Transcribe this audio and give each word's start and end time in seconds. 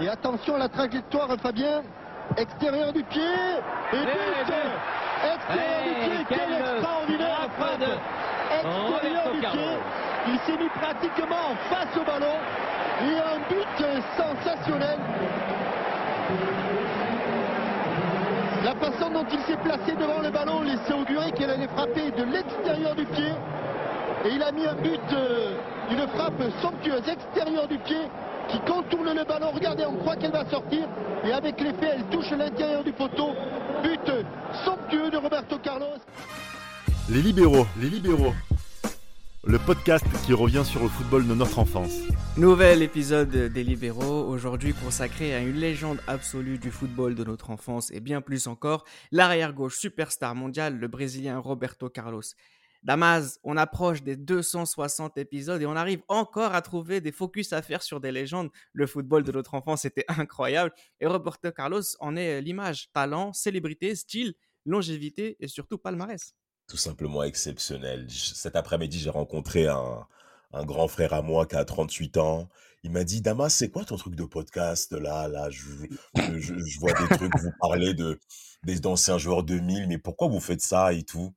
Et 0.00 0.08
attention 0.08 0.54
à 0.54 0.58
la 0.58 0.68
trajectoire, 0.68 1.28
Fabien. 1.42 1.82
Extérieur 2.36 2.92
du 2.92 3.02
pied. 3.04 3.20
Et 3.92 3.96
but 3.96 4.54
Extérieur 5.34 5.82
du 5.82 6.24
pied. 6.24 6.26
Quelle 6.28 6.52
extraordinaire 6.54 7.48
frappe 7.58 7.82
Extérieur 8.50 9.32
du 9.32 9.40
pied. 9.40 9.78
Il 10.28 10.38
s'est 10.40 10.56
mis 10.56 10.68
pratiquement 10.70 11.54
face 11.68 11.96
au 12.00 12.04
ballon. 12.04 12.36
Et 13.02 13.18
un 13.18 13.38
but 13.48 13.86
sensationnel. 14.16 14.98
La 18.64 18.74
façon 18.76 19.10
dont 19.10 19.26
il 19.30 19.40
s'est 19.40 19.56
placé 19.56 19.92
devant 19.96 20.20
le 20.20 20.30
ballon 20.30 20.62
laissait 20.62 20.94
augurer 20.94 21.32
qu'il 21.32 21.50
allait 21.50 21.68
frapper 21.68 22.12
de 22.12 22.22
l'extérieur 22.22 22.94
du 22.94 23.04
pied. 23.06 23.32
Et 24.24 24.28
il 24.30 24.42
a 24.42 24.52
mis 24.52 24.66
un 24.66 24.74
but, 24.74 25.00
euh, 25.12 25.56
une 25.90 26.06
frappe 26.08 26.40
somptueuse 26.62 27.08
extérieure 27.08 27.66
du 27.66 27.78
pied 27.78 28.08
qui 28.52 28.60
contourne 28.60 29.14
le 29.14 29.24
ballon. 29.24 29.50
Regardez, 29.50 29.84
on 29.86 29.96
croit 29.96 30.16
qu'elle 30.16 30.32
va 30.32 30.48
sortir. 30.48 30.86
Et 31.24 31.32
avec 31.32 31.60
l'effet, 31.60 31.96
elle 31.96 32.04
touche 32.10 32.30
l'intérieur 32.30 32.84
du 32.84 32.92
poteau. 32.92 33.30
But 33.82 34.26
somptueux 34.64 35.10
de 35.10 35.16
Roberto 35.16 35.58
Carlos. 35.58 35.86
Les 37.08 37.22
libéraux, 37.22 37.66
les 37.80 37.88
libéraux. 37.88 38.34
Le 39.44 39.58
podcast 39.58 40.04
qui 40.24 40.34
revient 40.34 40.62
sur 40.64 40.82
le 40.82 40.88
football 40.88 41.26
de 41.26 41.34
notre 41.34 41.58
enfance. 41.58 41.98
Nouvel 42.36 42.80
épisode 42.80 43.28
des 43.28 43.64
Libéraux, 43.64 44.24
aujourd'hui 44.28 44.72
consacré 44.72 45.34
à 45.34 45.40
une 45.40 45.56
légende 45.56 45.98
absolue 46.06 46.58
du 46.58 46.70
football 46.70 47.16
de 47.16 47.24
notre 47.24 47.50
enfance 47.50 47.90
et 47.90 47.98
bien 47.98 48.20
plus 48.20 48.46
encore, 48.46 48.84
l'arrière-gauche 49.10 49.78
superstar 49.78 50.36
mondial, 50.36 50.78
le 50.78 50.86
Brésilien 50.86 51.40
Roberto 51.40 51.88
Carlos. 51.88 52.22
Damas, 52.82 53.38
on 53.44 53.56
approche 53.56 54.02
des 54.02 54.16
260 54.16 55.16
épisodes 55.18 55.62
et 55.62 55.66
on 55.66 55.76
arrive 55.76 56.02
encore 56.08 56.54
à 56.54 56.62
trouver 56.62 57.00
des 57.00 57.12
focus 57.12 57.52
à 57.52 57.62
faire 57.62 57.82
sur 57.82 58.00
des 58.00 58.10
légendes. 58.10 58.50
Le 58.72 58.86
football 58.86 59.22
de 59.22 59.32
notre 59.32 59.54
enfance 59.54 59.84
était 59.84 60.04
incroyable 60.08 60.72
et 61.00 61.06
Roberto 61.06 61.52
Carlos 61.52 61.82
en 62.00 62.16
est 62.16 62.40
l'image. 62.40 62.90
Talent, 62.92 63.32
célébrité, 63.32 63.94
style, 63.94 64.34
longévité 64.64 65.36
et 65.40 65.48
surtout 65.48 65.78
palmarès 65.78 66.34
tout 66.68 66.78
simplement 66.78 67.22
exceptionnel. 67.22 68.06
Cet 68.08 68.56
après-midi, 68.56 68.98
j'ai 68.98 69.10
rencontré 69.10 69.66
un, 69.66 70.06
un, 70.54 70.64
grand 70.64 70.88
frère 70.88 71.12
à 71.12 71.20
moi 71.20 71.44
qui 71.44 71.56
a 71.56 71.66
38 71.66 72.16
ans. 72.16 72.48
Il 72.82 72.90
m'a 72.90 73.04
dit, 73.04 73.20
Damas, 73.20 73.52
c'est 73.52 73.70
quoi 73.70 73.84
ton 73.84 73.96
truc 73.96 74.14
de 74.14 74.24
podcast? 74.24 74.92
Là 74.92 75.28
Là, 75.28 75.50
je, 75.50 75.66
je, 76.16 76.54
je 76.58 76.80
vois 76.80 76.94
des 76.94 77.14
trucs, 77.14 77.36
vous 77.38 77.52
parlez 77.60 77.92
de, 77.92 78.18
des 78.64 78.86
anciens 78.86 79.18
joueurs 79.18 79.42
2000, 79.42 79.86
mais 79.86 79.98
pourquoi 79.98 80.28
vous 80.28 80.40
faites 80.40 80.62
ça 80.62 80.94
et 80.94 81.02
tout? 81.02 81.34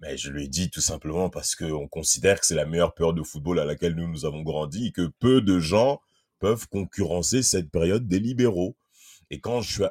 Mais 0.00 0.16
je 0.16 0.30
lui 0.30 0.44
ai 0.44 0.48
dit 0.48 0.70
tout 0.70 0.80
simplement 0.80 1.30
parce 1.30 1.54
qu'on 1.54 1.88
considère 1.88 2.40
que 2.40 2.46
c'est 2.46 2.54
la 2.54 2.66
meilleure 2.66 2.94
période 2.94 3.16
de 3.16 3.22
football 3.22 3.58
à 3.58 3.64
laquelle 3.64 3.94
nous 3.94 4.08
nous 4.08 4.24
avons 4.24 4.42
grandi 4.42 4.86
et 4.86 4.92
que 4.92 5.10
peu 5.18 5.40
de 5.40 5.58
gens 5.58 6.00
peuvent 6.38 6.68
concurrencer 6.68 7.42
cette 7.42 7.70
période 7.70 8.06
des 8.06 8.20
libéraux. 8.20 8.76
Et 9.30 9.40
quand 9.40 9.60
je, 9.60 9.82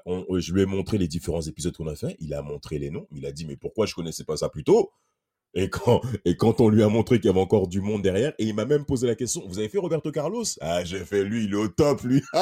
lui 0.52 0.62
ai 0.62 0.66
montré 0.66 0.98
les 0.98 1.08
différents 1.08 1.42
épisodes 1.42 1.76
qu'on 1.76 1.88
a 1.88 1.96
fait, 1.96 2.16
il 2.20 2.34
a 2.34 2.42
montré 2.42 2.80
les 2.80 2.90
noms. 2.90 3.08
Il 3.12 3.26
a 3.26 3.32
dit, 3.32 3.46
mais 3.46 3.58
pourquoi 3.58 3.86
je 3.86 3.94
connaissais 3.94 4.24
pas 4.24 4.38
ça 4.38 4.50
plus 4.50 4.64
tôt? 4.64 4.92
Et 5.58 5.70
quand, 5.70 6.02
et 6.24 6.38
quand 6.38 6.62
on 6.62 6.70
lui 6.70 6.84
a 6.84 6.88
montré 6.88 7.20
qu'il 7.20 7.26
y 7.26 7.30
avait 7.30 7.42
encore 7.42 7.68
du 7.68 7.82
monde 7.82 8.04
derrière, 8.04 8.32
et 8.38 8.46
il 8.46 8.54
m'a 8.54 8.66
même 8.66 8.86
posé 8.86 9.08
la 9.08 9.16
question, 9.16 9.42
vous 9.48 9.58
avez 9.58 9.70
fait 9.70 9.80
Roberto 9.80 10.12
Carlos? 10.12 10.44
Ah, 10.62 10.84
j'ai 10.84 11.00
fait 11.00 11.24
lui, 11.24 11.46
il 11.46 11.54
est 11.54 11.56
au 11.56 11.68
top, 11.68 12.04
lui. 12.04 12.22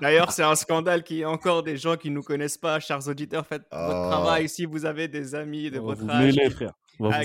D'ailleurs, 0.00 0.30
c'est 0.30 0.44
un 0.44 0.54
scandale 0.54 1.02
qu'il 1.02 1.16
y 1.16 1.22
ait 1.22 1.24
encore 1.24 1.64
des 1.64 1.76
gens 1.76 1.96
qui 1.96 2.10
ne 2.10 2.14
nous 2.14 2.22
connaissent 2.22 2.56
pas. 2.56 2.78
Chers 2.78 3.08
auditeurs, 3.08 3.44
faites 3.44 3.64
votre 3.72 4.08
travail. 4.10 4.48
Si 4.48 4.64
vous 4.64 4.86
avez 4.86 5.08
des 5.08 5.34
amis 5.34 5.72
de 5.72 5.80
votre 5.80 6.08
âge. 6.08 6.38
frère. 6.52 6.74
Ah, 7.10 7.22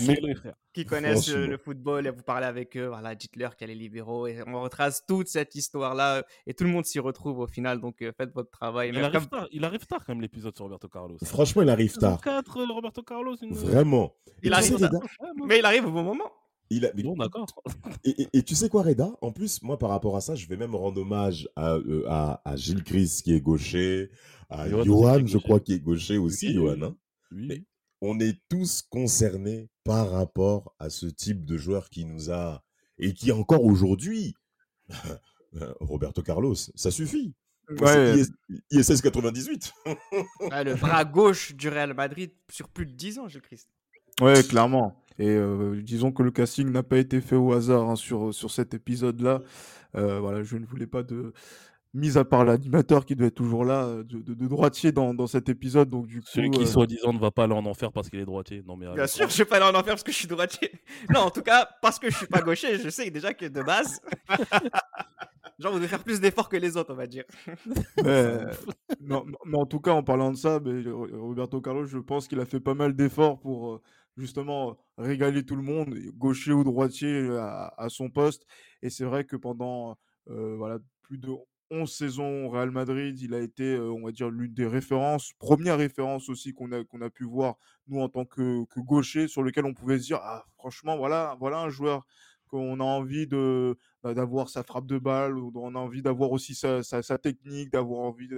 qui, 0.74 0.86
connaissent 0.86 1.30
le, 1.30 1.58
football 1.58 2.08
et 2.08 2.10
vous 2.10 2.22
parlez 2.22 2.46
avec 2.46 2.78
eux, 2.78 2.88
voilà, 2.88 3.16
dites-leur 3.16 3.56
qu'elle 3.56 3.70
est 3.70 3.76
libéraux 3.76 4.28
et 4.28 4.42
on 4.48 4.62
retrace 4.62 5.04
toute 5.08 5.28
cette 5.28 5.56
histoire-là 5.56 6.24
et 6.46 6.54
tout 6.54 6.64
le 6.64 6.70
monde 6.70 6.86
s'y 6.86 7.00
retrouve 7.00 7.40
au 7.40 7.48
final. 7.48 7.82
Donc 7.82 8.02
euh, 8.02 8.12
faites 8.16 8.34
votre 8.34 8.50
travail. 8.50 8.90
Il, 8.90 9.00
arrive 9.00 9.28
tard, 9.28 9.48
il 9.52 9.66
arrive 9.66 9.86
tard 9.86 10.06
quand 10.06 10.14
même 10.14 10.22
l'épisode 10.22 10.56
sur 10.56 10.66
Roberto 10.66 10.88
Carlos. 10.88 11.18
Franchement, 11.24 11.62
il 11.62 11.70
arrive 11.70 11.96
tard. 11.98 12.22
4, 12.22 12.58
euh, 12.58 12.74
Roberto 12.74 13.04
Carlos. 13.04 13.36
Vraiment. 13.52 14.16
Il 14.44 14.54
arrive. 14.54 14.90
Mais 15.48 15.60
il 15.60 15.66
arrive 15.66 15.86
au 15.86 15.92
bon 15.92 16.04
moment. 16.04 16.32
Il 16.70 16.86
a... 16.86 16.92
Bon, 16.92 17.16
d'accord. 17.16 17.48
Et, 18.04 18.44
tu 18.44 18.54
sais 18.54 18.68
quoi, 18.68 18.84
Reda? 18.84 19.10
En 19.22 19.32
plus, 19.32 19.62
moi, 19.64 19.78
par 19.80 19.90
rapport 19.90 20.18
à 20.18 20.22
ça, 20.22 20.36
je 20.36 20.48
vais 20.48 20.58
même 20.58 20.76
rendre 20.76 21.02
hommage 21.02 21.48
à, 21.56 21.76
euh, 21.76 22.04
à, 22.10 22.42
à 22.44 22.56
Gilles 22.58 22.84
Chris 22.84 23.22
qui 23.24 23.34
est 23.34 23.40
gaucher, 23.40 24.10
à 24.50 24.68
Johan, 24.68 25.26
je 25.26 25.38
crois, 25.38 25.62
qui 25.62 25.74
est 25.74 25.80
gaucher 25.80 26.18
aussi, 26.18 26.54
Johan. 26.54 26.82
Hein 26.82 26.96
oui 27.32 27.66
on 28.02 28.20
est 28.20 28.40
tous 28.50 28.82
concernés 28.82 29.70
par 29.84 30.12
rapport 30.12 30.76
à 30.80 30.90
ce 30.90 31.06
type 31.06 31.46
de 31.46 31.58
joueur 31.58 31.90
qui 31.90 32.06
nous 32.06 32.32
a 32.32 32.64
et 33.00 33.14
qui 33.14 33.32
encore 33.32 33.64
aujourd'hui, 33.64 34.36
Roberto 35.80 36.22
Carlos, 36.22 36.56
ça 36.56 36.92
suffit. 36.92 37.34
Ouais. 37.70 38.22
ISS 38.72 39.02
98. 39.02 39.74
le 40.40 40.76
bras 40.76 41.06
gauche 41.06 41.54
du 41.56 41.70
Real 41.70 41.94
Madrid 41.94 42.32
sur 42.50 42.70
plus 42.70 42.86
de 42.86 42.92
10 42.92 43.20
ans, 43.20 43.28
je 43.28 43.40
Christ. 43.40 43.70
Ouais, 44.22 44.42
clairement. 44.44 45.04
Et 45.20 45.30
euh, 45.30 45.82
disons 45.82 46.12
que 46.12 46.24
le 46.24 46.32
casting 46.32 46.70
n'a 46.72 46.84
pas 46.84 46.98
été 46.98 47.22
fait 47.22 47.36
au 47.36 47.54
hasard 47.54 47.90
hein, 47.90 47.96
sur, 47.96 48.34
sur 48.34 48.52
cet 48.52 48.74
épisode-là. 48.74 49.42
Euh, 49.96 50.20
voilà, 50.20 50.44
je 50.44 50.58
ne 50.58 50.66
voulais 50.66 50.88
pas 50.88 51.04
de, 51.04 51.34
mis 51.94 52.18
à 52.18 52.26
part 52.26 52.46
l'animateur 52.46 53.06
qui 53.06 53.16
doit 53.16 53.28
être 53.28 53.36
toujours 53.36 53.66
là, 53.66 53.86
euh, 53.86 54.04
de, 54.04 54.48
droitier 54.48 54.92
dans, 54.92 55.14
dans, 55.14 55.28
cet 55.28 55.50
épisode. 55.50 55.90
Donc, 55.90 56.08
du 56.08 56.22
coup, 56.22 56.28
Celui 56.28 56.52
qui, 56.52 56.62
euh, 56.62 56.66
soi-disant, 56.66 57.14
ne 57.14 57.20
va 57.20 57.32
pas 57.32 57.46
aller 57.46 57.54
en 57.54 57.66
enfer 57.66 57.92
parce 57.92 58.10
qu'il 58.10 58.20
est 58.20 58.26
droitier. 58.26 58.64
Non, 58.66 58.76
mais, 58.76 58.92
Bien 58.94 59.08
sûr, 59.08 59.30
je 59.30 59.38
vais 59.38 59.46
pas 59.46 59.58
aller 59.58 59.66
en 59.66 59.80
enfer 59.80 59.94
parce 59.94 60.04
que 60.04 60.12
je 60.12 60.18
suis 60.18 60.28
droitier. 60.28 60.72
non, 61.14 61.22
en 61.22 61.32
tout 61.32 61.42
cas, 61.42 61.68
parce 61.82 62.00
que 62.00 62.10
je 62.10 62.18
suis 62.18 62.28
pas 62.28 62.42
gaucher, 62.42 62.78
je 62.78 62.90
sais 62.90 63.10
déjà 63.10 63.34
que 63.34 63.46
de 63.46 63.62
base. 63.62 64.02
Genre, 65.60 65.72
vous 65.72 65.80
devez 65.80 65.88
faire 65.88 66.04
plus 66.04 66.20
d'efforts 66.20 66.50
que 66.50 66.58
les 66.58 66.78
autres, 66.78 66.94
on 66.94 66.98
va 66.98 67.08
dire. 67.08 67.24
mais, 68.04 68.38
mais, 69.02 69.58
en 69.58 69.66
tout 69.66 69.80
cas, 69.80 69.92
en 69.92 70.04
parlant 70.04 70.32
de 70.32 70.38
ça, 70.38 70.60
mais, 70.64 70.84
Roberto 70.92 71.62
Carlos, 71.62 71.86
je 71.86 71.98
pense 71.98 72.28
qu'il 72.28 72.40
a 72.40 72.46
fait 72.46 72.60
pas 72.60 72.76
mal 72.76 72.96
d'efforts 72.96 73.40
pour 73.40 73.74
euh, 73.74 73.82
justement 74.18 74.78
régaler 75.00 75.44
tout 75.44 75.56
le 75.56 75.64
monde, 75.64 75.96
gaucher 76.14 76.52
ou 76.52 76.64
droitier 76.64 77.28
à, 77.40 77.74
à 77.76 77.90
son 77.90 78.12
poste. 78.12 78.46
Et 78.84 78.92
c'est 78.92 79.06
vrai 79.06 79.24
que 79.24 79.36
pendant 79.36 79.98
voilà, 80.28 80.78
plus 81.02 81.18
de 81.18 81.28
11 81.72 81.92
saisons 81.92 82.46
au 82.46 82.50
Real 82.50 82.72
Madrid, 82.72 83.20
il 83.20 83.34
a 83.34 83.40
été, 83.40 83.78
on 83.78 84.06
va 84.06 84.12
dire, 84.12 84.30
l'une 84.30 84.54
des 84.54 84.68
références, 84.68 85.34
première 85.40 85.78
référence 85.78 86.30
aussi 86.30 86.54
qu'on 86.54 86.72
a, 86.72 86.80
a 86.80 87.10
pu 87.10 87.26
voir, 87.26 87.56
nous, 87.88 88.00
en 88.00 88.10
tant 88.10 88.26
que, 88.26 88.66
que, 88.66 88.80
gaucher, 88.80 89.28
sur 89.28 89.44
lequel 89.44 89.66
on 89.66 89.74
pouvait 89.74 90.00
se 90.00 90.06
dire, 90.06 90.20
ah, 90.22 90.46
franchement, 90.58 90.98
voilà, 90.98 91.36
voilà 91.40 91.60
un 91.60 91.70
joueur 91.70 92.06
qu'on 92.48 92.80
a 92.80 92.84
envie 92.84 93.28
de 93.28 93.78
bah, 94.04 94.14
d'avoir 94.14 94.50
sa 94.50 94.64
frappe 94.64 94.88
de 94.88 94.98
balle, 94.98 95.38
on 95.38 95.76
a 95.76 95.80
envie 95.80 96.02
d'avoir 96.02 96.32
aussi 96.32 96.56
sa, 96.56 96.82
sa, 96.84 97.18
technique, 97.18 97.72
d'avoir 97.72 98.00
envie 98.00 98.30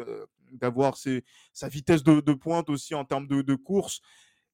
d'avoir 0.52 0.98
sa 0.98 1.68
vitesse 1.68 2.04
de, 2.04 2.20
de, 2.22 2.34
pointe 2.34 2.70
aussi 2.70 2.96
en 2.96 3.06
termes 3.06 3.28
de, 3.28 3.42
de 3.42 3.56
course. 3.56 4.02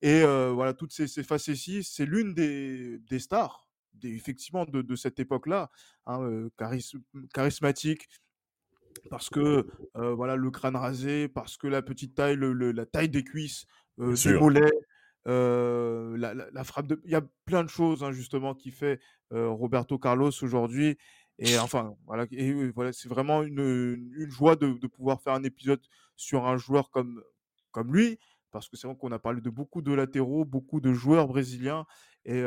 Et 0.02 0.24
voilà, 0.24 0.74
toutes 0.74 0.92
ces, 0.92 1.07
ces 1.07 1.24
facéties, 1.24 1.84
c'est 1.84 2.06
l'une 2.06 2.34
des, 2.34 3.00
des 3.00 3.19
stars, 3.19 3.69
des, 3.94 4.13
effectivement, 4.13 4.66
de, 4.66 4.81
de 4.81 4.96
cette 4.96 5.19
époque-là, 5.19 5.72
hein, 6.06 6.50
charismatique, 7.34 8.09
parce 9.09 9.29
que 9.29 9.67
voilà 9.94 10.35
le 10.35 10.51
crâne 10.51 10.75
rasé, 10.75 11.28
parce 11.28 11.57
que 11.57 11.67
la 11.67 11.81
petite 11.81 12.16
taille, 12.16 12.38
la 12.39 12.85
taille 12.85 13.09
des 13.09 13.23
cuisses, 13.23 13.66
euh, 14.00 14.16
des 14.16 14.33
mollets, 14.39 14.72
la, 15.25 16.63
frappe 16.63 16.88
de, 16.88 17.01
il 17.06 17.11
y 17.11 17.16
a 17.16 17.23
plein 17.45 17.63
de 17.63 17.69
choses 17.69 18.03
hein, 18.03 18.11
justement 18.11 18.53
qui 18.53 18.72
fait 18.72 19.00
Roberto 19.31 19.97
Carlos 19.97 20.31
aujourd'hui. 20.41 20.97
Et 21.38 21.59
enfin 21.59 21.95
voilà, 22.06 22.25
et, 22.31 22.72
voilà, 22.72 22.94
c'est 22.94 23.09
vraiment 23.09 23.44
une, 23.44 24.13
une 24.16 24.31
joie 24.31 24.56
de, 24.56 24.72
de, 24.73 24.88
pouvoir 24.88 25.22
faire 25.22 25.33
un 25.33 25.44
épisode 25.44 25.81
sur 26.16 26.47
un 26.47 26.56
joueur 26.56 26.89
comme 26.91 27.22
comme 27.72 27.94
lui, 27.94 28.19
parce 28.51 28.69
que 28.69 28.77
c'est 28.77 28.88
vrai 28.88 28.95
qu'on 28.95 29.12
a 29.12 29.19
parlé 29.19 29.41
de 29.41 29.50
beaucoup 29.50 29.81
de 29.81 29.94
latéraux, 29.94 30.45
beaucoup 30.45 30.79
de 30.79 30.94
joueurs 30.94 31.27
brésiliens, 31.27 31.85
et 32.23 32.41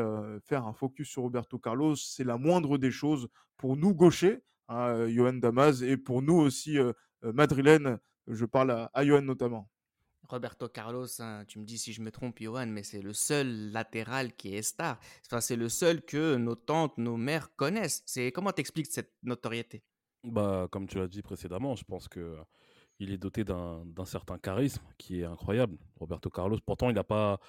faire 0.45 0.67
un 0.67 0.73
focus 0.73 1.09
sur 1.09 1.23
Roberto 1.23 1.59
Carlos, 1.59 1.97
c'est 1.97 2.25
la 2.25 2.39
moindre 2.39 2.79
des 2.79 2.91
choses 2.91 3.29
pour 3.59 3.77
nous 3.77 3.95
gauchers 3.95 4.43
hein, 4.69 5.09
Johan 5.09 5.35
Damas, 5.35 5.83
et 5.83 5.97
pour 5.97 6.23
nous 6.23 6.37
aussi, 6.37 6.79
madrilène, 7.23 7.99
je 8.27 8.45
parle 8.45 8.71
à, 8.71 8.91
à 8.95 9.05
Johan 9.05 9.23
notamment. 9.23 9.71
Roberto 10.29 10.69
Carlos, 10.69 11.07
hein, 11.21 11.45
tu 11.49 11.59
me 11.59 11.65
dis 11.65 11.79
si 11.79 11.95
je 11.95 12.03
me 12.03 12.11
trompe, 12.11 12.39
Johan, 12.41 12.67
mais 12.67 12.83
c'est 12.83 13.01
le 13.01 13.15
seul 13.15 13.73
latéral 13.73 14.35
qui 14.37 14.55
est 14.55 14.63
star. 14.63 14.99
Enfin, 15.25 15.41
c'est 15.41 15.57
le 15.57 15.71
seul 15.71 16.03
que 16.03 16.37
nos 16.37 16.55
tantes, 16.55 16.99
nos 16.99 17.17
mères 17.17 17.55
connaissent. 17.57 18.03
C'est 18.05 18.31
comment 18.31 18.53
t'expliques 18.53 18.93
cette 18.93 19.15
notoriété? 19.23 19.83
Bah, 20.25 20.69
comme 20.71 20.87
tu 20.87 20.99
l'as 20.99 21.09
dit 21.09 21.23
précédemment, 21.23 21.77
je 21.77 21.85
pense 21.85 22.09
que 22.09 22.37
il 22.99 23.13
est 23.13 23.17
doté 23.17 23.45
d'un 23.45 24.05
certain 24.05 24.39
charisme 24.39 24.83
qui 24.99 25.21
est 25.21 25.25
incroyable. 25.25 25.79
Roberto 25.97 26.29
Carlos, 26.29 26.59
pourtant, 26.67 26.91
il 26.91 26.95
n'a 26.95 27.05
pas 27.05 27.41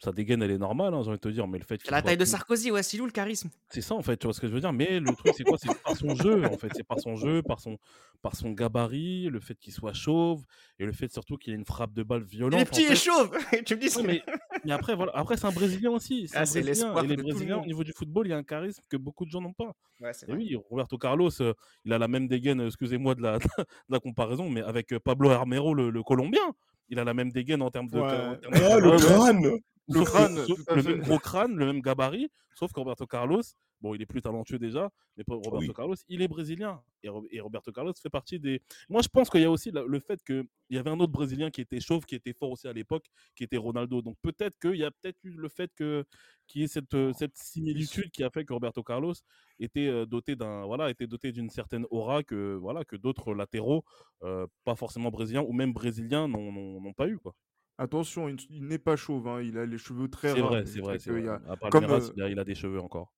sa 0.00 0.12
dégaine, 0.12 0.42
elle 0.42 0.50
est 0.52 0.58
normale, 0.58 0.94
hein, 0.94 1.00
j'ai 1.02 1.08
envie 1.08 1.18
de 1.18 1.22
te 1.22 1.28
dire, 1.28 1.48
mais 1.48 1.58
le 1.58 1.64
fait 1.64 1.80
C'est 1.84 1.90
la 1.90 2.02
taille 2.02 2.16
de 2.16 2.24
Sarkozy, 2.24 2.70
ouais, 2.70 2.82
c'est 2.84 3.00
où 3.00 3.04
le 3.06 3.10
charisme 3.10 3.50
C'est 3.68 3.80
ça, 3.80 3.94
en 3.96 4.02
fait, 4.02 4.16
tu 4.16 4.26
vois 4.28 4.32
ce 4.34 4.40
que 4.40 4.46
je 4.46 4.52
veux 4.52 4.60
dire. 4.60 4.72
Mais 4.72 5.00
le 5.00 5.12
truc, 5.14 5.34
c'est 5.36 5.42
quoi? 5.44 5.58
C'est 5.58 5.74
par 5.82 5.96
son 5.96 6.14
jeu, 6.14 6.44
en 6.44 6.56
fait. 6.56 6.68
C'est 6.74 6.84
par 6.86 7.00
son 7.00 7.16
jeu, 7.16 7.42
par 7.42 7.58
son, 7.58 7.78
par 8.22 8.36
son 8.36 8.52
gabarit, 8.52 9.28
le 9.28 9.40
fait 9.40 9.56
qu'il 9.56 9.72
soit 9.72 9.94
chauve, 9.94 10.44
et 10.78 10.86
le 10.86 10.92
fait 10.92 11.10
surtout 11.12 11.36
qu'il 11.36 11.52
ait 11.52 11.56
une 11.56 11.64
frappe 11.64 11.92
de 11.94 12.04
balle 12.04 12.22
Il 12.30 12.38
violente. 12.38 12.60
est 12.60 12.62
en 12.62 12.66
petit 12.66 12.84
fait. 12.84 12.92
et 12.92 12.96
chauve 12.96 13.36
Tu 13.66 13.74
me 13.74 13.80
dis 13.80 13.86
Ouais, 13.86 13.90
ça 13.92 14.02
mais, 14.02 14.22
mais 14.64 14.72
après, 14.72 14.94
voilà. 14.94 15.10
après 15.16 15.36
c'est 15.36 15.46
un 15.46 15.52
Brésilien 15.52 15.90
aussi. 15.90 16.28
C'est 16.28 16.36
Ah, 16.38 16.44
l'espoir 16.60 17.04
Et 17.04 17.08
les 17.08 17.16
le 17.16 17.22
Brésiliens, 17.24 17.58
au 17.58 17.66
niveau 17.66 17.82
du 17.82 17.92
football, 17.92 18.26
il 18.26 18.30
y 18.30 18.32
a 18.32 18.36
un 18.36 18.44
charisme 18.44 18.82
que 18.88 18.96
beaucoup 18.96 19.24
de 19.24 19.30
gens 19.30 19.40
n'ont 19.40 19.52
pas. 19.52 19.72
Ouais, 20.00 20.12
c'est 20.12 20.28
Et 20.28 20.32
vrai. 20.32 20.40
oui, 20.40 20.56
Roberto 20.70 20.96
Carlos, 20.96 21.30
euh, 21.42 21.54
il 21.84 21.92
a 21.92 21.98
la 21.98 22.06
même 22.06 22.28
dégaine, 22.28 22.60
excusez-moi 22.60 23.16
de 23.16 23.22
la, 23.22 23.38
de 23.40 23.44
la 23.88 23.98
comparaison, 23.98 24.48
mais 24.48 24.62
avec 24.62 24.92
euh, 24.92 25.00
Pablo 25.00 25.30
Armero, 25.30 25.74
le, 25.74 25.90
le 25.90 26.02
Colombien. 26.04 26.52
Il 26.90 26.98
a 26.98 27.04
la 27.04 27.12
même 27.12 27.30
dégaine 27.32 27.60
en 27.62 27.70
termes 27.70 27.88
de. 27.88 27.98
Ouais. 27.98 28.04
en 28.06 28.36
termes 28.36 28.54
de 28.54 28.90
le 28.90 28.96
crâne 28.96 29.58
Le 29.88 30.04
que- 30.04 30.74
le 30.74 30.82
même 30.82 31.00
gros 31.00 31.18
crâne, 31.18 31.56
le 31.56 31.66
même 31.66 31.80
gabarit, 31.80 32.28
sauf 32.54 32.72
que 32.72 32.80
Roberto 32.80 33.06
Carlos, 33.06 33.42
bon, 33.80 33.94
il 33.94 34.02
est 34.02 34.06
plus 34.06 34.20
talentueux 34.20 34.58
déjà, 34.58 34.90
mais 35.16 35.24
Roberto 35.26 35.58
Oui. 35.58 35.72
Carlos, 35.74 35.94
il 36.08 36.20
est 36.22 36.28
brésilien. 36.28 36.82
Et, 37.04 37.08
Ro- 37.08 37.26
et 37.30 37.40
Roberto 37.40 37.70
Carlos 37.72 37.92
fait 38.00 38.10
partie 38.10 38.38
des. 38.40 38.60
Moi, 38.88 39.02
je 39.02 39.08
pense 39.08 39.30
qu'il 39.30 39.40
y 39.40 39.44
a 39.44 39.50
aussi 39.50 39.70
le 39.72 40.00
fait 40.00 40.22
qu'il 40.24 40.44
y 40.70 40.78
avait 40.78 40.90
un 40.90 40.98
autre 40.98 41.12
Brésilien 41.12 41.50
qui 41.50 41.60
était 41.60 41.78
chauve, 41.80 42.04
qui 42.04 42.16
était 42.16 42.32
fort 42.32 42.50
aussi 42.50 42.66
à 42.68 42.72
l'époque, 42.72 43.06
qui 43.36 43.44
était 43.44 43.56
Ronaldo. 43.56 44.02
Donc 44.02 44.16
peut-être 44.20 44.58
qu'il 44.58 44.76
y 44.76 44.84
a 44.84 44.90
peut-être 44.90 45.18
eu 45.22 45.30
le 45.30 45.48
fait 45.48 45.70
que 45.74 46.04
qu'il 46.48 46.62
y 46.62 46.64
ait 46.64 46.68
cette, 46.68 46.94
euh, 46.94 47.12
cette 47.12 47.36
similitude 47.36 48.10
qui 48.10 48.24
a 48.24 48.30
fait 48.30 48.44
que 48.44 48.52
Roberto 48.52 48.82
Carlos 48.82 49.12
était 49.60 49.86
euh, 49.86 50.06
doté 50.06 50.34
d'un 50.34 50.64
voilà 50.64 50.90
était 50.90 51.06
doté 51.06 51.30
d'une 51.30 51.50
certaine 51.50 51.84
aura 51.90 52.22
que 52.22 52.54
voilà 52.56 52.84
que 52.84 52.96
d'autres 52.96 53.32
latéraux, 53.34 53.84
euh, 54.24 54.46
pas 54.64 54.74
forcément 54.74 55.10
brésiliens 55.10 55.42
ou 55.42 55.52
même 55.52 55.72
brésiliens, 55.72 56.26
n'ont 56.26 56.92
pas 56.94 57.06
eu 57.08 57.18
quoi. 57.18 57.34
Attention, 57.78 58.28
il, 58.28 58.36
il 58.50 58.66
n'est 58.66 58.78
pas 58.78 58.96
chauve, 58.96 59.28
hein, 59.28 59.40
il 59.40 59.56
a 59.56 59.64
les 59.64 59.78
cheveux 59.78 60.08
très 60.08 60.32
C'est 60.34 60.40
rares. 60.40 60.50
vrai, 60.50 60.66
c'est 60.66 60.80
vrai, 60.80 60.98
c'est 60.98 61.04
qu'il 61.04 61.12
vrai. 61.12 61.22
y 61.24 61.28
a- 61.28 61.40
À 61.48 61.56
part 61.56 61.70
comme, 61.70 61.82
Palmeiras, 61.86 62.06
euh, 62.08 62.12
il, 62.16 62.22
a, 62.22 62.28
il 62.30 62.38
a 62.40 62.44
des 62.44 62.54
cheveux 62.56 62.80
encore. 62.80 63.14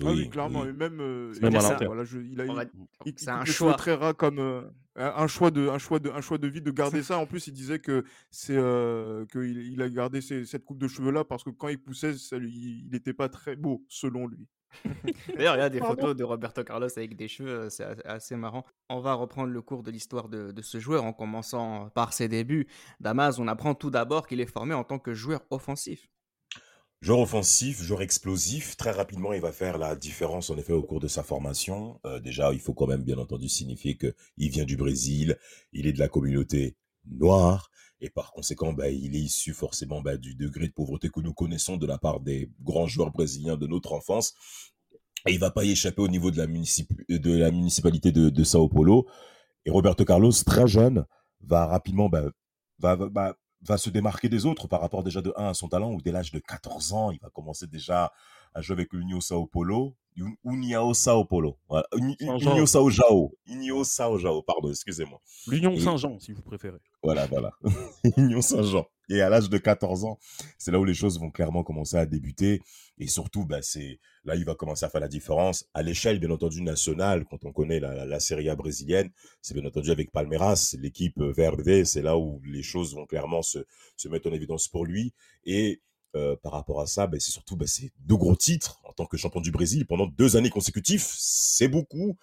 Ah 0.00 0.04
oui, 0.06 0.12
Oui, 0.22 0.30
clairement, 0.30 0.62
oui. 0.62 0.68
et 0.68 0.72
même, 0.72 1.00
euh, 1.00 1.32
C'est 1.34 1.42
même 1.42 1.50
il, 1.52 1.56
à 1.56 1.58
a- 1.58 1.70
l'enterre. 1.72 1.88
voilà, 1.88 2.04
je- 2.04 2.18
il 2.18 2.40
a, 2.40 2.46
va- 2.46 2.64
il- 3.04 3.14
il 3.20 3.28
un 3.30 3.44
choix. 3.44 3.74
très 3.74 3.92
ras 3.94 4.14
comme 4.14 4.38
euh, 4.38 4.62
un 4.96 5.26
choix 5.26 5.50
de 5.50 5.68
un 5.68 5.78
choix 5.78 5.98
de 5.98 6.08
un 6.10 6.20
choix 6.20 6.38
de 6.38 6.46
vie 6.48 6.62
de 6.62 6.70
garder 6.70 7.02
ça. 7.02 7.18
En 7.18 7.26
plus, 7.26 7.46
il 7.48 7.52
disait 7.52 7.78
que 7.80 8.04
c'est 8.30 8.56
euh, 8.56 9.26
que 9.26 9.40
il, 9.40 9.58
il 9.72 9.82
a 9.82 9.90
gardé 9.90 10.20
cette 10.22 10.64
coupe 10.64 10.78
de 10.78 10.88
cheveux 10.88 11.10
là 11.10 11.24
parce 11.24 11.42
que 11.44 11.50
quand 11.50 11.68
il 11.68 11.78
poussait, 11.78 12.14
ça 12.14 12.36
il 12.38 12.88
n'était 12.90 13.12
pas 13.12 13.28
très 13.28 13.56
beau 13.56 13.84
selon 13.88 14.26
lui. 14.28 14.46
D'ailleurs, 15.36 15.56
il 15.56 15.60
y 15.60 15.62
a 15.62 15.70
des 15.70 15.80
photos 15.80 16.16
de 16.16 16.24
Roberto 16.24 16.64
Carlos 16.64 16.88
avec 16.96 17.16
des 17.16 17.28
cheveux, 17.28 17.60
euh, 17.62 17.70
c'est 17.70 17.84
assez 18.06 18.36
marrant. 18.36 18.64
On 18.88 19.00
va 19.00 19.14
reprendre 19.14 19.52
le 19.52 19.62
cours 19.62 19.82
de 19.82 19.90
l'histoire 19.90 20.28
de, 20.28 20.52
de 20.52 20.62
ce 20.62 20.78
joueur 20.80 21.04
en 21.04 21.12
commençant 21.12 21.90
par 21.90 22.12
ses 22.12 22.28
débuts. 22.28 22.66
Damas, 23.00 23.38
on 23.38 23.48
apprend 23.48 23.74
tout 23.74 23.90
d'abord 23.90 24.26
qu'il 24.26 24.40
est 24.40 24.46
formé 24.46 24.74
en 24.74 24.84
tant 24.84 24.98
que 24.98 25.14
joueur 25.14 25.40
offensif. 25.50 26.08
Joueur 27.02 27.18
offensif, 27.18 27.82
joueur 27.82 28.02
explosif, 28.02 28.76
très 28.76 28.92
rapidement, 28.92 29.32
il 29.32 29.40
va 29.40 29.50
faire 29.50 29.76
la 29.76 29.96
différence 29.96 30.50
en 30.50 30.56
effet 30.56 30.72
au 30.72 30.84
cours 30.84 31.00
de 31.00 31.08
sa 31.08 31.24
formation. 31.24 32.00
Euh, 32.06 32.20
déjà, 32.20 32.52
il 32.52 32.60
faut 32.60 32.74
quand 32.74 32.86
même 32.86 33.02
bien 33.02 33.18
entendu 33.18 33.48
signifier 33.48 33.96
que 33.96 34.14
il 34.36 34.50
vient 34.50 34.64
du 34.64 34.76
Brésil, 34.76 35.36
il 35.72 35.88
est 35.88 35.92
de 35.92 35.98
la 35.98 36.06
communauté 36.06 36.76
noire 37.06 37.70
et 38.02 38.10
par 38.10 38.32
conséquent, 38.32 38.72
bah, 38.72 38.90
il 38.90 39.14
est 39.14 39.20
issu 39.20 39.54
forcément 39.54 40.02
bah, 40.02 40.16
du 40.16 40.34
degré 40.34 40.66
de 40.66 40.72
pauvreté 40.72 41.08
que 41.08 41.20
nous 41.20 41.32
connaissons 41.32 41.76
de 41.76 41.86
la 41.86 41.98
part 41.98 42.18
des 42.18 42.50
grands 42.60 42.88
joueurs 42.88 43.12
brésiliens 43.12 43.56
de 43.56 43.68
notre 43.68 43.92
enfance. 43.92 44.34
Et 45.28 45.32
il 45.32 45.38
va 45.38 45.52
pas 45.52 45.64
y 45.64 45.70
échapper 45.70 46.02
au 46.02 46.08
niveau 46.08 46.32
de 46.32 46.36
la, 46.36 46.48
municipalité 46.48 48.10
de, 48.10 48.28
de 48.28 48.44
Sao 48.44 48.68
Paulo. 48.68 49.06
Et 49.64 49.70
Roberto 49.70 50.04
Carlos, 50.04 50.32
très 50.44 50.66
jeune, 50.66 51.06
va 51.42 51.66
rapidement 51.66 52.08
bah, 52.08 52.24
va, 52.80 52.96
va, 52.96 53.36
va 53.60 53.78
se 53.78 53.88
démarquer 53.88 54.28
des 54.28 54.46
autres 54.46 54.66
par 54.66 54.80
rapport 54.80 55.04
déjà 55.04 55.22
de 55.22 55.32
1 55.36 55.50
à 55.50 55.54
son 55.54 55.68
talent, 55.68 55.92
où 55.92 56.02
dès 56.02 56.10
l'âge 56.10 56.32
de 56.32 56.40
14 56.40 56.92
ans, 56.94 57.12
il 57.12 57.20
va 57.20 57.30
commencer 57.30 57.68
déjà 57.68 58.10
à 58.54 58.60
jouer 58.60 58.74
avec 58.74 58.92
l'Union 58.92 59.20
Sao 59.20 59.46
Paulo. 59.46 59.94
Un- 60.20 60.34
União 60.44 60.92
Sao 60.92 61.24
Paulo. 61.24 61.56
Voilà. 61.70 61.86
Uni- 61.96 62.16
Saint-Jean. 62.20 62.50
União 62.52 62.66
Sao 62.66 62.90
Jao. 62.90 63.32
União 63.48 63.82
Sao 63.82 64.18
Jao, 64.18 64.42
pardon, 64.42 64.68
excusez-moi. 64.70 65.18
L'Union 65.46 65.74
Saint-Jean, 65.78 66.18
si 66.20 66.32
vous 66.32 66.42
préférez. 66.42 66.76
Voilà, 67.02 67.26
voilà. 67.26 67.50
Union 68.18 68.42
Saint-Jean. 68.42 68.86
Et 69.08 69.22
à 69.22 69.30
l'âge 69.30 69.48
de 69.48 69.56
14 69.58 70.04
ans, 70.04 70.18
c'est 70.58 70.70
là 70.70 70.78
où 70.78 70.84
les 70.84 70.92
choses 70.94 71.18
vont 71.18 71.30
clairement 71.30 71.62
commencer 71.64 71.96
à 71.96 72.04
débuter. 72.04 72.60
Et 72.98 73.06
surtout, 73.06 73.46
bah, 73.46 73.62
c'est 73.62 74.00
là 74.24 74.36
il 74.36 74.44
va 74.44 74.54
commencer 74.54 74.84
à 74.84 74.90
faire 74.90 75.00
la 75.00 75.08
différence 75.08 75.64
à 75.72 75.82
l'échelle, 75.82 76.18
bien 76.20 76.30
entendu, 76.30 76.60
nationale. 76.62 77.24
Quand 77.30 77.44
on 77.46 77.52
connaît 77.52 77.80
la, 77.80 77.94
la, 77.94 78.04
la 78.04 78.20
Serie 78.20 78.50
A 78.50 78.54
brésilienne, 78.54 79.10
c'est 79.40 79.54
bien 79.54 79.64
entendu 79.66 79.90
avec 79.90 80.12
Palmeiras, 80.12 80.76
l'équipe 80.78 81.18
verde. 81.20 81.84
C'est 81.84 82.02
là 82.02 82.18
où 82.18 82.40
les 82.44 82.62
choses 82.62 82.94
vont 82.94 83.06
clairement 83.06 83.40
se, 83.40 83.60
se 83.96 84.08
mettre 84.08 84.28
en 84.28 84.32
évidence 84.34 84.68
pour 84.68 84.84
lui. 84.84 85.14
Et 85.46 85.80
euh, 86.14 86.36
par 86.42 86.52
rapport 86.52 86.80
à 86.80 86.86
ça, 86.86 87.06
bah, 87.06 87.18
c'est 87.20 87.30
surtout 87.30 87.56
bah, 87.56 87.66
c'est 87.66 87.90
deux 88.00 88.16
gros 88.16 88.36
titres 88.36 88.80
en 88.84 88.92
tant 88.92 89.06
que 89.06 89.16
champion 89.16 89.40
du 89.40 89.50
Brésil 89.50 89.86
pendant 89.86 90.06
deux 90.06 90.36
années 90.36 90.50
consécutives. 90.50 91.04
C'est 91.06 91.68
beaucoup. 91.68 92.16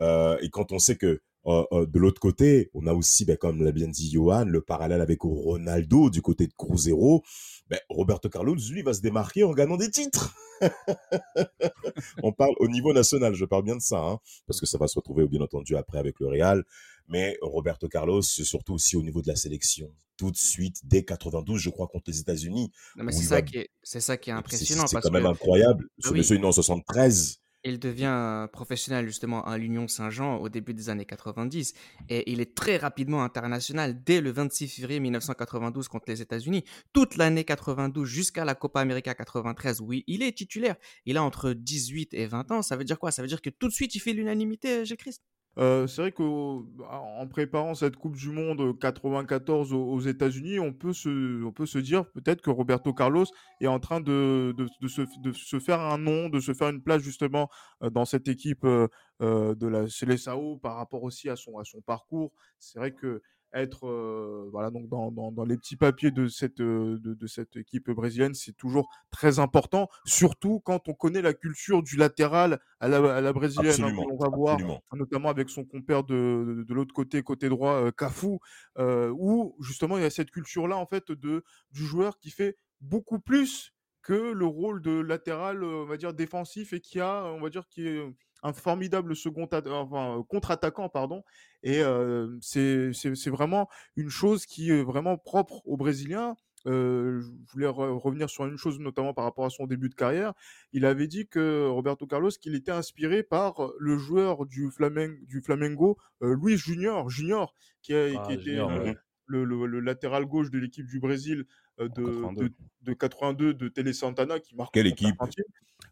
Euh, 0.00 0.36
et 0.40 0.50
quand 0.50 0.72
on 0.72 0.78
sait 0.78 0.96
que 0.96 1.20
euh, 1.46 1.86
de 1.86 1.98
l'autre 1.98 2.20
côté, 2.20 2.70
on 2.74 2.86
a 2.86 2.92
aussi, 2.92 3.24
ben, 3.24 3.36
comme 3.36 3.62
l'a 3.62 3.72
bien 3.72 3.88
dit 3.88 4.10
Johan, 4.10 4.44
le 4.44 4.60
parallèle 4.60 5.00
avec 5.00 5.22
Ronaldo 5.22 6.10
du 6.10 6.20
côté 6.20 6.46
de 6.46 6.52
Cruzeiro. 6.52 7.22
Ben, 7.70 7.78
Roberto 7.88 8.28
Carlos, 8.28 8.56
lui, 8.70 8.82
va 8.82 8.92
se 8.92 9.00
démarquer 9.00 9.44
en 9.44 9.52
gagnant 9.52 9.76
des 9.76 9.90
titres. 9.90 10.34
on 12.22 12.32
parle 12.32 12.54
au 12.58 12.68
niveau 12.68 12.92
national, 12.92 13.34
je 13.34 13.44
parle 13.44 13.62
bien 13.62 13.76
de 13.76 13.82
ça, 13.82 13.98
hein, 13.98 14.18
parce 14.46 14.60
que 14.60 14.66
ça 14.66 14.76
va 14.78 14.88
se 14.88 14.96
retrouver 14.96 15.26
bien 15.26 15.40
entendu 15.40 15.76
après 15.76 15.98
avec 15.98 16.18
le 16.20 16.26
Real. 16.26 16.64
Mais 17.08 17.36
Roberto 17.42 17.88
Carlos, 17.88 18.22
surtout 18.22 18.74
aussi 18.74 18.96
au 18.96 19.02
niveau 19.02 19.22
de 19.22 19.28
la 19.28 19.36
sélection. 19.36 19.90
Tout 20.16 20.30
de 20.30 20.36
suite, 20.36 20.76
dès 20.84 21.04
92, 21.04 21.60
je 21.60 21.70
crois, 21.70 21.86
contre 21.88 22.10
les 22.10 22.20
États-Unis. 22.20 22.70
C'est 22.96 23.02
il 23.04 23.12
ça, 23.24 23.34
va- 23.36 23.42
qui 23.42 23.58
est, 23.58 23.70
c'est 23.82 24.00
ça 24.00 24.16
qui 24.16 24.30
est 24.30 24.32
C'est- 24.32 24.38
impressionnant 24.38 24.86
C'est 24.86 25.00
quand 25.00 25.10
même 25.12 25.22
que 25.22 25.28
incroyable. 25.28 25.86
Ce 26.00 26.08
Ah 26.08 26.12
oui. 26.12 26.18
monsieur 26.18 26.36
est 26.36 26.40
né 26.40 26.44
en 26.46 26.52
73. 26.52 27.38
il 27.64 27.78
devient 27.80 28.46
professionnel 28.52 29.06
justement 29.06 29.44
à 29.44 29.58
l'Union 29.58 29.88
Saint-Jean 29.88 30.36
au 30.38 30.48
début 30.48 30.74
des 30.74 30.90
années 30.90 31.04
90 31.04 31.74
et 32.08 32.30
il 32.32 32.40
est 32.40 32.54
très 32.54 32.76
rapidement 32.78 33.22
international 33.24 34.02
dès 34.04 34.20
le 34.20 34.30
26 34.30 34.68
février 34.68 35.00
1992 35.00 35.88
contre 35.88 36.04
les 36.08 36.22
États-Unis. 36.22 36.64
Toute 36.92 37.16
l'année 37.16 37.44
92 37.44 38.06
jusqu'à 38.08 38.44
la 38.44 38.54
Copa 38.54 38.80
América 38.80 39.12
93, 39.14 39.80
oui, 39.80 40.04
il 40.06 40.22
est 40.22 40.36
titulaire. 40.36 40.76
Il 41.04 41.16
a 41.16 41.22
entre 41.22 41.52
18 41.52 42.14
et 42.14 42.26
20 42.26 42.50
ans. 42.52 42.62
Ça 42.62 42.76
veut 42.76 42.84
dire 42.84 42.98
quoi? 42.98 43.10
Ça 43.10 43.22
veut 43.22 43.28
dire 43.28 43.42
que 43.42 43.50
tout 43.50 43.66
de 43.68 43.72
suite 43.72 43.94
il 43.94 44.00
fait 44.00 44.12
l'unanimité, 44.12 44.84
j'ai 44.86 44.96
Christ. 44.96 45.22
Euh, 45.58 45.88
c'est 45.88 46.02
vrai 46.02 46.12
qu'en 46.12 47.26
préparant 47.28 47.74
cette 47.74 47.96
Coupe 47.96 48.14
du 48.14 48.30
Monde 48.30 48.60
euh, 48.60 48.72
94 48.74 49.72
aux, 49.72 49.82
aux 49.82 50.00
États-Unis, 50.00 50.60
on 50.60 50.72
peut 50.72 50.92
se, 50.92 51.42
on 51.44 51.50
peut 51.50 51.66
se 51.66 51.78
dire 51.78 52.08
peut-être 52.12 52.42
que 52.42 52.50
Roberto 52.50 52.94
Carlos 52.94 53.24
est 53.60 53.66
en 53.66 53.80
train 53.80 54.00
de, 54.00 54.54
de, 54.56 54.88
se, 54.88 55.02
de 55.20 55.32
se 55.32 55.58
faire 55.58 55.80
un 55.80 55.98
nom, 55.98 56.28
de 56.28 56.38
se 56.38 56.54
faire 56.54 56.68
une 56.68 56.80
place 56.80 57.02
justement 57.02 57.48
euh, 57.82 57.90
dans 57.90 58.04
cette 58.04 58.28
équipe 58.28 58.64
euh, 58.64 58.86
euh, 59.20 59.56
de 59.56 59.66
la 59.66 59.88
Seleção 59.88 60.58
par 60.58 60.76
rapport 60.76 61.02
aussi 61.02 61.28
à 61.28 61.34
son, 61.34 61.58
à 61.58 61.64
son 61.64 61.80
parcours. 61.80 62.32
C'est 62.60 62.78
vrai 62.78 62.92
que 62.92 63.20
être 63.52 63.86
euh, 63.86 64.48
voilà 64.52 64.70
donc 64.70 64.88
dans, 64.88 65.10
dans, 65.10 65.32
dans 65.32 65.44
les 65.44 65.56
petits 65.56 65.76
papiers 65.76 66.10
de 66.10 66.26
cette 66.28 66.60
euh, 66.60 66.98
de, 66.98 67.14
de 67.14 67.26
cette 67.26 67.56
équipe 67.56 67.90
brésilienne 67.90 68.34
c'est 68.34 68.56
toujours 68.56 68.88
très 69.10 69.38
important 69.38 69.88
surtout 70.04 70.60
quand 70.60 70.88
on 70.88 70.94
connaît 70.94 71.22
la 71.22 71.32
culture 71.32 71.82
du 71.82 71.96
latéral 71.96 72.60
à 72.80 72.88
la, 72.88 73.16
à 73.16 73.20
la 73.20 73.32
brésilienne 73.32 73.82
hein, 73.82 73.92
l'on 73.92 74.16
va 74.16 74.28
voir 74.28 74.54
absolument. 74.54 74.82
notamment 74.92 75.28
avec 75.30 75.48
son 75.50 75.64
compère 75.64 76.04
de, 76.04 76.44
de, 76.58 76.62
de 76.64 76.74
l'autre 76.74 76.94
côté, 76.94 77.22
côté 77.22 77.48
droit, 77.48 77.74
euh, 77.74 77.90
Cafu, 77.90 78.38
euh, 78.78 79.12
où 79.16 79.56
justement 79.60 79.96
il 79.96 80.02
y 80.02 80.06
a 80.06 80.10
cette 80.10 80.30
culture-là 80.30 80.76
en 80.76 80.86
fait 80.86 81.10
de 81.10 81.44
du 81.70 81.86
joueur 81.86 82.18
qui 82.18 82.30
fait 82.30 82.56
beaucoup 82.80 83.18
plus 83.18 83.72
que 84.02 84.32
le 84.32 84.46
rôle 84.46 84.80
de 84.80 85.00
latéral, 85.00 85.62
on 85.62 85.84
va 85.84 85.96
dire 85.96 86.14
défensif 86.14 86.72
et 86.72 86.80
qui 86.80 87.00
a, 87.00 87.24
on 87.24 87.40
va 87.40 87.50
dire, 87.50 87.68
qui 87.68 87.86
est 87.86 88.02
un 88.42 88.52
formidable 88.52 89.16
second 89.16 89.48
enfin, 89.52 90.18
euh, 90.18 90.22
contre-attaquant, 90.22 90.88
pardon. 90.88 91.22
Et 91.62 91.82
euh, 91.82 92.36
c'est 92.40 92.90
vraiment 93.30 93.68
une 93.96 94.10
chose 94.10 94.46
qui 94.46 94.70
est 94.70 94.82
vraiment 94.82 95.16
propre 95.18 95.62
aux 95.66 95.76
Brésiliens. 95.76 96.36
Euh, 96.66 97.20
je 97.20 97.52
voulais 97.52 97.66
re- 97.68 97.96
revenir 97.98 98.28
sur 98.28 98.44
une 98.46 98.56
chose, 98.56 98.78
notamment 98.80 99.14
par 99.14 99.24
rapport 99.24 99.44
à 99.44 99.50
son 99.50 99.66
début 99.66 99.88
de 99.88 99.94
carrière. 99.94 100.34
Il 100.72 100.84
avait 100.84 101.06
dit 101.06 101.28
que 101.28 101.66
Roberto 101.68 102.06
Carlos, 102.06 102.30
qu'il 102.30 102.54
était 102.54 102.72
inspiré 102.72 103.22
par 103.22 103.70
le 103.78 103.96
joueur 103.96 104.44
du, 104.44 104.68
Flamen- 104.68 105.24
du 105.26 105.40
Flamengo, 105.40 105.96
euh, 106.22 106.34
Luis 106.34 106.56
Junior, 106.58 107.08
Junior, 107.08 107.54
qui, 107.80 107.94
a, 107.94 108.06
Ah, 108.16 108.26
qui 108.26 108.32
était 108.34 108.42
Junior, 108.42 108.70
le, 108.70 108.82
ouais. 108.82 108.96
le- 109.26 109.44
le- 109.44 109.66
le 109.66 109.80
latéral 109.80 110.26
gauche 110.26 110.50
de 110.50 110.58
l'équipe 110.58 110.86
du 110.86 110.98
Brésil 110.98 111.44
de, 111.78 111.86
82. 111.86 112.48
de, 112.48 112.54
de 112.82 112.92
82 112.92 113.54
de 113.54 113.68
Télé 113.68 113.92
Santana 113.92 114.40
qui 114.40 114.54
marque 114.56 114.74
Quelle 114.74 114.86
équipe? 114.86 115.14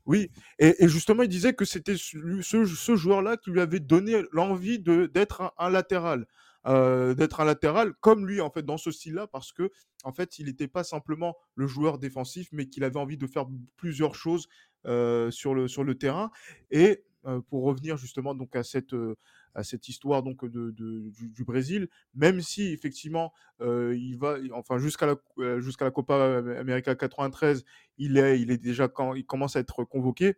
Oui, 0.05 0.31
et, 0.59 0.85
et 0.85 0.89
justement, 0.89 1.23
il 1.23 1.29
disait 1.29 1.55
que 1.55 1.65
c'était 1.65 1.97
ce, 1.97 2.95
joueur-là 2.97 3.37
qui 3.37 3.51
lui 3.51 3.61
avait 3.61 3.81
donné 3.81 4.23
l'envie 4.33 4.79
de 4.79 5.07
d'être 5.07 5.41
un, 5.41 5.53
un 5.59 5.71
latéral, 5.71 6.27
euh, 6.67 7.15
d'être 7.15 7.41
un 7.41 7.45
latéral 7.45 7.93
comme 8.01 8.27
lui 8.27 8.41
en 8.41 8.51
fait 8.51 8.65
dans 8.65 8.79
ce 8.79 8.91
style-là, 8.91 9.27
parce 9.27 9.53
que 9.53 9.71
en 10.05 10.13
fait, 10.13 10.39
il 10.39 10.47
n'était 10.47 10.69
pas 10.69 10.85
simplement 10.85 11.37
le 11.55 11.67
joueur 11.67 11.99
défensif, 11.99 12.49
mais 12.53 12.67
qu'il 12.67 12.85
avait 12.85 12.99
envie 12.99 13.17
de 13.17 13.27
faire 13.27 13.47
plusieurs 13.77 14.15
choses 14.15 14.49
euh, 14.87 15.31
sur 15.31 15.55
le 15.55 15.67
sur 15.69 15.83
le 15.85 15.97
terrain. 15.97 16.31
Et 16.71 17.03
pour 17.49 17.65
revenir 17.65 17.97
justement 17.97 18.35
donc 18.35 18.55
à 18.57 18.63
cette, 18.63 18.95
cette 19.63 19.89
histoire 19.89 20.23
donc 20.23 20.45
de, 20.45 20.71
du, 20.71 21.45
Brésil, 21.45 21.89
même 22.15 22.41
si 22.41 22.73
effectivement 22.73 23.33
il 23.61 24.17
va, 24.19 24.37
enfin 24.53 24.79
jusqu'à 24.79 25.07
la, 25.07 25.61
jusqu'à 25.61 25.85
la 25.85 25.91
Copa 25.91 26.43
América 26.59 26.95
93, 26.95 27.65
il 27.99 28.17
est, 28.17 28.41
il 28.41 28.51
est 28.51 28.59
déjà 28.59 28.89
quand 28.89 29.15
il 29.15 29.27
commence 29.27 29.57
à 29.57 29.61
être 29.61 29.85
convoqué 29.85 30.37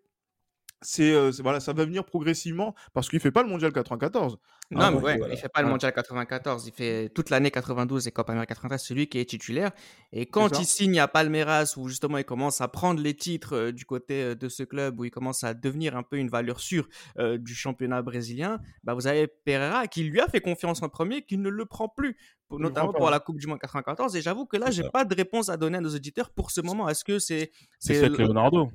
c'est 0.80 1.12
voilà, 1.40 1.60
ça 1.60 1.72
va 1.72 1.84
venir 1.84 2.04
progressivement 2.04 2.74
parce 2.92 3.08
qu'il 3.08 3.20
fait 3.20 3.30
pas 3.30 3.42
le 3.42 3.48
mondial 3.48 3.72
94. 3.72 4.38
Non, 4.70 4.80
hein, 4.82 4.90
mais 4.90 5.00
ouais, 5.00 5.20
il 5.30 5.36
fait 5.38 5.48
pas 5.48 5.62
le 5.62 5.68
mondial 5.68 5.94
94, 5.94 6.66
il 6.66 6.72
fait 6.72 7.08
toute 7.08 7.30
l'année 7.30 7.50
92 7.50 8.06
et 8.06 8.12
Copa 8.12 8.32
América 8.32 8.54
93, 8.54 8.84
c'est 8.86 8.92
lui 8.92 9.08
qui 9.08 9.18
est 9.18 9.24
titulaire. 9.24 9.70
Et 10.12 10.26
quand 10.26 10.58
il 10.58 10.66
signe 10.66 11.00
à 11.00 11.08
Palmeiras, 11.08 11.72
où 11.78 11.88
justement 11.88 12.18
il 12.18 12.24
commence 12.24 12.60
à 12.60 12.68
prendre 12.68 13.00
les 13.00 13.14
titres 13.14 13.70
du 13.70 13.86
côté 13.86 14.34
de 14.34 14.48
ce 14.50 14.64
club, 14.64 15.00
où 15.00 15.06
il 15.06 15.10
commence 15.10 15.42
à 15.42 15.54
devenir 15.54 15.96
un 15.96 16.02
peu 16.02 16.16
une 16.18 16.28
valeur 16.28 16.60
sûre 16.60 16.86
du 17.18 17.54
championnat 17.54 18.02
brésilien, 18.02 18.60
bah 18.84 18.92
vous 18.92 19.06
avez 19.06 19.26
Pereira 19.26 19.86
qui 19.86 20.04
lui 20.04 20.20
a 20.20 20.28
fait 20.28 20.42
confiance 20.42 20.82
en 20.82 20.90
premier, 20.90 21.22
qui 21.22 21.38
ne 21.38 21.48
le 21.48 21.64
prend 21.64 21.88
plus, 21.88 22.18
notamment 22.50 22.92
pour 22.92 23.08
la 23.08 23.20
Coupe 23.20 23.38
du 23.38 23.46
Monde 23.46 23.60
94. 23.60 24.16
Et 24.16 24.20
j'avoue 24.20 24.44
que 24.44 24.58
là, 24.58 24.70
j'ai 24.70 24.84
pas 24.90 25.06
de 25.06 25.14
réponse 25.14 25.48
à 25.48 25.56
donner 25.56 25.78
à 25.78 25.80
nos 25.80 25.94
auditeurs 25.94 26.28
pour 26.28 26.50
ce 26.50 26.60
moment. 26.60 26.90
Est-ce 26.90 27.04
que 27.04 27.18
c'est 27.18 27.52
c'est 27.78 28.06
Leonardo 28.06 28.70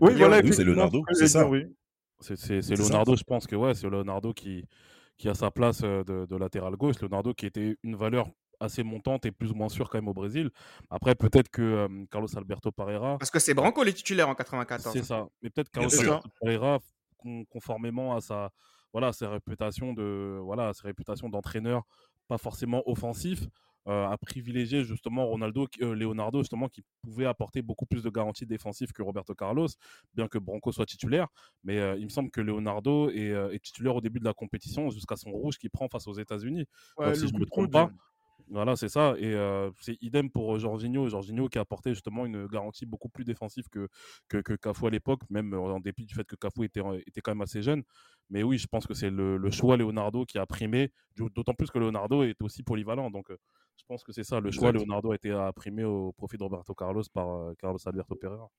oui, 0.00 0.14
voilà, 0.16 0.40
c'est 0.52 0.64
Leonardo, 0.64 1.02
c'est 1.12 1.28
ça. 1.28 1.48
C'est 2.20 2.76
Leonardo, 2.76 3.16
je 3.16 3.24
pense 3.24 3.46
que 3.46 3.56
ouais, 3.56 3.74
c'est 3.74 3.88
Leonardo 3.88 4.32
qui, 4.32 4.64
qui 5.18 5.28
a 5.28 5.34
sa 5.34 5.50
place 5.50 5.80
de, 5.82 6.36
latéral 6.36 6.76
gauche. 6.76 7.00
Leonardo 7.00 7.34
qui 7.34 7.46
était 7.46 7.76
une 7.82 7.96
valeur 7.96 8.30
assez 8.60 8.82
montante 8.82 9.26
et 9.26 9.32
plus 9.32 9.50
ou 9.50 9.54
moins 9.54 9.68
sûre 9.68 9.90
quand 9.90 9.98
même 9.98 10.08
au 10.08 10.14
Brésil. 10.14 10.50
Après, 10.90 11.14
peut-être 11.14 11.50
que 11.50 11.62
euh, 11.62 12.04
Carlos 12.10 12.28
Alberto 12.36 12.72
Pereira. 12.72 13.18
Parce 13.18 13.30
que 13.30 13.38
c'est 13.38 13.52
Branco 13.52 13.82
les 13.82 13.92
titulaires 13.92 14.30
en 14.30 14.34
94. 14.34 14.94
C'est 14.94 15.04
ça. 15.04 15.26
Mais 15.42 15.50
peut-être 15.50 15.70
Carlos 15.70 15.90
Alberto 16.00 16.28
Pereira, 16.40 16.78
conformément 17.50 18.16
à 18.16 18.20
sa, 18.20 18.50
voilà, 18.92 19.12
ses 19.12 19.26
réputations 19.26 19.92
de, 19.92 20.38
voilà, 20.42 20.72
ses 20.72 20.86
réputations 20.86 21.28
d'entraîneur, 21.28 21.82
pas 22.28 22.38
forcément 22.38 22.82
offensif, 22.88 23.46
euh, 23.88 24.08
a 24.08 24.18
privilégié 24.18 24.82
justement 24.82 25.26
Ronaldo, 25.26 25.68
euh, 25.80 25.94
Leonardo 25.94 26.40
justement 26.40 26.68
qui 26.68 26.82
pouvait 27.02 27.26
apporter 27.26 27.62
beaucoup 27.62 27.86
plus 27.86 28.02
de 28.02 28.10
garanties 28.10 28.44
défensives 28.44 28.92
que 28.92 29.00
Roberto 29.00 29.32
Carlos, 29.34 29.68
bien 30.12 30.26
que 30.26 30.38
Branco 30.38 30.72
soit 30.72 30.86
titulaire. 30.86 31.28
Mais 31.62 31.78
euh, 31.78 31.96
il 31.96 32.04
me 32.04 32.08
semble 32.08 32.32
que 32.32 32.40
Leonardo 32.40 33.10
est, 33.10 33.60
titulaire 33.62 33.94
au 33.94 34.00
début 34.00 34.18
de 34.18 34.24
la 34.24 34.34
compétition 34.34 34.90
jusqu'à 34.90 35.14
son 35.14 35.30
rouge 35.30 35.58
qu'il 35.58 35.70
prend 35.70 35.88
face 35.88 36.08
aux 36.08 36.14
États-Unis. 36.14 36.66
si 37.14 37.28
je 37.28 37.32
ne 37.32 37.38
me 37.38 37.46
trompe 37.46 37.70
pas. 37.70 37.90
Voilà, 38.48 38.76
c'est 38.76 38.88
ça. 38.88 39.14
Et 39.18 39.34
c'est 39.80 39.96
idem 40.02 40.30
pour 40.30 40.58
Jorginho. 40.58 41.08
Jorginho 41.08 41.48
qui 41.48 41.58
a 41.58 41.60
apporté 41.60 41.90
justement 41.90 42.26
une 42.26 42.46
garantie 42.46 42.86
beaucoup 42.86 43.08
plus 43.08 43.24
défensive 43.24 43.68
que, 43.68 43.88
que, 44.28 44.38
que 44.38 44.54
Cafu 44.54 44.86
à 44.86 44.90
l'époque, 44.90 45.20
même 45.30 45.54
en 45.54 45.80
dépit 45.80 46.04
du 46.04 46.14
fait 46.14 46.24
que 46.24 46.36
Cafu 46.36 46.64
était, 46.64 46.82
était 47.06 47.20
quand 47.20 47.32
même 47.32 47.42
assez 47.42 47.62
jeune. 47.62 47.82
Mais 48.30 48.42
oui, 48.42 48.58
je 48.58 48.66
pense 48.66 48.86
que 48.86 48.94
c'est 48.94 49.10
le, 49.10 49.50
choix 49.50 49.76
Leonardo 49.76 50.24
qui 50.24 50.38
a 50.38 50.46
primé, 50.46 50.92
d'autant 51.16 51.54
plus 51.54 51.70
que 51.70 51.78
Leonardo 51.78 52.22
est 52.22 52.40
aussi 52.42 52.62
polyvalent. 52.62 53.10
Donc 53.10 53.30
je 53.78 53.84
pense 53.86 54.02
que 54.02 54.12
c'est 54.12 54.24
ça. 54.24 54.40
Le 54.40 54.50
choix 54.50 54.72
Leonardo 54.72 55.12
a 55.12 55.14
été 55.14 55.34
primé 55.54 55.84
au 55.84 56.12
profit 56.12 56.36
de 56.36 56.42
Roberto 56.42 56.74
Carlos 56.74 57.04
par 57.12 57.54
Carlos 57.58 57.78
Alberto 57.86 58.14
Pereira. 58.14 58.50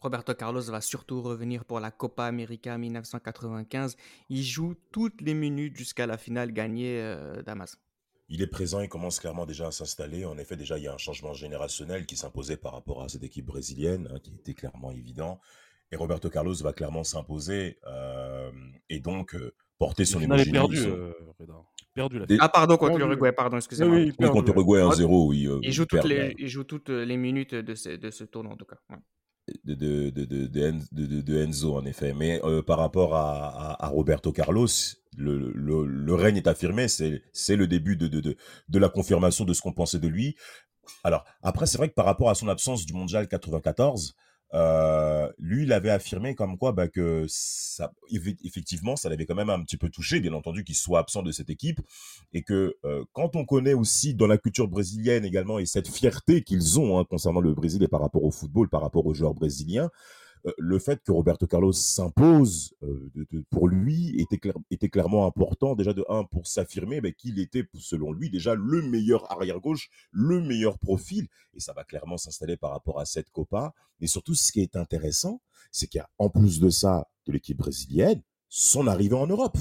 Roberto 0.00 0.34
Carlos 0.34 0.62
va 0.62 0.80
surtout 0.80 1.22
revenir 1.22 1.64
pour 1.64 1.80
la 1.80 1.90
Copa 1.90 2.24
América 2.24 2.76
1995. 2.76 3.96
Il 4.28 4.42
joue 4.42 4.74
toutes 4.92 5.20
les 5.22 5.34
minutes 5.34 5.76
jusqu'à 5.76 6.06
la 6.06 6.18
finale 6.18 6.52
gagnée 6.52 7.16
Damas 7.44 7.78
il 8.28 8.42
est 8.42 8.46
présent, 8.46 8.80
il 8.80 8.88
commence 8.88 9.20
clairement 9.20 9.46
déjà 9.46 9.68
à 9.68 9.70
s'installer. 9.70 10.24
En 10.24 10.38
effet, 10.38 10.56
déjà, 10.56 10.78
il 10.78 10.84
y 10.84 10.88
a 10.88 10.94
un 10.94 10.98
changement 10.98 11.34
générationnel 11.34 12.06
qui 12.06 12.16
s'imposait 12.16 12.56
par 12.56 12.72
rapport 12.72 13.02
à 13.02 13.08
cette 13.08 13.22
équipe 13.22 13.46
brésilienne, 13.46 14.08
hein, 14.12 14.18
qui 14.22 14.32
était 14.34 14.54
clairement 14.54 14.90
évident. 14.90 15.40
Et 15.92 15.96
Roberto 15.96 16.30
Carlos 16.30 16.54
va 16.54 16.72
clairement 16.72 17.04
s'imposer 17.04 17.78
euh, 17.86 18.50
et 18.88 19.00
donc 19.00 19.34
euh, 19.34 19.54
porter 19.78 20.04
son 20.04 20.20
émotion. 20.20 20.50
perdu, 20.50 20.78
euh, 20.78 21.12
perdu 21.94 22.18
la 22.18 22.26
Ah, 22.40 22.48
pardon, 22.48 22.76
contre 22.76 22.98
l'Uruguay, 22.98 23.32
pardon, 23.32 23.56
excusez-moi. 23.56 23.96
Oui, 23.96 24.12
contre 24.28 24.52
l'Uruguay 24.52 24.80
1-0, 24.80 25.28
oui. 25.28 25.48
il, 25.62 25.72
joue 25.72 25.86
toutes 25.86 26.04
les, 26.04 26.34
il 26.38 26.48
joue 26.48 26.64
toutes 26.64 26.90
les 26.90 27.16
minutes 27.16 27.54
de 27.54 27.74
ce, 27.74 27.90
de 27.90 28.10
ce 28.10 28.24
tournoi, 28.24 28.52
en 28.52 28.56
tout 28.56 28.66
cas. 28.66 28.76
De, 29.64 29.74
de, 29.74 30.10
de, 30.10 31.20
de, 31.20 31.38
Enzo, 31.38 31.76
en 31.76 31.84
effet. 31.84 32.14
Mais 32.14 32.40
par 32.66 32.78
rapport 32.78 33.14
à, 33.14 33.84
à 33.84 33.88
Roberto 33.88 34.32
Carlos, 34.32 34.68
le, 35.16 35.52
le, 35.52 36.14
règne 36.14 36.36
est 36.36 36.46
affirmé, 36.46 36.88
c'est 36.88 37.56
le 37.56 37.66
début 37.66 37.96
de, 37.96 38.08
de, 38.08 38.20
de, 38.20 38.36
de, 38.68 38.78
la 38.78 38.88
confirmation 38.88 39.44
de 39.44 39.52
ce 39.52 39.62
qu'on 39.62 39.72
pensait 39.72 39.98
de 39.98 40.08
lui. 40.08 40.36
Alors, 41.02 41.24
après, 41.42 41.66
c'est 41.66 41.78
vrai 41.78 41.88
que 41.88 41.94
par 41.94 42.04
rapport 42.04 42.30
à 42.30 42.34
son 42.34 42.48
absence 42.48 42.86
du 42.86 42.92
mondial 42.92 43.28
94, 43.28 44.14
euh, 44.52 45.28
lui, 45.38 45.64
il 45.64 45.72
avait 45.72 45.90
affirmé 45.90 46.34
comme 46.34 46.58
quoi 46.58 46.72
bah, 46.72 46.88
que 46.88 47.24
ça, 47.28 47.92
effectivement, 48.44 48.94
ça 48.96 49.08
l'avait 49.08 49.26
quand 49.26 49.34
même 49.34 49.50
un 49.50 49.62
petit 49.62 49.76
peu 49.76 49.88
touché, 49.88 50.20
bien 50.20 50.32
entendu, 50.32 50.62
qu'il 50.64 50.76
soit 50.76 51.00
absent 51.00 51.22
de 51.22 51.32
cette 51.32 51.50
équipe. 51.50 51.80
Et 52.32 52.42
que 52.42 52.76
euh, 52.84 53.04
quand 53.12 53.36
on 53.36 53.44
connaît 53.44 53.74
aussi 53.74 54.14
dans 54.14 54.26
la 54.26 54.38
culture 54.38 54.68
brésilienne 54.68 55.24
également, 55.24 55.58
et 55.58 55.66
cette 55.66 55.88
fierté 55.88 56.42
qu'ils 56.42 56.78
ont 56.78 56.98
hein, 56.98 57.04
concernant 57.04 57.40
le 57.40 57.54
Brésil 57.54 57.82
et 57.82 57.88
par 57.88 58.00
rapport 58.00 58.24
au 58.24 58.30
football, 58.30 58.68
par 58.68 58.82
rapport 58.82 59.06
aux 59.06 59.14
joueurs 59.14 59.34
brésiliens, 59.34 59.90
le 60.58 60.78
fait 60.78 61.02
que 61.02 61.12
Roberto 61.12 61.46
Carlos 61.46 61.72
s'impose 61.72 62.74
euh, 62.82 63.10
pour 63.50 63.68
lui 63.68 64.14
était, 64.70 64.88
clairement 64.88 65.26
important. 65.26 65.74
Déjà 65.74 65.92
de 65.92 66.04
un 66.08 66.24
pour 66.24 66.46
s'affirmer 66.46 67.00
qu'il 67.12 67.38
était 67.38 67.64
selon 67.74 68.12
lui 68.12 68.30
déjà 68.30 68.54
le 68.54 68.82
meilleur 68.82 69.30
arrière 69.32 69.60
gauche, 69.60 69.88
le 70.10 70.40
meilleur 70.40 70.78
profil 70.78 71.28
et 71.54 71.60
ça 71.60 71.72
va 71.72 71.84
clairement 71.84 72.18
s'installer 72.18 72.56
par 72.56 72.72
rapport 72.72 73.00
à 73.00 73.06
cette 73.06 73.30
Copa. 73.30 73.72
Mais 74.00 74.06
surtout 74.06 74.34
ce 74.34 74.52
qui 74.52 74.60
est 74.60 74.76
intéressant, 74.76 75.40
c'est 75.72 75.86
qu'il 75.86 75.98
y 75.98 76.02
a 76.02 76.10
en 76.18 76.28
plus 76.28 76.60
de 76.60 76.68
ça 76.68 77.08
de 77.26 77.32
l'équipe 77.32 77.56
brésilienne 77.56 78.22
son 78.48 78.86
arrivée 78.86 79.16
en 79.16 79.26
Europe 79.26 79.56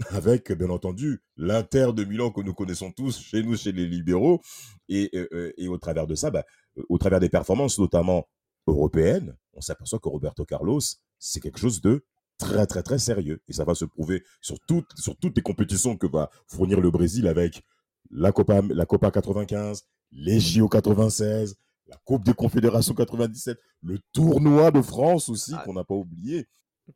avec 0.10 0.50
bien 0.52 0.70
entendu 0.70 1.22
l'Inter 1.36 1.90
de 1.94 2.04
Milan 2.04 2.30
que 2.30 2.40
nous 2.40 2.54
connaissons 2.54 2.90
tous 2.90 3.20
chez 3.20 3.42
nous, 3.42 3.56
chez 3.56 3.72
les 3.72 3.86
libéraux, 3.86 4.40
et, 4.88 5.10
euh, 5.14 5.52
au 5.68 5.78
travers 5.78 6.06
de 6.06 6.14
ça, 6.14 6.30
bah, 6.30 6.44
au 6.88 6.98
travers 6.98 7.20
des 7.20 7.28
performances 7.28 7.78
notamment 7.78 8.26
européenne, 8.66 9.36
on 9.54 9.60
s'aperçoit 9.60 9.98
que 9.98 10.08
Roberto 10.08 10.44
Carlos, 10.44 10.80
c'est 11.18 11.40
quelque 11.40 11.58
chose 11.58 11.80
de 11.80 12.04
très 12.38 12.66
très 12.66 12.82
très 12.82 12.98
sérieux. 12.98 13.40
Et 13.48 13.52
ça 13.52 13.64
va 13.64 13.74
se 13.74 13.84
prouver 13.84 14.22
sur 14.40 14.58
toutes, 14.60 14.90
sur 14.98 15.16
toutes 15.16 15.36
les 15.36 15.42
compétitions 15.42 15.96
que 15.96 16.06
va 16.06 16.30
fournir 16.46 16.80
le 16.80 16.90
Brésil 16.90 17.26
avec 17.26 17.62
la 18.10 18.32
Copa, 18.32 18.60
la 18.68 18.86
Copa 18.86 19.10
95, 19.10 19.84
les 20.12 20.40
JO 20.40 20.68
96, 20.68 21.56
la 21.86 21.96
Coupe 22.04 22.24
des 22.24 22.34
Confédérations 22.34 22.94
97, 22.94 23.58
le 23.82 23.98
tournoi 24.12 24.70
de 24.70 24.82
France 24.82 25.28
aussi 25.28 25.52
ah. 25.54 25.62
qu'on 25.64 25.74
n'a 25.74 25.84
pas 25.84 25.94
oublié. 25.94 26.48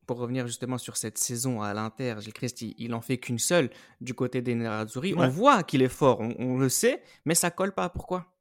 Pour 0.06 0.18
revenir 0.18 0.46
justement 0.46 0.78
sur 0.78 0.96
cette 0.96 1.16
saison 1.16 1.62
à 1.62 1.72
l'Inter, 1.72 2.16
Gilles 2.18 2.32
Christi, 2.32 2.74
il 2.76 2.92
en 2.92 3.00
fait 3.00 3.18
qu'une 3.18 3.38
seule 3.38 3.70
du 4.00 4.14
côté 4.14 4.42
des 4.42 4.54
Nerazzurri. 4.54 5.14
On 5.16 5.28
voit 5.28 5.62
qu'il 5.62 5.80
est 5.80 5.88
fort, 5.88 6.20
on, 6.20 6.34
on, 6.38 6.58
le 6.58 6.68
sait, 6.68 7.02
mais 7.24 7.34
ça 7.34 7.50
colle 7.50 7.72
pas. 7.72 7.88
Pourquoi? 7.88 8.35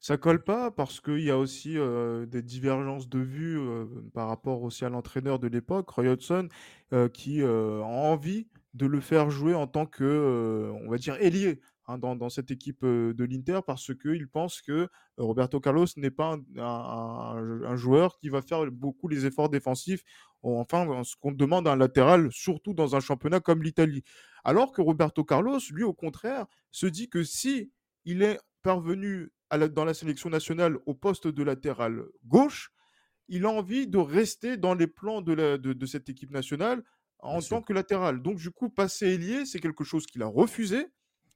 Ça 0.00 0.16
colle 0.16 0.42
pas 0.42 0.70
parce 0.70 1.00
qu'il 1.00 1.20
y 1.20 1.30
a 1.30 1.38
aussi 1.38 1.76
des 2.26 2.42
divergences 2.42 3.08
de 3.08 3.18
vues 3.18 3.60
par 4.12 4.28
rapport 4.28 4.62
aussi 4.62 4.84
à 4.84 4.88
l'entraîneur 4.88 5.38
de 5.38 5.48
l'époque, 5.48 5.90
Roy 5.90 6.08
Hodgson, 6.08 6.48
qui 7.12 7.42
a 7.42 7.48
envie 7.48 8.46
de 8.74 8.86
le 8.86 9.00
faire 9.00 9.30
jouer 9.30 9.54
en 9.54 9.66
tant 9.66 9.86
que, 9.86 10.72
on 10.84 10.90
va 10.90 10.96
dire, 10.98 11.16
ailier 11.20 11.60
hein, 11.86 11.98
dans, 11.98 12.28
cette 12.28 12.50
équipe 12.50 12.84
de 12.84 13.24
l'Inter 13.24 13.60
parce 13.66 13.94
qu'il 13.94 14.28
pense 14.28 14.62
que 14.62 14.88
Roberto 15.18 15.60
Carlos 15.60 15.86
n'est 15.96 16.10
pas 16.10 16.38
un, 16.56 17.76
joueur 17.76 18.18
qui 18.18 18.28
va 18.28 18.42
faire 18.42 18.70
beaucoup 18.70 19.08
les 19.08 19.26
efforts 19.26 19.50
défensifs, 19.50 20.02
enfin 20.42 21.02
ce 21.04 21.16
qu'on 21.16 21.32
demande 21.32 21.68
à 21.68 21.72
un 21.72 21.76
latéral, 21.76 22.30
surtout 22.32 22.74
dans 22.74 22.96
un 22.96 23.00
championnat 23.00 23.40
comme 23.40 23.62
l'Italie. 23.62 24.02
Alors 24.44 24.72
que 24.72 24.80
Roberto 24.80 25.24
Carlos, 25.24 25.60
lui, 25.70 25.84
au 25.84 25.92
contraire, 25.92 26.46
se 26.70 26.86
dit 26.86 27.08
que 27.08 27.22
si 27.22 27.70
il 28.04 28.22
est 28.22 28.40
parvenu 28.62 29.30
dans 29.58 29.84
la 29.84 29.94
sélection 29.94 30.30
nationale 30.30 30.78
au 30.86 30.94
poste 30.94 31.28
de 31.28 31.42
latéral 31.42 32.04
gauche, 32.24 32.72
il 33.28 33.44
a 33.44 33.50
envie 33.50 33.86
de 33.86 33.98
rester 33.98 34.56
dans 34.56 34.74
les 34.74 34.86
plans 34.86 35.22
de, 35.22 35.56
de, 35.56 35.86
cette 35.86 36.08
équipe 36.08 36.30
nationale 36.30 36.82
en 37.18 37.40
tant 37.40 37.62
que 37.62 37.72
latéral. 37.72 38.20
Donc, 38.20 38.38
du 38.38 38.50
coup, 38.50 38.68
passer 38.68 39.14
ailier, 39.14 39.46
c'est 39.46 39.60
quelque 39.60 39.84
chose 39.84 40.06
qu'il 40.06 40.22
a 40.22 40.26
refusé, 40.26 40.88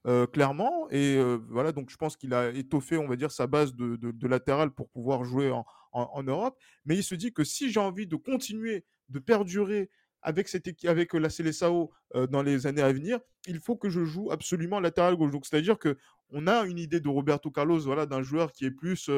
euh, 0.06 0.26
clairement. 0.26 0.88
Et 0.90 1.16
euh, 1.16 1.38
voilà, 1.48 1.72
donc 1.72 1.90
je 1.90 1.96
pense 1.96 2.16
qu'il 2.16 2.34
a 2.34 2.50
étoffé, 2.50 2.96
on 2.96 3.06
va 3.06 3.16
dire, 3.16 3.30
sa 3.30 3.46
base 3.46 3.74
de, 3.74 3.96
de 3.96 4.28
latéral 4.28 4.70
pour 4.72 4.88
pouvoir 4.90 5.24
jouer 5.24 5.50
en, 5.50 5.64
en, 5.92 6.22
Europe. 6.22 6.58
Mais 6.84 6.96
il 6.96 7.02
se 7.02 7.14
dit 7.14 7.32
que 7.32 7.44
si 7.44 7.70
j'ai 7.70 7.80
envie 7.80 8.06
de 8.06 8.16
continuer, 8.16 8.84
de 9.08 9.18
perdurer 9.18 9.90
avec, 10.22 10.48
cette 10.48 10.66
équipe, 10.66 10.90
avec 10.90 11.14
la 11.14 11.30
Célessao 11.30 11.92
euh, 12.14 12.26
dans 12.26 12.42
les 12.42 12.66
années 12.66 12.82
à 12.82 12.92
venir, 12.92 13.20
il 13.46 13.60
faut 13.60 13.76
que 13.76 13.88
je 13.88 14.04
joue 14.04 14.30
absolument 14.30 14.80
latéral 14.80 15.16
gauche. 15.16 15.30
Donc, 15.30 15.46
c'est-à-dire 15.46 15.78
que 15.78 15.96
on 16.30 16.46
a 16.46 16.64
une 16.64 16.78
idée 16.78 17.00
de 17.00 17.08
Roberto 17.08 17.50
Carlos, 17.50 17.80
voilà, 17.80 18.06
d'un 18.06 18.22
joueur 18.22 18.52
qui 18.52 18.64
est 18.64 18.70
plus 18.70 19.10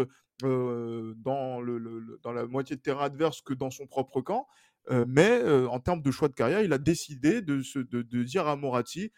dans, 0.43 1.61
le, 1.61 2.19
dans 2.23 2.33
la 2.33 2.47
moitié 2.47 2.77
de 2.77 2.81
terrain 2.81 3.05
adverse 3.05 3.41
que 3.41 3.55
dans 3.55 3.71
son 3.71 3.87
propre 3.87 4.21
camp. 4.21 4.47
mais 5.07 5.43
en 5.67 5.81
termes 5.81 6.03
de 6.03 6.11
choix 6.11 6.29
de 6.29 6.35
carrière, 6.35 6.63
il 6.63 6.73
a 6.73 6.79
décidé 6.79 7.43
de, 7.43 7.63
se, 7.63 7.79
de, 7.79 8.23
dire 8.23 8.47
à 8.47 8.57
Moratti, 8.57 9.13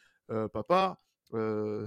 papa, 0.53 1.01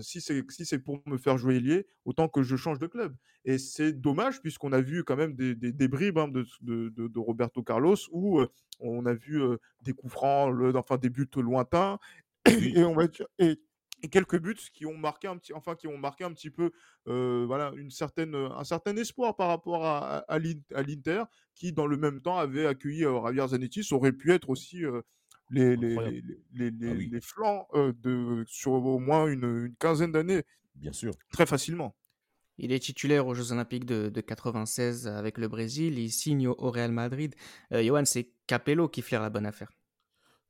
si 0.02 0.22
c'est 0.22 0.44
si 0.52 0.78
pour 0.78 1.02
me 1.06 1.18
faire 1.18 1.38
jouer 1.38 1.56
ailier, 1.56 1.88
autant 2.06 2.28
que 2.28 2.44
je 2.44 2.56
change 2.56 2.80
de 2.80 2.88
club. 2.88 3.16
Et 3.46 3.58
c'est 3.58 3.94
dommage 3.94 4.42
puisqu'on 4.42 4.72
a 4.72 4.82
vu 4.82 5.04
quand 5.04 5.18
même 5.18 5.36
des, 5.36 5.56
des, 5.56 5.88
bribes 5.88 6.18
hein, 6.18 6.30
de, 6.30 7.20
Roberto 7.20 7.62
Carlos 7.64 7.98
où 8.12 8.42
on 8.80 9.06
a 9.06 9.14
vu 9.14 9.42
des 9.82 9.94
coups 9.94 10.14
francs, 10.14 10.54
le, 10.54 10.76
enfin 10.76 10.98
des 10.98 11.10
buts 11.10 11.28
lointains 11.36 12.00
et 12.46 12.84
on 12.84 12.94
va 12.94 13.06
et, 13.40 13.60
quelques 14.10 14.40
buts 14.40 14.56
qui 14.74 14.86
ont 14.86 14.98
marqué 14.98 15.28
un 15.28 15.38
petit, 15.38 15.54
enfin 15.54 15.76
qui 15.76 15.88
ont 15.88 15.98
marqué 15.98 16.24
un 16.24 16.34
petit 16.34 16.50
peu, 16.50 16.72
voilà, 17.06 17.72
une 17.76 17.92
certaine, 17.92 18.36
un 18.36 18.64
certain 18.64 18.96
espoir 18.98 19.36
par 19.36 19.48
rapport 19.48 19.86
à, 19.86 20.20
à, 20.20 20.40
l'Inter, 20.40 21.24
qui 21.56 21.74
dans 21.74 21.88
le 21.88 21.98
même 21.98 22.22
temps 22.22 22.38
avait 22.38 22.66
accueilli 22.66 23.02
Javier 23.02 23.48
Zanetti, 23.48 23.84
ça 23.84 23.96
aurait 23.96 24.14
pu 24.14 24.32
être 24.32 24.50
aussi 24.50 24.84
les, 25.50 25.76
les, 25.76 26.24
les, 26.54 26.72
ah 26.90 26.94
les, 26.94 27.22
flancs 27.22 27.68
de, 27.74 28.44
sur 28.48 28.72
au 28.74 29.00
moins 29.00 29.28
une, 29.28 29.74
quinzaine 29.80 30.12
d'années. 30.12 30.44
Bien 30.76 30.94
sûr. 30.94 31.14
Très 31.32 31.46
facilement. 31.46 31.96
Il 32.58 32.72
est 32.72 32.80
titulaire 32.80 33.26
aux 33.28 33.34
Jeux 33.34 33.52
Olympiques 33.52 33.86
de, 33.86 34.10
de 34.10 34.22
96 34.22 35.08
avec 35.08 35.38
le 35.38 35.48
Brésil. 35.48 35.98
Il 35.98 36.12
signe 36.12 36.48
au 36.48 36.72
Real 36.72 36.92
Madrid. 36.92 37.36
Euh, 37.72 37.84
Johan, 37.84 38.06
c'est 38.06 38.30
Capello 38.48 38.88
qui 38.88 39.02
flaire 39.02 39.22
la 39.22 39.30
bonne 39.30 39.46
affaire. 39.46 39.72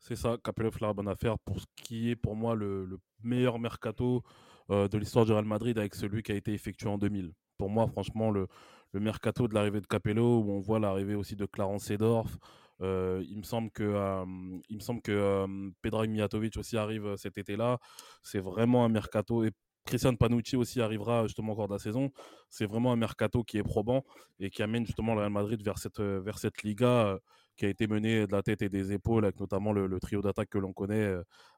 C'est 0.06 0.18
ça, 0.18 0.36
Capello 0.44 0.70
flaire 0.70 0.90
la 0.90 0.94
bonne 0.94 1.08
affaire 1.08 1.40
pour 1.40 1.62
ce 1.62 1.66
qui 1.78 2.10
est 2.10 2.18
pour 2.18 2.36
moi 2.36 2.56
le, 2.56 3.00
meilleur 3.24 3.58
mercato 3.58 4.22
euh, 4.70 4.90
de 4.90 4.98
l'histoire 4.98 5.26
du 5.26 5.32
Real 5.32 5.46
Madrid 5.46 5.78
avec 5.78 5.96
celui 5.96 6.22
qui 6.24 6.34
a 6.34 6.36
été 6.36 6.52
effectué 6.54 6.90
en 6.90 6.98
2000. 6.98 7.32
Pour 7.58 7.70
moi, 7.70 7.88
franchement, 7.88 8.30
le, 8.30 8.50
mercato 8.94 9.48
de 9.48 9.54
l'arrivée 9.54 9.80
de 9.80 9.88
Capello, 9.88 10.42
où 10.42 10.52
on 10.52 10.60
voit 10.60 10.78
l'arrivée 10.78 11.16
aussi 11.16 11.38
de 11.38 11.46
Clarence 11.46 11.86
Sedorf, 11.86 12.38
euh, 12.82 13.24
il 13.30 13.38
me 13.38 13.44
semble 13.44 13.72
que, 13.72 13.84
euh, 13.84 14.26
il 14.68 14.76
me 14.76 14.82
semble 14.82 15.02
que 15.02 15.14
euh, 15.14 15.70
Pedro 15.82 16.06
Mijatovic 16.06 16.58
aussi 16.58 16.76
arrive 16.76 17.16
cet 17.16 17.38
été-là. 17.38 17.80
C'est 18.24 18.42
vraiment 18.42 18.84
un 18.84 18.90
mercato. 18.90 19.46
Et 19.46 19.52
Christian 19.86 20.16
Panucci 20.16 20.58
aussi 20.58 20.82
arrivera 20.82 21.28
justement 21.28 21.54
encore 21.54 21.70
de 21.70 21.74
la 21.74 21.80
saison. 21.80 22.12
C'est 22.50 22.66
vraiment 22.66 22.92
un 22.92 22.98
mercato 22.98 23.42
qui 23.46 23.58
est 23.58 23.64
probant 23.64 24.04
et 24.38 24.50
qui 24.50 24.64
amène 24.64 24.86
justement 24.86 25.14
le 25.14 25.22
Real 25.22 25.32
Madrid 25.32 25.64
vers 25.64 25.78
cette, 25.78 26.02
vers 26.02 26.40
cette 26.40 26.62
Liga 26.64 27.18
qui 27.56 27.66
a 27.66 27.70
été 27.70 27.88
menée 27.88 28.26
de 28.28 28.32
la 28.32 28.42
tête 28.42 28.62
et 28.62 28.70
des 28.70 28.94
épaules, 28.94 29.26
avec 29.26 29.40
notamment 29.40 29.72
le, 29.74 30.00
trio 30.00 30.22
d'attaque 30.22 30.50
que 30.50 30.58
l'on 30.58 30.74
connaît, 30.74 31.14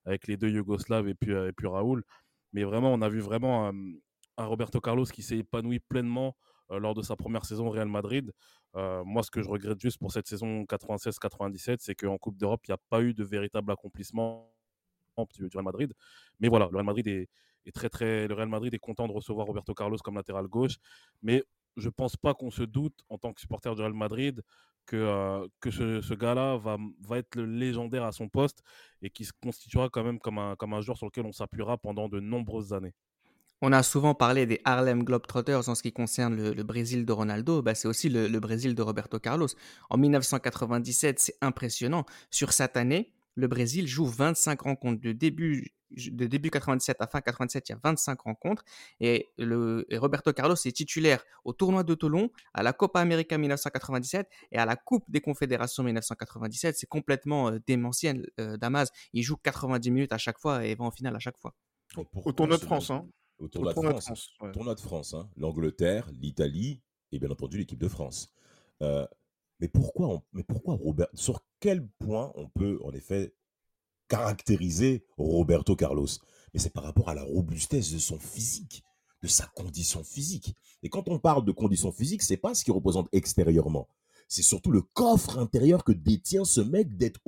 avec 0.06 0.28
les 0.28 0.38
deux 0.38 0.50
Yougoslaves 0.50 1.08
et 1.08 1.16
puis, 1.16 1.32
et 1.32 1.52
puis 1.54 1.68
Raoul. 1.68 2.04
Mais 2.54 2.64
vraiment, 2.64 2.94
on 2.94 3.02
a 3.02 3.10
vu 3.10 3.20
vraiment 3.20 3.72
un 4.38 4.46
Roberto 4.46 4.80
Carlos 4.82 5.06
qui 5.06 5.24
s'est 5.24 5.38
épanoui 5.38 5.80
pleinement 5.80 6.36
lors 6.70 6.94
de 6.94 7.02
sa 7.02 7.16
première 7.16 7.46
saison 7.46 7.68
au 7.68 7.72
Real 7.72 7.88
Madrid. 7.88 8.32
moi, 8.74 9.24
ce 9.24 9.32
que 9.32 9.42
je 9.42 9.50
regrette 9.50 9.80
juste 9.80 10.00
pour 10.00 10.12
cette 10.12 10.28
saison 10.28 10.64
96-97, 10.64 11.78
c'est 11.80 11.96
qu'en 11.96 12.18
Coupe 12.18 12.38
d'Europe, 12.38 12.62
il 12.68 12.72
n'y 12.72 12.76
a 12.76 12.80
pas 12.90 13.02
eu 13.02 13.14
de 13.14 13.24
véritable 13.24 13.72
accomplissement 13.72 14.52
du 15.34 15.48
Real 15.54 15.64
Madrid. 15.64 15.94
Mais 16.40 16.50
voilà, 16.50 16.68
le 16.72 16.78
Real 16.78 16.86
Madrid 16.86 17.08
est, 17.08 17.30
très 17.74 17.90
très, 17.90 18.28
le 18.28 18.34
Real 18.34 18.50
Madrid 18.50 18.74
est 18.74 18.80
content 18.80 19.08
de 19.08 19.14
recevoir 19.14 19.48
Roberto 19.48 19.74
Carlos 19.74 19.98
comme 20.04 20.16
latéral 20.16 20.48
gauche. 20.48 20.76
Mais 21.22 21.44
je 21.78 21.88
ne 21.88 21.92
pense 21.92 22.18
pas 22.18 22.34
qu'on 22.34 22.52
se 22.52 22.64
doute 22.64 23.00
en 23.10 23.18
tant 23.18 23.34
que 23.34 23.42
supporter 23.42 23.74
du 23.76 23.82
Real 23.82 23.94
Madrid 23.94 24.42
que, 24.86 25.48
que 25.60 25.72
ce, 25.72 26.14
gars-là 26.14 26.58
va, 26.58 26.78
va 27.02 27.18
être 27.18 27.36
le 27.36 27.46
légendaire 27.46 28.04
à 28.04 28.12
son 28.12 28.30
poste 28.30 28.64
et 29.02 29.10
qui 29.10 29.26
se 29.26 29.34
constituera 29.42 29.90
quand 29.90 30.04
même 30.04 30.20
comme 30.20 30.38
un, 30.38 30.56
comme 30.56 30.74
un 30.74 30.82
joueur 30.82 30.98
sur 30.98 31.08
lequel 31.08 31.26
on 31.26 31.32
s'appuiera 31.32 31.78
pendant 31.78 32.10
de 32.10 32.20
nombreuses 32.20 32.74
années. 32.74 32.94
On 33.62 33.72
a 33.72 33.84
souvent 33.84 34.14
parlé 34.14 34.46
des 34.46 34.60
Harlem 34.66 35.04
Globetrotters 35.04 35.70
en 35.70 35.76
ce 35.76 35.82
qui 35.82 35.94
concerne 35.94 36.36
le, 36.36 36.64
Brésil 36.64 37.06
de 37.06 37.12
Ronaldo, 37.14 37.62
bah 37.62 37.74
c'est 37.74 37.88
aussi 37.88 38.10
le, 38.10 38.40
Brésil 38.40 38.76
de 38.76 38.82
Roberto 38.82 39.18
Carlos. 39.18 39.48
En 39.90 39.98
1997, 39.98 41.20
c'est 41.20 41.38
impressionnant. 41.42 42.06
Sur 42.30 42.52
cette 42.52 42.76
année, 42.76 43.14
le 43.36 43.48
Brésil 43.48 43.88
joue 43.88 44.06
25 44.06 44.62
rencontres 44.62 45.02
de 45.02 45.14
début 45.14 45.74
de 45.96 46.28
début 46.28 46.50
97 46.50 46.98
à 47.00 47.08
fin 47.08 47.22
97, 47.22 47.70
il 47.70 47.72
y 47.72 47.76
a 47.76 47.80
25 47.84 48.22
rencontres 48.22 48.64
et, 49.00 49.30
le, 49.38 49.86
Roberto 49.94 50.34
Carlos 50.34 50.56
est 50.56 50.76
titulaire 50.76 51.24
au 51.44 51.54
tournoi 51.54 51.84
de 51.84 51.94
Toulon, 51.96 52.30
à 52.54 52.64
la 52.64 52.74
Copa 52.74 53.00
América 53.00 53.38
1997 53.38 54.28
et 54.52 54.58
à 54.58 54.66
la 54.66 54.76
Coupe 54.76 55.06
des 55.10 55.22
Confédérations 55.22 55.84
1997. 55.84 56.76
C'est 56.78 56.88
complètement 56.88 57.50
euh, 57.50 57.60
démentiel, 57.68 58.30
euh, 58.40 58.58
Damas. 58.58 58.90
Il 59.14 59.24
joue 59.24 59.38
90 59.38 59.92
minutes 59.92 60.14
à 60.14 60.18
chaque 60.18 60.40
fois 60.40 60.66
et 60.66 60.76
va 60.76 60.86
en 60.86 60.92
finale 60.92 61.16
à 61.16 61.20
chaque 61.20 61.38
fois. 61.38 61.54
Au 61.98 62.32
tournoi 62.32 62.58
de 62.58 62.64
France, 62.64 62.90
hein 62.90 63.08
au 63.40 63.48
tournoi 63.48 63.74
de 63.74 64.00
France. 64.00 64.30
Tournoi 64.54 64.76
de 64.76 64.80
France, 64.80 65.14
hein. 65.14 65.30
l'Angleterre, 65.36 66.10
l'Italie 66.22 66.82
et 67.12 67.20
bien 67.20 67.30
entendu 67.30 67.58
l'équipe 67.58 67.80
de 67.80 67.88
France. 67.88 68.34
Euh, 68.82 69.06
mais 69.60 69.68
pourquoi, 69.68 70.22
mais 70.34 70.44
pourquoi 70.44 70.76
Robert 70.76 71.08
Sur 71.14 71.42
quel 71.60 71.88
point 71.88 72.32
on 72.36 72.50
peut 72.50 72.80
en 72.84 72.92
effet 72.92 73.34
caractériser 74.08 75.06
Roberto 75.18 75.76
Carlos 75.76 76.08
Mais 76.54 76.60
c'est 76.60 76.74
par 76.74 76.84
rapport 76.84 77.10
à 77.10 77.16
la 77.16 77.24
robustesse 77.24 77.92
de 77.92 78.00
son 78.00 78.20
physique, 78.20 78.84
de 79.22 79.28
sa 79.28 79.46
condition 79.48 80.04
physique. 80.04 80.56
Et 80.84 80.90
quand 80.90 81.10
on 81.10 81.20
parle 81.20 81.46
de 81.46 81.52
condition 81.52 81.92
physique, 81.92 82.22
c'est 82.22 82.38
pas 82.38 82.54
ce 82.54 82.64
qu'il 82.64 82.74
représente 82.74 83.10
extérieurement. 83.12 83.88
C'est 84.28 84.44
surtout 84.44 84.72
le 84.72 84.82
coffre 84.82 85.38
intérieur 85.38 85.84
que 85.84 85.92
détient 85.92 86.46
ce 86.46 86.62
mec 86.62 86.98
d'être, 86.98 87.22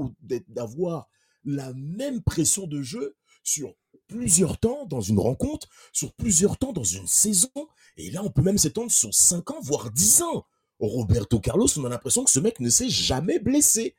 d'avoir 0.48 1.08
la 1.44 1.74
même 1.74 2.22
pression 2.22 2.68
de 2.68 2.82
jeu 2.82 3.16
sur 3.44 3.74
plusieurs 4.08 4.58
temps 4.58 4.86
dans 4.86 5.02
une 5.02 5.20
rencontre, 5.20 5.68
sur 5.94 6.14
plusieurs 6.14 6.58
temps 6.58 6.74
dans 6.74 6.84
une 6.84 7.08
saison. 7.08 7.50
Et 7.98 8.12
là, 8.12 8.22
on 8.24 8.30
peut 8.30 8.42
même 8.42 8.58
s'étendre 8.58 8.92
sur 8.92 9.14
5 9.14 9.52
ans, 9.52 9.60
voire 9.62 9.92
10 9.92 10.22
ans. 10.24 10.46
Roberto 10.80 11.40
Carlos, 11.40 11.68
on 11.78 11.86
a 11.86 11.90
l'impression 11.90 12.24
que 12.24 12.32
ce 12.32 12.40
mec 12.40 12.60
ne 12.60 12.70
s'est 12.70 12.90
jamais 12.90 13.40
blessé. 13.40 13.96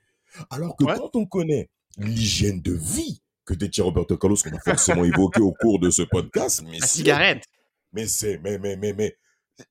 Alors 0.50 0.76
que 0.76 0.84
quand 0.84 1.16
on 1.16 1.26
connaît 1.26 1.70
l'hygiène 1.98 2.60
de 2.62 2.72
vie 2.72 3.22
que 3.44 3.54
détient 3.54 3.84
Roberto 3.84 4.16
Carlos, 4.16 4.36
qu'on 4.36 4.56
a 4.56 4.60
forcément 4.60 5.04
évoqué 5.04 5.40
au 5.40 5.52
cours 5.52 5.78
de 5.78 5.90
ce 5.90 6.02
podcast, 6.02 6.62
mais 6.64 6.78
la 6.78 6.86
cigarette. 6.86 7.44
Mais 7.92 8.06
c'est, 8.06 8.38
mais, 8.38 8.58
mais, 8.58 8.76
mais, 8.76 8.92
mais, 8.92 9.16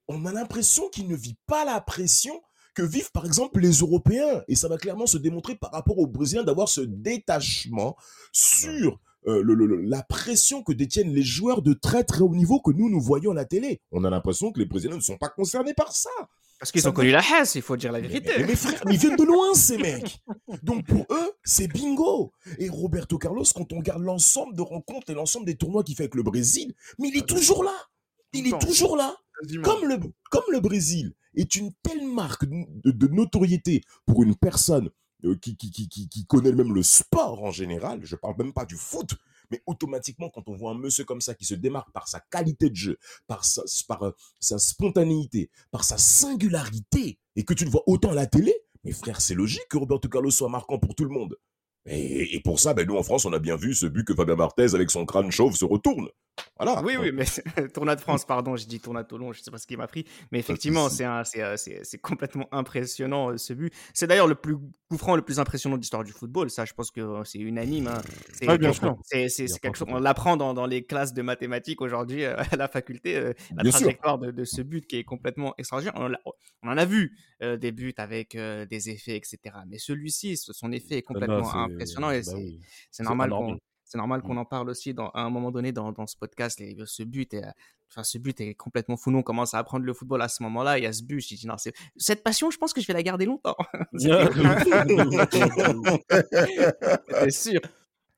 on 0.07 0.25
a 0.25 0.33
l'impression 0.33 0.89
qu'il 0.89 1.07
ne 1.07 1.15
vit 1.15 1.37
pas 1.45 1.63
la 1.63 1.79
pression 1.79 2.41
que 2.73 2.83
vivent 2.83 3.11
par 3.11 3.25
exemple 3.25 3.59
les 3.59 3.79
Européens. 3.79 4.43
Et 4.47 4.55
ça 4.55 4.67
va 4.67 4.77
clairement 4.77 5.05
se 5.05 5.17
démontrer 5.17 5.55
par 5.55 5.71
rapport 5.71 5.97
aux 5.97 6.07
Brésiliens 6.07 6.43
d'avoir 6.43 6.69
ce 6.69 6.81
détachement 6.81 7.95
sur 8.31 8.99
euh, 9.27 9.43
la 9.83 10.03
pression 10.03 10.63
que 10.63 10.73
détiennent 10.73 11.13
les 11.13 11.23
joueurs 11.23 11.61
de 11.61 11.73
très 11.73 12.03
très 12.03 12.21
haut 12.21 12.35
niveau 12.35 12.61
que 12.61 12.71
nous, 12.71 12.89
nous 12.89 13.01
voyons 13.01 13.31
à 13.31 13.35
la 13.35 13.45
télé. 13.45 13.81
On 13.91 14.03
a 14.03 14.09
l'impression 14.09 14.51
que 14.51 14.59
les 14.59 14.65
Brésiliens 14.65 14.95
ne 14.95 15.01
sont 15.01 15.17
pas 15.17 15.29
concernés 15.29 15.73
par 15.73 15.91
ça. 15.91 16.09
Parce 16.59 16.71
qu'ils 16.71 16.87
ont 16.87 16.91
connu 16.91 17.11
la 17.11 17.21
Hesse, 17.21 17.55
il 17.55 17.61
faut 17.61 17.77
dire 17.77 17.91
la 17.91 17.99
vérité. 17.99 18.31
Mais, 18.37 18.47
mes 18.47 18.55
frères, 18.55 18.81
ils 18.89 18.97
viennent 18.97 19.15
de 19.15 19.23
loin, 19.23 19.53
ces 19.53 19.77
mecs. 19.77 20.23
Donc 20.63 20.85
pour 20.85 21.05
eux, 21.11 21.31
c'est 21.43 21.67
bingo. 21.67 22.31
Et 22.57 22.69
Roberto 22.69 23.17
Carlos, 23.17 23.43
quand 23.55 23.71
on 23.73 23.77
regarde 23.77 24.01
l'ensemble 24.01 24.55
de 24.55 24.61
rencontres 24.61 25.11
et 25.11 25.13
l'ensemble 25.13 25.45
des 25.45 25.55
tournois 25.55 25.83
qu'il 25.83 25.95
fait 25.95 26.03
avec 26.03 26.15
le 26.15 26.23
Brésil, 26.23 26.73
mais 26.97 27.09
il 27.09 27.17
est 27.17 27.27
toujours 27.27 27.63
là. 27.63 27.75
Il 28.33 28.47
est 28.47 28.59
toujours 28.59 28.97
là. 28.97 29.15
Comme 29.63 29.85
le, 29.85 29.97
comme 30.31 30.43
le 30.51 30.59
Brésil 30.59 31.13
est 31.35 31.55
une 31.55 31.71
telle 31.83 32.05
marque 32.07 32.45
de 32.45 33.07
notoriété 33.07 33.81
pour 34.07 34.23
une 34.23 34.35
personne 34.35 34.89
euh, 35.25 35.35
qui, 35.35 35.55
qui, 35.55 35.71
qui, 35.71 36.09
qui, 36.09 36.25
connaît 36.25 36.51
même 36.51 36.73
le 36.73 36.83
sport 36.83 37.43
en 37.43 37.51
général, 37.51 38.01
je 38.03 38.15
parle 38.15 38.35
même 38.37 38.53
pas 38.53 38.65
du 38.65 38.75
foot, 38.75 39.15
mais 39.51 39.61
automatiquement, 39.65 40.29
quand 40.29 40.47
on 40.47 40.55
voit 40.55 40.71
un 40.71 40.77
monsieur 40.77 41.05
comme 41.05 41.21
ça 41.21 41.33
qui 41.33 41.45
se 41.45 41.55
démarque 41.55 41.91
par 41.91 42.07
sa 42.07 42.19
qualité 42.19 42.69
de 42.69 42.75
jeu, 42.75 42.97
par 43.27 43.43
euh, 44.03 44.11
sa 44.39 44.59
spontanéité, 44.59 45.49
par 45.71 45.83
sa 45.83 45.97
singularité, 45.97 47.19
et 47.35 47.43
que 47.43 47.53
tu 47.53 47.65
le 47.65 47.69
vois 47.69 47.83
autant 47.87 48.11
à 48.11 48.15
la 48.15 48.25
télé, 48.25 48.53
mais 48.83 48.91
frère, 48.91 49.21
c'est 49.21 49.35
logique 49.35 49.67
que 49.69 49.77
Roberto 49.77 50.07
Carlos 50.09 50.31
soit 50.31 50.49
marquant 50.49 50.79
pour 50.79 50.95
tout 50.95 51.03
le 51.03 51.09
monde. 51.09 51.35
Et, 51.87 52.41
pour 52.43 52.59
ça, 52.59 52.73
ben, 52.73 52.85
nous 52.85 52.97
en 52.97 53.03
France, 53.03 53.25
on 53.25 53.33
a 53.33 53.39
bien 53.39 53.55
vu 53.55 53.73
ce 53.73 53.85
but 53.85 54.05
que 54.05 54.13
Fabien 54.13 54.35
Marthez, 54.35 54.75
avec 54.75 54.91
son 54.91 55.05
crâne 55.05 55.31
chauve, 55.31 55.55
se 55.55 55.65
retourne. 55.65 56.09
Voilà. 56.57 56.81
Oui, 56.83 56.95
oui, 56.99 57.11
mais 57.11 57.25
tournoi 57.73 57.95
de 57.95 58.01
France, 58.01 58.25
pardon, 58.25 58.55
j'ai 58.55 58.65
dit 58.65 58.79
tournoi 58.79 59.03
de 59.03 59.07
Toulon, 59.07 59.31
je 59.33 59.41
sais 59.41 59.51
pas 59.51 59.57
ce 59.57 59.67
qui 59.67 59.77
m'a 59.77 59.87
pris, 59.87 60.05
mais 60.31 60.39
effectivement, 60.39 60.89
c'est 60.89 61.05
euh, 61.05 61.55
c'est 61.55 61.97
complètement 61.99 62.47
impressionnant 62.51 63.31
euh, 63.31 63.37
ce 63.37 63.53
but. 63.53 63.73
C'est 63.93 64.07
d'ailleurs 64.07 64.27
le 64.27 64.35
plus 64.35 64.55
coup 64.55 64.97
franc, 64.97 65.15
le 65.15 65.21
plus 65.21 65.39
impressionnant 65.39 65.75
de 65.75 65.81
l'histoire 65.81 66.03
du 66.03 66.11
football. 66.11 66.49
Ça, 66.49 66.65
je 66.65 66.73
pense 66.73 66.91
que 66.91 67.01
euh, 67.01 67.23
c'est 67.23 67.39
unanime. 67.39 67.87
Hein. 67.87 68.01
C'est 68.33 68.57
bien 68.57 68.73
sûr. 68.73 68.97
quelque 69.61 69.77
chose. 69.77 69.87
On 69.89 69.99
l'apprend 69.99 70.37
dans, 70.37 70.53
dans, 70.53 70.65
les 70.65 70.83
classes 70.83 71.13
de 71.13 71.21
mathématiques 71.21 71.81
aujourd'hui 71.81 72.25
à 72.25 72.55
la 72.55 72.67
faculté. 72.67 73.33
la 73.55 73.71
trajectoire 73.71 74.17
de, 74.17 74.43
ce 74.43 74.61
but 74.61 74.85
qui 74.85 74.97
est 74.97 75.03
complètement 75.03 75.53
extraordinaire. 75.57 75.95
On, 76.63 76.69
en 76.69 76.77
a 76.77 76.85
vu 76.85 77.17
des 77.41 77.71
buts 77.71 77.93
avec 77.97 78.35
des 78.35 78.89
effets, 78.89 79.15
etc. 79.15 79.39
Mais 79.67 79.77
celui-ci, 79.77 80.37
son 80.37 80.71
effet 80.71 80.97
est 80.97 81.01
complètement 81.01 81.43
impressionnant 81.77 82.11
et 82.11 82.21
bah 82.21 82.33
c'est 82.91 83.03
normal 83.03 83.31
c'est 83.87 83.97
normal 83.97 84.21
qu'on 84.21 84.33
mmh. 84.33 84.39
en 84.39 84.45
parle 84.45 84.69
aussi 84.69 84.93
dans, 84.93 85.09
à 85.09 85.21
un 85.21 85.29
moment 85.29 85.49
donné 85.49 85.71
dans, 85.71 85.93
dans 85.93 86.05
ce 86.07 86.17
podcast. 86.17 86.61
ce 86.85 87.03
but 87.03 87.33
est, 87.33 87.45
enfin, 87.89 88.03
ce 88.03 88.17
but 88.17 88.39
est 88.41 88.53
complètement 88.53 88.97
fou. 88.97 89.11
Nous, 89.11 89.19
on 89.19 89.23
commence 89.23 89.53
à 89.53 89.59
apprendre 89.59 89.85
le 89.85 89.93
football 89.93 90.21
à 90.21 90.27
ce 90.27 90.43
moment-là. 90.43 90.77
Il 90.77 90.83
y 90.83 90.87
a 90.87 90.91
ce 90.91 91.03
but. 91.03 91.21
Je 91.21 91.35
dis, 91.35 91.47
non, 91.47 91.55
cette 91.95 92.21
passion, 92.21 92.51
je 92.51 92.57
pense 92.57 92.73
que 92.73 92.81
je 92.81 92.87
vais 92.87 92.93
la 92.93 93.03
garder 93.03 93.25
longtemps. 93.25 93.55
c'est 97.09 97.31
sûr. 97.31 97.61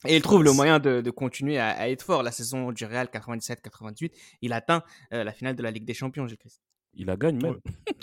Et 0.06 0.16
il 0.16 0.22
trouve 0.24 0.44
le 0.44 0.54
moyen 0.54 0.80
de, 0.80 1.02
de 1.02 1.12
continuer 1.12 1.60
à, 1.60 1.88
être 1.90 2.02
fort. 2.02 2.24
La 2.24 2.32
saison 2.32 2.72
du 2.72 2.86
Real 2.86 3.08
97-98, 3.08 4.12
il 4.42 4.54
atteint 4.54 4.82
euh, 5.14 5.24
la 5.24 5.34
finale 5.34 5.56
de 5.56 5.62
la 5.62 5.70
Ligue 5.70 5.86
des 5.86 5.94
Champions, 5.94 6.26
Gilles 6.26 6.38
Christ. 6.38 6.62
Il 6.96 7.06
la 7.06 7.16
gagne 7.16 7.42
même. 7.42 7.56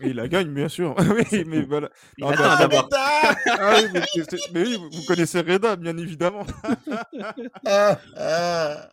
Et 0.02 0.08
il 0.08 0.16
la 0.16 0.26
gagne, 0.28 0.52
bien 0.54 0.68
sûr. 0.68 0.94
oui, 1.32 1.44
mais 1.46 1.62
voilà. 1.62 1.90
Non, 2.18 2.28
Attends. 2.28 2.88
Ah 2.92 3.74
oui, 3.82 3.88
mais, 3.92 4.62
oui, 4.62 4.76
vous- 4.76 5.04
connaissez 5.06 5.40
Reda, 5.40 5.76
bien 5.76 5.96
évidemment. 5.98 6.46
Ah, 7.66 7.98
ah. 8.16 8.90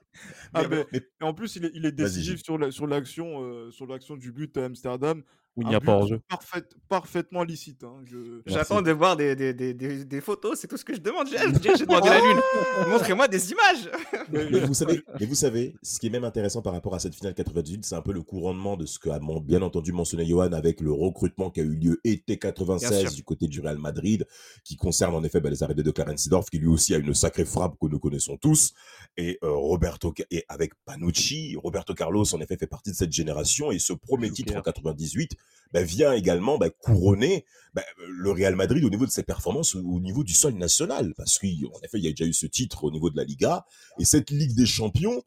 Ah, 0.56 0.62
Mais- 0.63 0.67
mais- 0.69 0.86
mais- 0.91 0.99
Et 0.99 1.23
en 1.23 1.34
plus, 1.34 1.56
il 1.56 1.65
est, 1.65 1.71
il 1.73 1.86
est 1.86 1.91
décisif 1.91 2.43
sur 2.43 2.58
la- 2.58 2.71
sur 2.71 2.86
l'action 2.86 3.41
euh, 3.43 3.71
sur 3.71 3.88
l'action 3.88 4.15
du 4.17 4.32
but 4.32 4.56
à 4.58 4.65
Amsterdam. 4.65 5.23
Où 5.55 5.61
il 5.61 5.67
n'y 5.67 5.75
a 5.75 5.79
pas 5.79 5.93
hors-jeu. 5.97 6.19
parfait- 6.27 6.63
parfaitement 6.89 7.43
licite. 7.43 7.83
hein, 7.83 8.01
je-. 8.05 8.41
J'attends 8.47 8.81
de 8.81 8.91
voir 8.91 9.15
des, 9.15 9.35
des, 9.35 9.53
des, 9.53 9.75
des, 9.75 10.03
des 10.03 10.21
photos, 10.21 10.59
c'est 10.59 10.67
tout 10.67 10.77
ce 10.77 10.83
que 10.85 10.95
je 10.95 10.99
demande. 10.99 11.27
J'ai 11.27 11.37
demandé 11.85 12.09
la 12.09 12.19
lune. 12.19 12.41
Montrez-moi 12.89 13.27
des 13.27 13.51
images. 13.51 13.89
Mais- 14.31 14.59
vous 14.61 14.73
savez, 14.73 15.01
mais 15.19 15.25
vous 15.27 15.35
savez, 15.35 15.75
ce 15.83 15.99
qui 15.99 16.07
est 16.07 16.09
même 16.09 16.23
intéressant 16.23 16.61
par 16.63 16.73
rapport 16.73 16.95
à 16.95 16.99
cette 16.99 17.13
finale 17.13 17.35
98, 17.35 17.85
c'est 17.85 17.93
un 17.95 18.01
peu 18.01 18.13
le 18.13 18.23
couronnement 18.23 18.77
de 18.77 18.85
ce 18.87 18.97
qu'a 18.97 19.19
bien 19.43 19.61
entendu 19.61 19.91
mentionné 19.91 20.25
Johan 20.25 20.53
avec 20.53 20.81
le 20.81 20.91
recrutement 20.91 21.51
qui 21.51 21.59
a 21.61 21.63
eu 21.63 21.75
lieu 21.75 21.99
été 22.03 22.33
Bien 22.37 22.37
96 22.51 23.01
sûr. 23.01 23.11
du 23.11 23.23
côté 23.23 23.47
du 23.47 23.59
Real 23.61 23.77
Madrid, 23.77 24.25
qui 24.63 24.75
concerne 24.75 25.13
en 25.13 25.23
effet 25.23 25.39
bah, 25.39 25.49
les 25.51 25.61
arrivées 25.61 25.83
de 25.83 25.91
Clarence 25.91 26.23
Seedorf, 26.23 26.49
qui 26.49 26.57
lui 26.57 26.67
aussi 26.67 26.95
a 26.95 26.97
une 26.97 27.13
sacrée 27.13 27.45
frappe 27.45 27.75
que 27.79 27.85
nous 27.87 27.99
connaissons 27.99 28.37
tous, 28.37 28.73
et 29.17 29.37
euh, 29.43 29.51
Roberto 29.51 30.11
et 30.31 30.45
avec 30.49 30.73
Panucci, 30.85 31.55
Roberto 31.61 31.93
Carlos 31.93 32.25
en 32.33 32.39
effet 32.41 32.57
fait 32.57 32.65
partie 32.67 32.89
de 32.91 32.95
cette 32.95 33.11
génération, 33.13 33.71
et 33.71 33.77
ce 33.77 33.93
premier 33.93 34.31
titre 34.31 34.55
en 34.55 34.61
98 34.61 35.35
bah, 35.73 35.84
vient 35.84 36.13
également 36.13 36.58
bah, 36.58 36.69
couronner 36.69 37.45
bah, 37.73 37.84
le 38.08 38.32
Real 38.32 38.56
Madrid 38.56 38.84
au 38.84 38.89
niveau 38.89 39.06
de 39.06 39.12
ses 39.12 39.23
performances 39.23 39.75
au, 39.75 39.79
au 39.79 39.99
niveau 39.99 40.23
du 40.23 40.34
sol 40.34 40.53
national, 40.53 41.13
parce 41.15 41.39
qu'en 41.39 41.47
effet 41.84 41.97
il 41.97 42.06
y 42.06 42.08
a 42.08 42.12
déjà 42.12 42.25
eu 42.25 42.34
ce 42.34 42.45
titre 42.45 42.84
au 42.84 42.91
niveau 42.91 43.10
de 43.10 43.17
la 43.17 43.23
Liga, 43.23 43.65
et 43.99 44.06
cette 44.06 44.29
Ligue 44.29 44.56
des 44.56 44.65
Champions, 44.65 45.23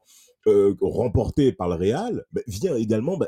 euh, 0.47 0.75
remportée 0.81 1.53
par 1.53 1.69
le 1.69 1.75
Real, 1.75 2.25
vient 2.47 2.77
également 2.77 3.19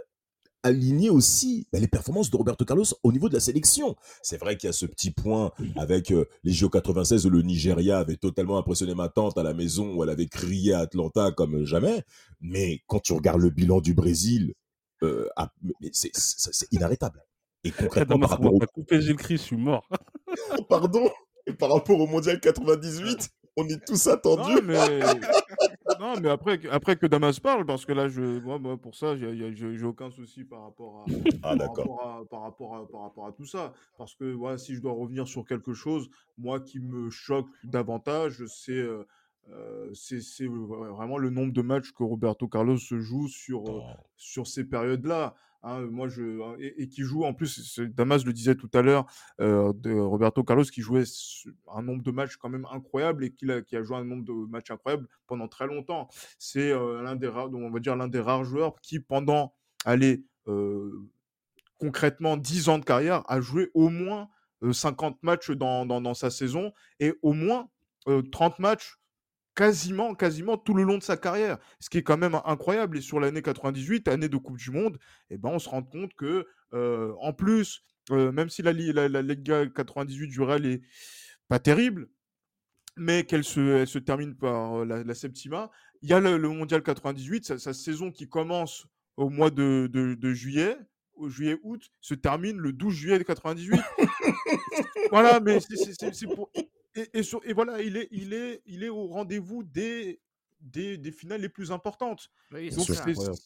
aligner 0.63 1.11
aussi 1.11 1.67
les 1.73 1.89
performances 1.89 2.31
de 2.31 2.37
Roberto 2.37 2.65
Carlos 2.65 2.85
au 3.03 3.13
niveau 3.13 3.29
de 3.29 3.35
la 3.35 3.41
sélection. 3.41 3.97
C'est 4.23 4.39
vrai 4.39 4.57
qu'il 4.57 4.69
y 4.69 4.71
a 4.71 4.73
ce 4.73 4.87
petit 4.87 5.11
point 5.11 5.53
avec 5.77 6.11
euh, 6.11 6.27
les 6.45 6.53
JO 6.53 6.69
96 6.69 7.27
où 7.27 7.31
le 7.31 7.43
Nigeria 7.43 7.99
avait 7.99 8.17
totalement 8.17 8.59
impressionné 8.59 8.95
ma 8.95 9.09
tante 9.09 9.39
à 9.39 9.43
la 9.43 9.55
maison 9.55 9.95
où 9.95 10.03
elle 10.03 10.11
avait 10.11 10.27
crié 10.27 10.75
à 10.75 10.81
Atlanta 10.81 11.31
comme 11.33 11.65
jamais. 11.65 12.03
Mais 12.41 12.83
quand 12.87 13.01
tu 13.01 13.13
regardes 13.13 13.41
le 13.41 13.51
bilan 13.51 13.81
du 13.81 13.95
Brésil, 13.95 14.55
euh, 15.03 15.29
c'est- 15.93 16.73
inarrêtable. 16.73 17.23
Et 17.65 17.71
concrètement, 18.07 18.17
Damas, 18.17 18.29
par 18.29 18.39
rapport 18.39 18.55
au 18.55 18.59
coupé 18.73 19.01
Gilles 19.01 19.17
Christ, 19.17 19.43
je 19.43 19.47
suis 19.49 19.57
mort. 19.57 19.89
pardon, 20.69 21.11
et 21.47 21.53
par 21.53 21.73
rapport 21.73 21.99
au 22.01 22.07
mondial 22.07 22.41
98, 22.41 23.31
on 23.57 23.67
est 23.69 23.85
tous 23.85 24.07
attendus. 24.07 24.55
Non, 24.55 24.63
mais, 24.63 25.01
non, 26.01 26.21
mais 26.21 26.29
après, 26.31 26.59
que- 26.59 26.69
après 26.69 26.97
que 26.97 27.07
Damas 27.07 27.41
parle, 27.41 27.67
parce 27.67 27.85
que 27.85 27.93
là, 27.93 28.09
je, 28.09 28.21
moi, 28.41 28.59
moi, 28.59 28.77
pour 28.77 28.95
ça, 28.95 29.17
j'ai- 29.17 29.85
aucun 29.85 30.11
souci 30.11 30.45
par 30.45 30.63
rapport 30.63 31.01
à, 31.01 31.05
Ah 31.11 31.41
par 31.41 31.57
d'accord. 31.57 31.77
rapport 31.99 32.07
à, 32.07 32.25
par 32.27 32.43
rapport 32.43 32.77
à, 32.77 32.89
par 32.89 33.01
rapport 33.03 33.27
à 33.27 33.33
tout 33.33 33.47
ça. 33.47 33.73
Parce 33.97 34.15
que 34.15 34.33
voilà, 34.33 34.59
si 34.59 34.75
je 34.77 34.81
dois 34.81 34.93
revenir 34.93 35.27
sur 35.27 35.45
quelque 35.45 35.75
chose, 35.75 36.09
moi 36.37 36.61
qui 36.61 36.79
me 36.79 37.11
choque 37.11 37.47
davantage, 37.65 38.45
c'est 38.47 38.73
euh, 38.73 39.05
euh, 39.51 39.91
c'est 39.95 40.47
vraiment 40.47 41.19
le 41.19 41.31
nombre 41.31 41.53
de 41.53 41.63
matchs 41.63 41.93
que 41.93 42.03
Roberto 42.03 42.49
Carlos 42.49 42.77
se 42.79 42.99
joue 43.01 43.29
sur, 43.29 43.69
euh, 43.69 43.81
sur 44.17 44.47
ces 44.47 44.65
périodes-là. 44.65 45.35
hein. 45.63 45.81
moi, 45.91 46.09
je, 46.09 46.23
et, 46.61 46.83
et 46.83 46.89
qui 46.89 47.03
joue, 47.03 47.25
en 47.25 47.35
plus, 47.35 47.79
Damas 47.81 48.25
le 48.25 48.33
disait 48.33 48.55
tout 48.55 48.71
à 48.75 48.83
l'heure, 48.83 49.07
euh, 49.41 49.73
de 49.75 49.93
Roberto 49.93 50.45
Carlos 50.45 50.65
qui 50.65 50.83
jouait 50.83 51.05
un 51.75 51.83
nombre 51.83 52.03
de 52.03 52.11
matchs 52.11 52.37
quand 52.37 52.49
même 52.49 52.67
incroyable 52.71 53.25
et 53.25 53.31
qui 53.33 53.51
a, 53.51 53.63
qui 53.63 53.77
a 53.77 53.83
joué 53.83 53.97
un 53.97 54.05
nombre 54.05 54.25
de 54.25 54.33
matchs 54.51 54.71
incroyable 54.71 55.09
pendant 55.27 55.49
très 55.49 55.67
longtemps. 55.67 56.09
C'est 56.39 56.73
l'un 56.73 57.17
des 57.17 57.29
rares, 57.29 57.53
on 57.53 57.71
va 57.71 57.81
dire 57.81 57.97
l'un 57.97 58.09
des 58.09 58.21
rares 58.21 58.45
joueurs 58.45 58.81
qui, 58.81 59.01
pendant, 59.01 59.55
allez, 59.85 60.25
concrètement 61.79 62.37
10 62.37 62.69
ans 62.69 62.79
de 62.79 62.85
carrière, 62.85 63.23
a 63.29 63.41
joué 63.41 63.71
au 63.75 63.89
moins 63.89 64.29
euh, 64.63 64.73
50 64.73 65.23
matchs 65.23 65.51
dans, 65.51 65.87
dans, 65.87 66.01
dans 66.01 66.15
sa 66.15 66.31
saison 66.31 66.73
et 67.01 67.15
au 67.23 67.33
moins 67.33 67.69
euh, 68.09 68.23
30 68.23 68.59
matchs 68.59 68.98
quasiment, 69.59 70.15
quasiment 70.15 70.57
tout 70.57 70.73
le 70.73 70.85
long 70.85 70.99
de 70.99 71.03
sa 71.03 71.17
carrière. 71.17 71.59
Ce 71.81 71.91
qui 71.91 71.99
est 71.99 72.05
quand 72.05 72.17
même 72.17 72.39
incroyable. 72.45 72.97
Et 72.97 73.01
sur 73.01 73.19
l'année 73.19 73.43
98, 73.43 74.07
année 74.07 74.29
de 74.29 74.37
Coupe 74.37 74.57
du 74.57 74.71
Monde, 74.71 74.99
eh 75.31 75.37
ben, 75.37 75.51
on 75.51 75.59
se 75.59 75.69
rend 75.69 75.83
compte 75.83 76.15
que, 76.15 76.47
euh, 76.75 77.13
en 77.21 77.33
plus, 77.33 77.83
euh, 78.13 78.31
même 78.31 78.51
si 78.51 78.63
la, 78.63 78.73
la, 78.73 79.23
Liga 79.23 79.67
98 79.67 80.29
du 80.29 80.41
Real 80.43 80.65
est 80.65 80.81
pas 81.49 81.59
terrible, 81.59 82.09
mais 82.97 83.25
qu'elle 83.25 83.43
se, 83.43 83.81
elle 83.81 83.89
se 83.89 83.99
termine 83.99 84.37
par 84.37 84.83
euh, 84.83 84.85
la, 84.85 85.15
Septima, 85.15 85.71
il 86.03 86.09
y 86.09 86.13
a 86.13 86.21
le, 86.21 86.39
Mondial 86.39 86.85
98, 86.85 87.45
sa, 87.45 87.59
sa 87.59 87.75
saison 87.75 88.13
qui 88.13 88.29
commence 88.29 88.87
au 89.17 89.29
mois 89.29 89.51
de, 89.51 89.89
de, 89.93 90.33
juillet, 90.35 90.77
au 91.15 91.29
juillet-août, 91.29 91.91
se 92.01 92.15
termine 92.15 92.59
le 92.59 92.73
12 92.73 92.95
juillet 92.95 93.25
98. 93.25 93.81
voilà, 95.11 95.41
mais 95.41 95.59
c'est 95.59 96.27
pour... 96.27 96.49
Et, 96.95 97.09
et 97.19 97.23
sur- 97.23 97.41
et 97.45 97.53
voilà, 97.53 97.83
il 97.83 97.97
est, 97.97 98.09
il 98.11 98.33
est, 98.33 98.63
il 98.67 98.83
est 98.85 98.89
au 98.89 99.07
rendez-vous 99.07 99.63
des, 99.63 100.21
des, 100.61 100.99
des 100.99 101.13
finales 101.13 101.41
les 101.41 101.49
plus 101.49 101.71
importantes. 101.71 102.31
Oui, 102.53 102.71
Donc 102.71 102.87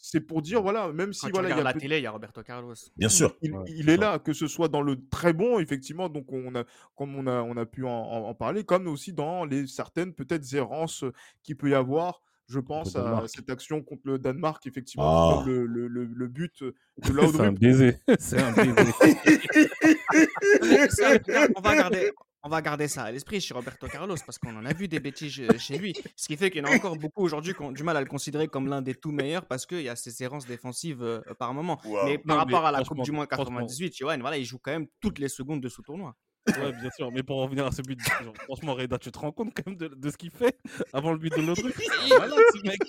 c'est 0.00 0.20
pour 0.20 0.42
dire, 0.42 0.62
voilà, 0.62 0.92
même 0.92 1.12
si 1.12 1.26
Quand 1.26 1.32
voilà, 1.32 1.50
il 1.50 1.56
y 1.56 1.60
a 1.60 1.64
la 1.64 1.74
télé, 1.74 1.98
il 1.98 2.02
y 2.02 2.06
a 2.06 2.10
Roberto 2.10 2.42
Carlos. 2.42 2.74
Bien 2.96 3.08
sûr. 3.08 3.36
il, 3.42 3.52
Ouais, 3.52 3.64
il 3.68 3.84
c'est 3.86 3.92
est 3.92 3.96
là, 3.98 4.18
que 4.18 4.32
ce 4.32 4.46
soit 4.46 4.68
dans 4.68 4.82
le 4.82 4.96
très 5.10 5.32
bon, 5.32 5.58
effectivement, 5.58 6.08
donc 6.08 6.32
on 6.32 6.54
a, 6.54 6.64
comme 6.94 7.14
on 7.16 7.26
a, 7.26 7.42
on 7.42 7.56
a 7.56 7.66
pu 7.66 7.84
en, 7.84 7.90
en- 7.90 8.28
en 8.28 8.34
parler, 8.34 8.64
comme 8.64 8.86
aussi 8.86 9.12
dans 9.12 9.44
les 9.44 9.66
certaines 9.66 10.14
peut-être 10.14 10.50
errances 10.54 11.04
qu'il 11.42 11.56
peut 11.56 11.70
y 11.70 11.74
avoir. 11.74 12.22
Je 12.48 12.58
pense 12.58 12.96
à 12.96 13.22
cette 13.28 13.48
action 13.50 13.82
contre 13.82 14.02
le 14.04 14.18
Danemark, 14.18 14.66
effectivement, 14.66 15.44
donne 15.44 15.46
le, 15.46 15.66
le, 15.66 15.88
le, 15.88 16.04
le 16.04 16.28
but 16.28 16.62
de 16.62 16.74
C'est 17.02 17.10
un 17.10 17.14
Laudrup. 17.14 17.58
baiser. 17.58 17.96
C'est 18.18 18.40
un 18.40 18.52
baiser. 18.52 18.74
On 21.56 21.60
va 21.60 21.76
garder, 21.76 22.10
on 22.44 22.48
va 22.48 22.60
garder 22.62 22.88
ça 22.88 23.04
à 23.04 23.10
l'esprit 23.12 23.40
chez 23.40 23.54
Roberto 23.54 23.86
Carlos 23.86 24.16
parce 24.26 24.38
qu'on 24.38 24.56
en 24.56 24.64
a 24.66 24.72
vu 24.72 24.88
des 24.88 25.00
bêtises 25.00 25.40
euh, 25.40 25.58
chez 25.58 25.78
lui. 25.78 25.94
Ce 26.16 26.26
qui 26.26 26.36
fait 26.36 26.50
qu'il 26.50 26.62
y 26.62 26.66
en 26.66 26.70
a 26.70 26.74
encore 26.76 26.96
beaucoup 26.96 27.22
aujourd'hui 27.22 27.54
qui 27.54 27.62
ont 27.62 27.72
du 27.72 27.82
mal 27.82 27.96
à 27.96 28.00
le 28.00 28.06
considérer 28.06 28.48
comme 28.48 28.68
l'un 28.68 28.82
des 28.82 28.94
tout 28.94 29.12
meilleurs 29.12 29.46
parce 29.46 29.66
qu'il 29.66 29.82
y 29.82 29.88
a 29.88 29.96
ces 29.96 30.22
errances 30.22 30.46
défensives 30.46 31.02
euh, 31.02 31.20
par 31.38 31.54
moment. 31.54 31.80
Waouh. 31.84 32.06
Mais 32.06 32.18
par 32.18 32.26
Non, 32.26 32.44
mais 32.46 32.54
rapport 32.54 32.66
à 32.66 32.72
la 32.72 32.82
Coupe 32.84 33.02
du 33.02 33.12
Monde 33.12 33.26
franchement- 33.30 33.60
98, 33.60 33.96
Johan, 33.96 34.18
voilà, 34.20 34.36
il 34.38 34.44
joue 34.44 34.58
quand 34.58 34.72
même 34.72 34.86
toutes 35.00 35.18
les 35.18 35.28
secondes 35.28 35.60
de 35.62 35.68
ce 35.68 35.80
tournoi. 35.82 36.14
Ouais, 36.48 36.72
bien 36.72 36.90
sûr. 36.96 37.12
Mais 37.12 37.22
pour 37.22 37.36
revenir 37.40 37.64
à 37.66 37.70
ce 37.70 37.82
but, 37.82 38.00
genre, 38.00 38.34
franchement, 38.44 38.74
Reda, 38.74 38.98
tu 38.98 39.12
te 39.12 39.18
rends 39.20 39.30
compte 39.30 39.54
quand 39.54 39.64
même 39.64 39.76
de, 39.76 39.86
de 39.86 40.10
ce 40.10 40.16
qu'il 40.16 40.32
fait 40.32 40.58
avant 40.92 41.12
le 41.12 41.18
but 41.18 41.32
de 41.36 41.40
l'autre 41.42 41.62
Voilà, 42.08 42.34
ce 42.34 42.66
mec. 42.66 42.80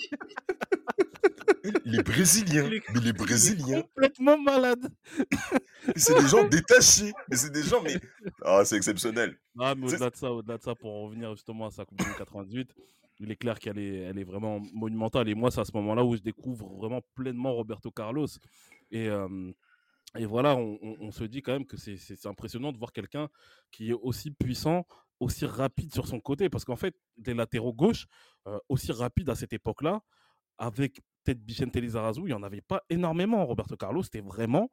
Les 1.85 2.03
Brésiliens, 2.03 2.65
Il 2.65 2.73
est- 2.75 2.83
mais 2.93 2.99
les 2.99 3.01
Il 3.01 3.07
est 3.09 3.13
Brésiliens, 3.13 3.81
complètement 3.95 4.37
malade. 4.37 4.91
c'est 5.95 6.19
des 6.21 6.27
gens 6.27 6.47
détachés. 6.47 7.11
Mais 7.29 7.35
c'est 7.37 7.51
des 7.51 7.63
gens, 7.63 7.81
mais 7.81 7.95
ah, 8.43 8.63
c'est 8.65 8.75
exceptionnel. 8.77 9.37
Ah, 9.59 9.73
mais 9.75 9.87
au-delà 9.87 10.09
de 10.09 10.15
ça, 10.15 10.31
au-delà 10.31 10.57
de 10.57 10.63
ça, 10.63 10.75
pour 10.75 10.91
en 10.91 11.03
revenir 11.03 11.31
justement 11.35 11.67
à 11.67 11.71
sa 11.71 11.85
Coupe 11.85 11.99
du 11.99 12.05
Monde 12.05 12.17
98, 12.17 12.73
il 13.19 13.31
est 13.31 13.35
clair 13.35 13.59
qu'elle 13.59 13.77
est, 13.79 13.95
elle 13.99 14.17
est 14.19 14.23
vraiment 14.23 14.59
monumentale. 14.73 15.29
Et 15.29 15.35
moi, 15.35 15.51
c'est 15.51 15.61
à 15.61 15.65
ce 15.65 15.71
moment-là 15.75 16.03
où 16.03 16.15
je 16.15 16.21
découvre 16.21 16.67
vraiment 16.75 17.01
pleinement 17.15 17.53
Roberto 17.53 17.91
Carlos. 17.91 18.27
Et, 18.91 19.07
euh, 19.07 19.51
et 20.17 20.25
voilà, 20.25 20.55
on, 20.55 20.77
on- 20.81 20.97
on 20.99 21.11
se 21.11 21.23
dit 21.23 21.41
quand 21.41 21.53
même 21.53 21.65
que 21.65 21.77
c'est- 21.77 22.25
impressionnant 22.25 22.71
de 22.71 22.77
voir 22.77 22.91
quelqu'un 22.91 23.29
qui 23.71 23.91
est 23.91 23.93
aussi 24.01 24.31
puissant, 24.31 24.85
aussi 25.19 25.45
rapide 25.45 25.93
sur 25.93 26.07
son 26.07 26.19
côté. 26.19 26.49
Parce 26.49 26.65
qu'en 26.65 26.75
fait, 26.75 26.95
des 27.17 27.33
latéraux 27.33 27.73
gauches, 27.73 28.05
euh, 28.47 28.59
aussi 28.67 28.91
rapides 28.91 29.29
à 29.29 29.35
cette 29.35 29.53
époque-là, 29.53 30.01
avec 30.57 30.99
peut-être 31.23 31.41
Vicente 31.43 31.75
Lizarazu, 31.75 32.21
il 32.21 32.25
n'y 32.27 32.33
en 32.33 32.43
avait 32.43 32.61
pas 32.61 32.81
énormément. 32.89 33.45
Roberto 33.45 33.75
Carlos, 33.77 34.03
c'était 34.03 34.21
vraiment 34.21 34.69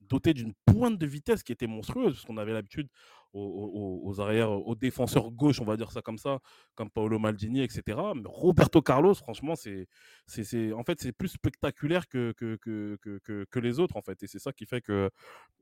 doté 0.00 0.34
d'une 0.34 0.52
pointe 0.66 0.98
de 0.98 1.06
vitesse 1.06 1.42
qui 1.42 1.52
était 1.52 1.66
monstrueuse, 1.66 2.14
parce 2.14 2.24
qu'on 2.24 2.36
avait 2.36 2.52
l'habitude 2.52 2.88
aux, 3.32 4.20
arrières, 4.20 4.50
aux 4.50 4.74
défenseurs 4.74 5.30
gauches, 5.30 5.60
on 5.60 5.64
va 5.64 5.76
dire 5.76 5.92
ça 5.92 6.02
comme 6.02 6.18
ça, 6.18 6.40
comme 6.74 6.90
Paolo 6.90 7.18
Maldini, 7.18 7.62
etc. 7.62 7.98
Mais 8.16 8.22
Roberto 8.24 8.82
Carlos, 8.82 9.14
franchement, 9.14 9.54
c'est, 9.54 9.86
c'est, 10.26 10.72
en 10.72 10.82
fait, 10.82 11.00
c'est 11.00 11.12
plus 11.12 11.28
spectaculaire 11.28 12.08
que, 12.08 12.32
que, 12.36 12.56
que, 12.56 12.98
que- 13.22 13.44
que 13.48 13.58
les 13.60 13.78
autres, 13.78 13.96
en 13.96 14.02
fait. 14.02 14.22
Et 14.22 14.26
c'est 14.26 14.40
ça 14.40 14.52
qui 14.52 14.66
fait 14.66 14.80
que 14.80 15.10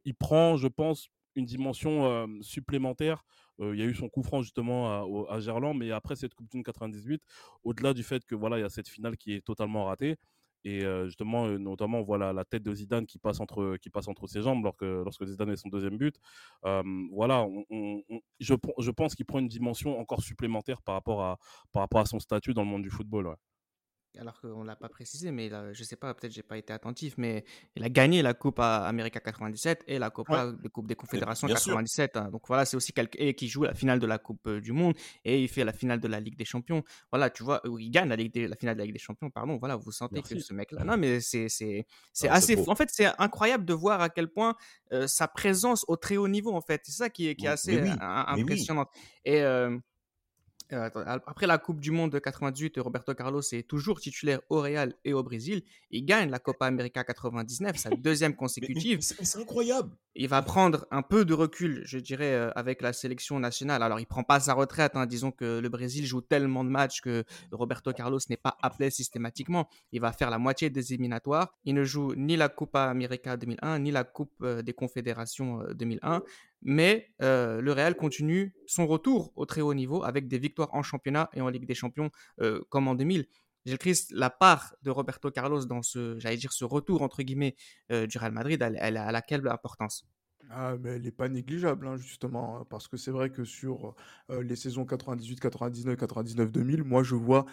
il 0.04 0.14
prend, 0.14 0.56
je 0.56 0.68
pense, 0.68 1.08
une 1.34 1.44
dimension 1.44 2.26
supplémentaire. 2.42 3.24
Il 3.60 3.74
y 3.76 3.82
a 3.82 3.86
eu 3.86 3.94
son 3.94 4.08
coup 4.08 4.22
franc 4.22 4.42
justement 4.42 5.26
à, 5.28 5.40
Gerland, 5.40 5.74
mais 5.76 5.90
après 5.90 6.16
cette 6.16 6.34
Coupe 6.34 6.48
du 6.48 6.56
Monde 6.56 6.64
98, 6.66 7.22
au-delà 7.64 7.92
du 7.94 8.02
fait 8.02 8.24
que 8.24 8.34
voilà, 8.34 8.58
il 8.58 8.62
y 8.62 8.64
a 8.64 8.68
cette 8.68 8.88
finale 8.88 9.16
qui 9.16 9.32
est 9.34 9.44
totalement 9.44 9.84
ratée. 9.86 10.16
Et 10.64 10.80
justement, 11.06 11.48
notamment, 11.58 12.02
voilà 12.02 12.32
la 12.32 12.44
tête 12.44 12.62
de 12.62 12.74
Zidane 12.74 13.06
qui 13.06 13.18
passe 13.18 13.40
entre, 13.40 13.76
qui 13.80 13.90
passe 13.90 14.08
entre 14.08 14.26
ses 14.26 14.42
jambes 14.42 14.62
lorsque, 14.64 15.24
Zidane 15.24 15.50
est 15.50 15.56
son 15.56 15.68
deuxième 15.68 15.96
but. 15.98 16.16
Voilà, 16.62 17.42
on- 17.44 17.64
on- 17.70 18.02
on- 18.10 18.20
je, 18.40 18.54
pen- 18.54 18.72
je 18.78 18.90
pense 18.90 19.14
qu'il 19.14 19.24
prend 19.26 19.38
une 19.38 19.48
dimension 19.48 19.98
encore 19.98 20.22
supplémentaire 20.22 20.82
par 20.82 20.94
rapport 20.94 21.22
à, 21.22 21.38
par 21.72 21.82
rapport 21.82 22.00
à 22.00 22.06
son 22.06 22.18
statut 22.20 22.54
dans 22.54 22.62
le 22.62 22.68
monde 22.68 22.82
du 22.82 22.90
football. 22.90 23.36
Alors 24.18 24.40
qu'on 24.40 24.62
ne 24.62 24.66
l'a 24.66 24.76
pas 24.76 24.88
précisé, 24.88 25.30
mais 25.30 25.48
je 25.48 25.72
je 25.72 25.84
sais 25.84 25.96
pas, 25.96 26.12
peut-être 26.12 26.32
j'ai 26.32 26.42
pas 26.42 26.58
été 26.58 26.72
attentif, 26.72 27.14
mais 27.16 27.44
il 27.76 27.84
a 27.84 27.88
gagné 27.88 28.20
la 28.20 28.34
Coupe 28.34 28.58
América 28.58 29.20
97 29.20 29.84
et 29.86 29.98
la 29.98 30.10
Copa 30.10 30.52
des 30.52 30.68
des 30.84 30.94
Confédérations 30.94 31.46
97. 31.46 32.16
Hein. 32.16 32.28
Donc 32.30 32.42
voilà, 32.48 32.64
c'est 32.64 32.76
aussi 32.76 32.92
quelqu'un 32.92 33.18
et 33.20 33.34
qui 33.34 33.48
joue 33.48 33.62
la 33.62 33.74
finale 33.74 34.00
de 34.00 34.06
la 34.06 34.18
Coupe 34.18 34.48
du 34.48 34.72
Monde 34.72 34.94
et 35.24 35.42
il 35.42 35.48
fait 35.48 35.64
la 35.64 35.72
finale 35.72 36.00
de 36.00 36.08
la 36.08 36.20
Ligue 36.20 36.36
des 36.36 36.44
Champions. 36.44 36.82
Voilà, 37.10 37.30
tu 37.30 37.42
vois, 37.42 37.62
il 37.78 37.90
gagne 37.90 38.08
la, 38.08 38.16
Ligue 38.16 38.36
la 38.36 38.56
finale 38.56 38.74
de 38.74 38.80
la 38.80 38.84
Ligue 38.86 38.94
des 38.94 39.00
Champions, 39.00 39.30
pardon. 39.30 39.56
Voilà, 39.58 39.76
vous 39.76 39.92
sentez 39.92 40.20
que 40.22 40.38
ce 40.38 40.52
mec-là. 40.52 40.84
Non, 40.84 40.96
mais 40.96 41.20
c'est 41.20 41.48
c'est 41.48 41.86
c'est 42.12 42.28
assez. 42.28 42.58
En 42.68 42.74
fait, 42.74 42.90
c'est 42.92 43.06
incroyable 43.18 43.64
de 43.64 43.74
voir 43.74 44.00
à 44.00 44.08
quel 44.08 44.28
point 44.28 44.56
sa 45.06 45.28
présence 45.28 45.84
au 45.88 45.96
très 45.96 46.16
haut 46.16 46.28
niveau, 46.28 46.52
en 46.54 46.60
fait, 46.60 46.82
c'est 46.84 46.92
ça 46.92 47.10
qui 47.10 47.28
est, 47.28 47.34
qui 47.34 47.46
est 47.46 47.50
assez 47.50 47.80
impressionnant. 48.00 48.86
Et 49.24 49.42
euh, 49.42 49.76
après 50.70 51.46
la 51.46 51.58
Coupe 51.58 51.80
du 51.80 51.90
Monde 51.90 52.12
de 52.12 52.18
98, 52.18 52.78
Roberto 52.78 53.14
Carlos 53.14 53.42
est 53.52 53.66
toujours 53.66 54.00
titulaire 54.00 54.40
au 54.48 54.60
Real 54.60 54.94
et 55.04 55.12
au 55.12 55.22
Brésil. 55.22 55.62
Il 55.90 56.04
gagne 56.04 56.30
la 56.30 56.38
Copa 56.38 56.66
América 56.66 57.04
99, 57.04 57.76
sa 57.76 57.90
deuxième 57.96 58.34
consécutive. 58.34 59.00
C'est 59.00 59.38
incroyable. 59.38 59.90
Il 60.14 60.28
va 60.28 60.42
prendre 60.42 60.86
un 60.90 61.02
peu 61.02 61.24
de 61.24 61.32
recul, 61.32 61.82
je 61.84 61.98
dirais, 61.98 62.32
euh, 62.32 62.50
avec 62.56 62.82
la 62.82 62.92
sélection 62.92 63.38
nationale. 63.38 63.82
Alors, 63.82 64.00
il 64.00 64.06
prend 64.06 64.24
pas 64.24 64.40
sa 64.40 64.54
retraite. 64.54 64.92
Hein. 64.94 65.06
Disons 65.06 65.30
que 65.30 65.60
le 65.60 65.68
Brésil 65.68 66.04
joue 66.04 66.20
tellement 66.20 66.64
de 66.64 66.70
matchs 66.70 67.00
que 67.00 67.24
Roberto 67.52 67.92
Carlos 67.92 68.18
n'est 68.28 68.36
pas 68.36 68.56
appelé 68.62 68.90
systématiquement. 68.90 69.68
Il 69.92 70.00
va 70.00 70.12
faire 70.12 70.30
la 70.30 70.38
moitié 70.38 70.70
des 70.70 70.92
éliminatoires. 70.92 71.54
Il 71.64 71.74
ne 71.74 71.84
joue 71.84 72.14
ni 72.16 72.36
la 72.36 72.48
Copa 72.48 72.84
América 72.84 73.36
2001, 73.36 73.78
ni 73.78 73.90
la 73.90 74.04
Coupe 74.04 74.34
euh, 74.42 74.62
des 74.62 74.72
Confédérations 74.72 75.62
2001 75.74 76.22
mais 76.62 77.10
euh, 77.22 77.60
le 77.60 77.72
Real 77.72 77.94
continue 77.94 78.54
son 78.66 78.86
retour 78.86 79.32
au 79.36 79.46
très 79.46 79.60
haut 79.60 79.74
niveau 79.74 80.02
avec 80.04 80.28
des 80.28 80.38
victoires 80.38 80.74
en 80.74 80.82
championnat 80.82 81.30
et 81.34 81.40
en 81.40 81.48
Ligue 81.48 81.66
des 81.66 81.74
Champions 81.74 82.10
euh, 82.40 82.60
comme 82.68 82.88
en 82.88 82.94
2000. 82.94 83.26
Gilles 83.66 83.78
Christ, 83.78 84.12
la 84.14 84.30
part 84.30 84.74
de 84.82 84.90
Roberto 84.90 85.30
Carlos 85.30 85.64
dans 85.64 85.82
ce, 85.82 86.18
j'allais 86.18 86.36
dire, 86.36 86.52
ce 86.52 86.64
retour 86.64 87.02
entre 87.02 87.22
guillemets 87.22 87.54
euh, 87.92 88.06
du 88.06 88.18
Real 88.18 88.32
Madrid, 88.32 88.60
elle, 88.62 88.78
elle, 88.80 88.96
a 88.96 89.12
laquelle 89.12 89.46
importance? 89.48 90.06
Ah, 90.50 90.76
mais 90.80 90.90
elle 90.90 91.02
n'est 91.02 91.10
pas 91.10 91.28
négligeable, 91.28 91.86
hein, 91.86 91.96
justement, 91.96 92.64
parce 92.70 92.88
que 92.88 92.96
c'est 92.96 93.10
vrai 93.10 93.28
que 93.28 93.44
sur 93.44 93.94
les 94.30 94.56
saisons 94.56 94.86
98, 94.86 95.40
99, 95.40 95.96
99, 95.96 96.50
2000, 96.50 96.84
moi 96.84 97.02
je 97.02 97.14
vois 97.14 97.44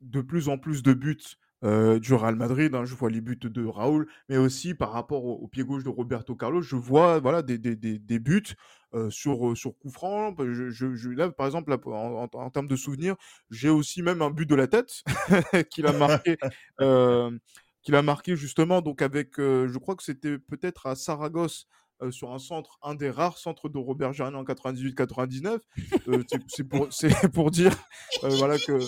de 0.00 0.20
plus 0.20 0.48
en 0.48 0.58
plus 0.58 0.82
de 0.82 0.92
buts 0.92 1.38
euh, 1.64 1.98
du 1.98 2.14
Real 2.14 2.36
Madrid. 2.36 2.74
Hein, 2.74 2.84
je 2.84 2.94
vois 2.94 3.10
les 3.10 3.20
buts 3.20 3.38
de 3.40 3.64
Raoul, 3.64 4.06
mais 4.28 4.36
aussi 4.36 4.74
par 4.74 4.92
rapport 4.92 5.24
au, 5.24 5.48
pied 5.48 5.64
gauche 5.64 5.84
de 5.84 5.88
Roberto 5.88 6.34
Carlos, 6.34 6.62
je 6.62 6.76
vois 6.76 7.18
voilà 7.20 7.42
des, 7.42 7.58
des, 7.58 7.76
des, 7.76 8.18
buts 8.18 8.54
euh, 8.94 9.10
sur, 9.10 9.48
euh, 9.48 9.54
sur 9.54 9.76
coup 9.78 9.90
franc. 9.90 10.32
Bah, 10.32 10.44
je, 10.46 10.70
je, 10.70 11.08
là, 11.08 11.30
par 11.30 11.46
exemple, 11.46 11.72
en, 11.72 12.50
termes 12.50 12.68
de 12.68 12.76
souvenirs, 12.76 13.16
j'ai 13.50 13.68
aussi 13.70 14.02
même 14.02 14.22
un 14.22 14.30
but 14.30 14.48
de 14.48 14.54
la 14.54 14.66
tête 14.66 15.02
qu'il 15.70 15.86
a 15.86 15.92
marqué. 15.92 16.36
qu'il 17.82 17.94
a 17.94 18.02
marqué 18.02 18.34
justement 18.34 18.82
donc 18.82 19.00
avec 19.00 19.34
je 19.38 19.78
crois 19.78 19.94
que 19.94 20.02
c'était 20.02 20.38
peut-être 20.38 20.86
à 20.88 20.96
Saragosse 20.96 21.68
euh, 22.02 22.10
sur 22.10 22.32
un 22.32 22.38
centre, 22.38 22.78
un 22.82 22.94
des 22.94 23.08
rares 23.08 23.38
centres 23.38 23.70
de 23.70 23.78
Robert 23.78 24.12
Germain 24.12 24.38
en 24.38 24.44
98-99. 24.44 25.60
Euh, 26.08 26.22
c'est 26.48 26.64
pour, 26.64 26.88
pour, 27.32 27.50
dire 27.50 27.74
euh, 28.22 28.28
voilà 28.36 28.58
que 28.58 28.78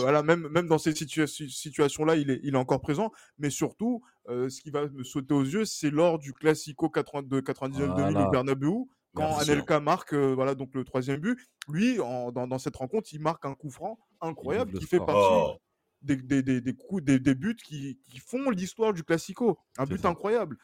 voilà, 0.00 0.22
même, 0.22 0.48
même 0.48 0.66
dans 0.66 0.78
cette 0.78 0.96
situation-là, 0.96 2.16
il 2.16 2.30
est, 2.30 2.40
il 2.42 2.54
est 2.54 2.58
encore 2.58 2.80
présent. 2.80 3.12
Mais 3.38 3.50
surtout, 3.50 4.02
ce 4.28 4.60
qui 4.60 4.70
va 4.70 4.88
me 4.88 5.04
sauter 5.04 5.34
aux 5.34 5.44
yeux, 5.44 5.66
c'est 5.66 5.90
lors 5.90 6.18
du 6.18 6.32
Classico 6.32 6.88
82 6.88 7.42
99-2000 7.42 8.26
au 8.26 8.30
Bernabeu, 8.30 8.72
quand 9.14 9.36
Anelka 9.38 9.80
marque 9.80 10.14
voilà, 10.14 10.54
donc 10.54 10.74
le 10.74 10.84
troisième 10.84 11.20
but. 11.20 11.38
Lui, 11.68 11.96
dans, 11.96 12.32
dans, 12.32 12.58
cette 12.58 12.76
rencontre, 12.76 13.08
il 13.12 13.20
marque 13.20 13.44
un 13.44 13.54
coup 13.54 13.70
franc 13.70 13.98
incroyable 14.20 14.78
qui 14.78 14.86
fait 14.86 14.98
partie. 14.98 15.12
Oh. 15.14 15.56
Des, 16.02 16.16
des, 16.16 16.42
des, 16.42 16.74
coups, 16.74 17.02
des, 17.02 17.18
buts 17.34 17.56
qui, 17.56 17.98
qui 18.08 18.18
font 18.18 18.50
l'histoire 18.50 18.92
du 18.92 19.02
Classico. 19.02 19.58
Un 19.76 19.86
but 19.86 20.04
incroyable. 20.04 20.56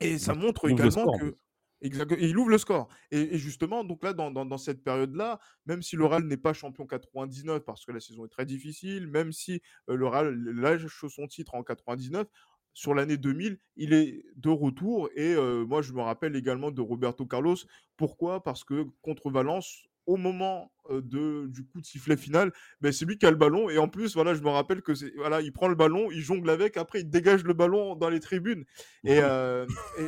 Et 0.00 0.18
ça 0.18 0.34
montre 0.34 0.68
également 0.68 1.16
que. 1.18 1.36
il 1.80 2.38
ouvre 2.38 2.50
le 2.50 2.58
score. 2.58 2.88
Et, 3.10 3.38
justement, 3.38 3.84
donc 3.84 4.02
là, 4.04 4.12
dans, 4.12 4.30
dans, 4.30 4.58
cette 4.58 4.82
période-là, 4.82 5.40
même 5.66 5.82
si 5.82 5.96
le 5.96 6.04
Real 6.06 6.24
n'est 6.24 6.36
pas 6.36 6.52
champion 6.52 6.86
99 6.86 7.64
parce 7.64 7.84
que 7.84 7.92
la 7.92 8.00
saison 8.00 8.26
est 8.26 8.30
très 8.30 8.46
difficile, 8.46 9.06
même 9.06 9.32
si 9.32 9.62
euh, 9.88 9.96
le 9.96 10.06
Real 10.06 10.34
lâche 10.34 10.86
son 11.08 11.26
titre 11.26 11.54
en 11.54 11.62
99, 11.62 12.26
sur 12.72 12.94
l'année 12.94 13.16
2000, 13.16 13.58
il 13.76 13.92
est 13.92 14.24
de 14.36 14.48
retour. 14.48 15.08
Et 15.14 15.34
euh, 15.34 15.64
moi, 15.66 15.82
je 15.82 15.92
me 15.92 16.00
rappelle 16.00 16.36
également 16.36 16.70
de 16.70 16.80
Roberto 16.80 17.26
Carlos. 17.26 17.56
Pourquoi? 17.96 18.42
Parce 18.42 18.64
que 18.64 18.86
contre 19.02 19.30
Valence, 19.30 19.84
au 20.10 20.16
moment 20.16 20.72
de, 20.90 21.46
du 21.46 21.64
coup 21.64 21.80
de 21.80 21.86
sifflet 21.86 22.16
final, 22.16 22.52
ben, 22.80 22.90
c'est 22.92 23.04
lui 23.04 23.16
qui 23.16 23.24
a 23.26 23.30
le 23.30 23.36
ballon. 23.36 23.70
Et 23.70 23.78
en 23.78 23.88
plus, 23.88 24.14
voilà, 24.14 24.34
je 24.34 24.42
me 24.42 24.48
rappelle 24.48 24.82
que 24.82 24.92
c'est 24.92 25.12
voilà, 25.16 25.40
il 25.40 25.52
prend 25.52 25.68
le 25.68 25.76
ballon, 25.76 26.10
il 26.10 26.20
jongle 26.20 26.50
avec, 26.50 26.76
après 26.76 27.00
il 27.00 27.08
dégage 27.08 27.44
le 27.44 27.54
ballon 27.54 27.94
dans 27.94 28.08
les 28.08 28.18
tribunes. 28.18 28.64
Et, 29.04 29.18
et, 29.18 30.06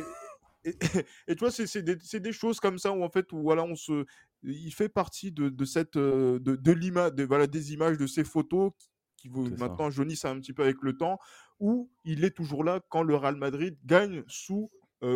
et, 0.65 0.73
tu 1.35 1.39
vois, 1.39 1.51
c'est 1.51 1.81
des, 1.81 1.95
des, 1.95 2.31
choses 2.33 2.59
comme 2.59 2.77
ça 2.77 2.91
où 2.91 3.01
en 3.01 3.09
fait, 3.09 3.31
où, 3.31 3.41
voilà, 3.41 3.63
on 3.63 3.75
se, 3.75 4.05
il 4.43 4.73
fait 4.73 4.89
partie 4.89 5.31
de, 5.31 5.47
de 5.47 5.65
cette, 5.65 5.97
de, 5.97 6.37
de 6.37 6.71
l'image, 6.73 7.13
voilà, 7.27 7.47
des 7.47 7.71
images 7.73 7.97
de 7.97 8.07
ces 8.07 8.25
photos 8.25 8.71
qui, 9.15 9.29
qui 9.29 9.53
maintenant 9.57 9.89
jaunissent 9.89 10.25
un 10.25 10.37
petit 10.39 10.51
peu 10.51 10.63
avec 10.63 10.81
le 10.81 10.97
temps, 10.97 11.17
où 11.59 11.89
il 12.03 12.25
est 12.25 12.35
toujours 12.35 12.65
là 12.65 12.81
quand 12.89 13.03
le 13.03 13.15
Real 13.15 13.37
Madrid 13.37 13.77
gagne 13.85 14.23
sous 14.27 14.69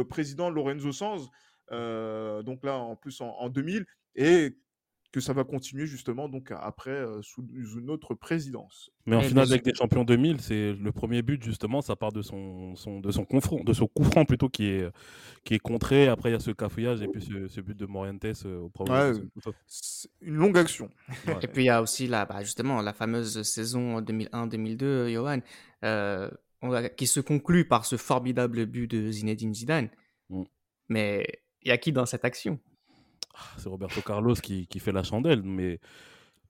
président 0.09 0.49
Lorenzo 0.49 0.93
Sanz. 0.93 1.29
donc 1.69 2.63
là, 2.63 2.77
en 2.77 2.95
plus 2.95 3.19
en, 3.19 3.31
en 3.31 3.49
2000, 3.49 3.85
et 4.15 4.57
que 5.17 5.23
ça 5.23 5.33
va 5.33 5.43
continuer 5.43 5.87
justement 5.87 6.29
donc 6.29 6.51
après 6.51 7.03
sous 7.23 7.43
une 7.75 7.89
autre 7.89 8.13
présidence. 8.13 8.91
Mais 9.07 9.15
en 9.15 9.21
finale 9.21 9.47
avec 9.47 9.63
des 9.63 9.73
champions 9.73 10.03
2000, 10.03 10.41
c'est 10.41 10.73
le 10.73 10.91
premier 10.91 11.23
but 11.23 11.43
justement, 11.43 11.81
ça 11.81 11.95
part 11.95 12.11
de 12.11 12.21
son, 12.21 12.75
son 12.75 12.99
de 12.99 13.11
son 13.11 13.25
confront, 13.25 13.63
de 13.63 13.73
son 13.73 13.87
coup 13.87 14.03
franc 14.03 14.25
plutôt 14.25 14.47
qui 14.47 14.65
est 14.65 14.87
qui 15.43 15.55
est 15.55 15.59
contré. 15.59 16.07
Après 16.07 16.29
il 16.29 16.33
y 16.33 16.35
a 16.35 16.39
ce 16.39 16.51
cafouillage 16.51 17.01
et 17.01 17.07
puis 17.07 17.23
ce, 17.49 17.61
but 17.61 17.75
de 17.75 17.87
Morientes 17.87 18.45
au 18.45 18.69
premier. 18.69 18.91
Ouais, 18.91 19.11
une 20.21 20.35
longue 20.35 20.57
action. 20.59 20.91
Et 21.41 21.47
puis 21.47 21.63
il 21.63 21.67
y 21.67 21.69
a 21.69 21.81
aussi 21.81 22.05
la 22.07 22.25
bah, 22.25 22.43
justement 22.43 22.81
la 22.83 22.93
fameuse 22.93 23.41
saison 23.41 24.01
2001-2002, 24.01 25.11
Johan, 25.11 25.39
euh, 25.83 26.29
qui 26.95 27.07
se 27.07 27.19
conclut 27.21 27.67
par 27.67 27.85
ce 27.85 27.97
formidable 27.97 28.67
but 28.67 28.87
de 28.87 29.09
Zinedine 29.09 29.55
Zidane. 29.55 29.89
Mmh. 30.29 30.43
Mais 30.89 31.25
il 31.63 31.69
y 31.69 31.71
a 31.71 31.77
qui 31.79 31.91
dans 31.91 32.05
cette 32.05 32.23
action? 32.23 32.59
C'est 33.57 33.69
Roberto 33.69 34.01
Carlos 34.01 34.35
qui, 34.35 34.67
qui, 34.67 34.79
fait 34.79 34.91
la 34.91 35.03
chandelle. 35.03 35.41
Mais 35.43 35.79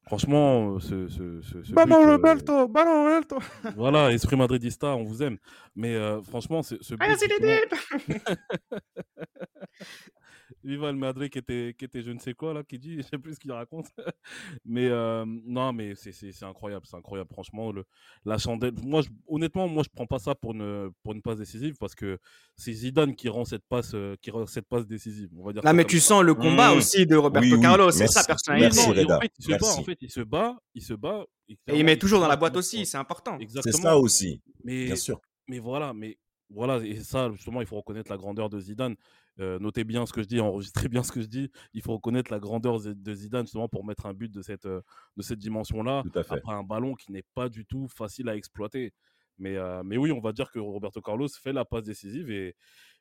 franchement, 0.07 0.79
ce, 0.79 1.07
ce, 1.07 1.41
ce, 1.41 1.73
Ballon 1.73 2.07
euh, 2.07 2.11
Roberto, 2.13 2.67
ballon 2.67 3.03
Roberto. 3.03 3.37
Voilà, 3.75 4.11
esprit 4.11 4.35
madridista, 4.35 4.95
on 4.95 5.03
vous 5.03 5.23
aime. 5.23 5.37
Mais 5.75 5.95
euh, 5.95 6.21
franchement, 6.21 6.63
ce, 6.63 6.75
ce 6.81 6.95
but. 6.95 7.05
Viva 10.63 10.91
le 10.91 10.97
Madrid 10.97 11.29
qui 11.29 11.39
était, 11.39 11.75
qui 11.77 11.85
était 11.85 12.01
je 12.01 12.11
ne 12.11 12.19
sais 12.19 12.33
quoi 12.33 12.53
là, 12.53 12.63
qui 12.63 12.79
dit, 12.79 12.97
je 12.97 13.01
sais 13.01 13.17
plus 13.17 13.35
ce 13.35 13.39
qu'il 13.39 13.51
raconte. 13.51 13.87
mais 14.65 14.87
euh, 14.87 15.25
non, 15.25 15.73
mais 15.73 15.93
c'est 15.95 16.43
incroyable, 16.43 16.85
c'est 16.89 16.97
incroyable. 16.97 17.29
Franchement, 17.31 17.71
le, 17.71 17.85
la 18.25 18.37
chandelle. 18.37 18.73
Moi, 18.83 19.01
honnêtement, 19.27 19.67
moi, 19.67 19.83
je 19.83 19.89
prends 19.93 20.05
pas 20.05 20.19
ça 20.19 20.35
pour 20.35 20.53
une, 20.53 20.91
pour 21.03 21.13
une 21.13 21.21
passe 21.21 21.37
décisive 21.37 21.75
parce 21.79 21.95
que 21.95 22.17
c'est 22.55 22.73
Zidane 22.73 23.15
qui 23.15 23.29
rend 23.29 23.45
cette 23.45 23.65
passe, 23.67 23.91
euh, 23.93 24.15
qui 24.21 24.31
rend 24.31 24.45
cette 24.45 24.67
passe 24.67 24.87
décisive. 24.87 25.29
On 25.37 25.45
va 25.45 25.53
dire. 25.53 25.63
Là, 25.63 25.73
mais 25.73 25.85
tu 25.85 25.99
sens 25.99 26.23
le 26.23 26.33
combat 26.33 26.73
mmh. 26.73 26.77
aussi 26.77 27.05
de 27.05 27.15
Roberto 27.15 27.59
Carlos, 27.59 27.91
c'est 27.91 28.07
ça 28.07 28.23
personnellement. 28.23 28.67
en, 28.67 29.19
fait, 29.19 29.31
il 29.39 29.45
se 29.45 29.51
bat, 29.51 29.67
en 29.67 29.83
fait, 29.83 29.97
il 30.01 30.11
se 30.11 30.21
bat, 30.21 30.55
il 30.73 30.81
se 30.81 30.93
bat. 30.93 31.25
Et, 31.49 31.79
il 31.79 31.85
met 31.85 31.97
toujours 31.97 32.19
dans 32.19 32.27
la 32.27 32.35
boîte 32.35 32.57
aussi, 32.57 32.85
c'est 32.85 32.97
important. 32.97 33.37
C'est 33.63 33.71
ça 33.71 33.97
aussi. 33.97 34.41
Mais, 34.63 34.85
bien 34.85 34.95
sûr. 34.95 35.21
Mais 35.47 35.59
voilà, 35.59 35.93
mais 35.93 36.17
voilà, 36.49 36.77
et 36.85 36.99
ça, 37.01 37.29
justement, 37.31 37.61
il 37.61 37.67
faut 37.67 37.77
reconnaître 37.77 38.09
la 38.09 38.17
grandeur 38.17 38.49
de 38.49 38.59
Zidane. 38.59 38.95
Euh, 39.39 39.59
notez 39.59 39.83
bien 39.83 40.05
ce 40.05 40.13
que 40.13 40.23
je 40.23 40.27
dis, 40.27 40.39
enregistrez 40.39 40.87
bien 40.87 41.03
ce 41.03 41.11
que 41.11 41.21
je 41.21 41.27
dis. 41.27 41.51
Il 41.73 41.81
faut 41.81 41.93
reconnaître 41.93 42.31
la 42.31 42.39
grandeur 42.39 42.79
de 42.81 43.13
Zidane 43.13 43.45
justement 43.45 43.69
pour 43.69 43.85
mettre 43.85 44.05
un 44.05 44.13
but 44.13 44.31
de 44.31 44.41
cette, 44.41 44.65
euh, 44.65 44.81
de 45.15 45.21
cette 45.21 45.39
dimension-là. 45.39 46.03
Après 46.15 46.53
un 46.53 46.63
ballon 46.63 46.95
qui 46.95 47.11
n'est 47.11 47.25
pas 47.35 47.49
du 47.49 47.65
tout 47.65 47.87
facile 47.87 48.29
à 48.29 48.35
exploiter. 48.35 48.93
Mais, 49.39 49.55
euh, 49.55 49.83
mais 49.85 49.97
oui, 49.97 50.11
on 50.11 50.19
va 50.19 50.31
dire 50.31 50.49
que 50.49 50.57
Roberto 50.57 50.99
Carlos 51.01 51.27
fait 51.29 51.53
la 51.53 51.63
passe 51.63 51.83
décisive 51.83 52.31
et, 52.31 52.55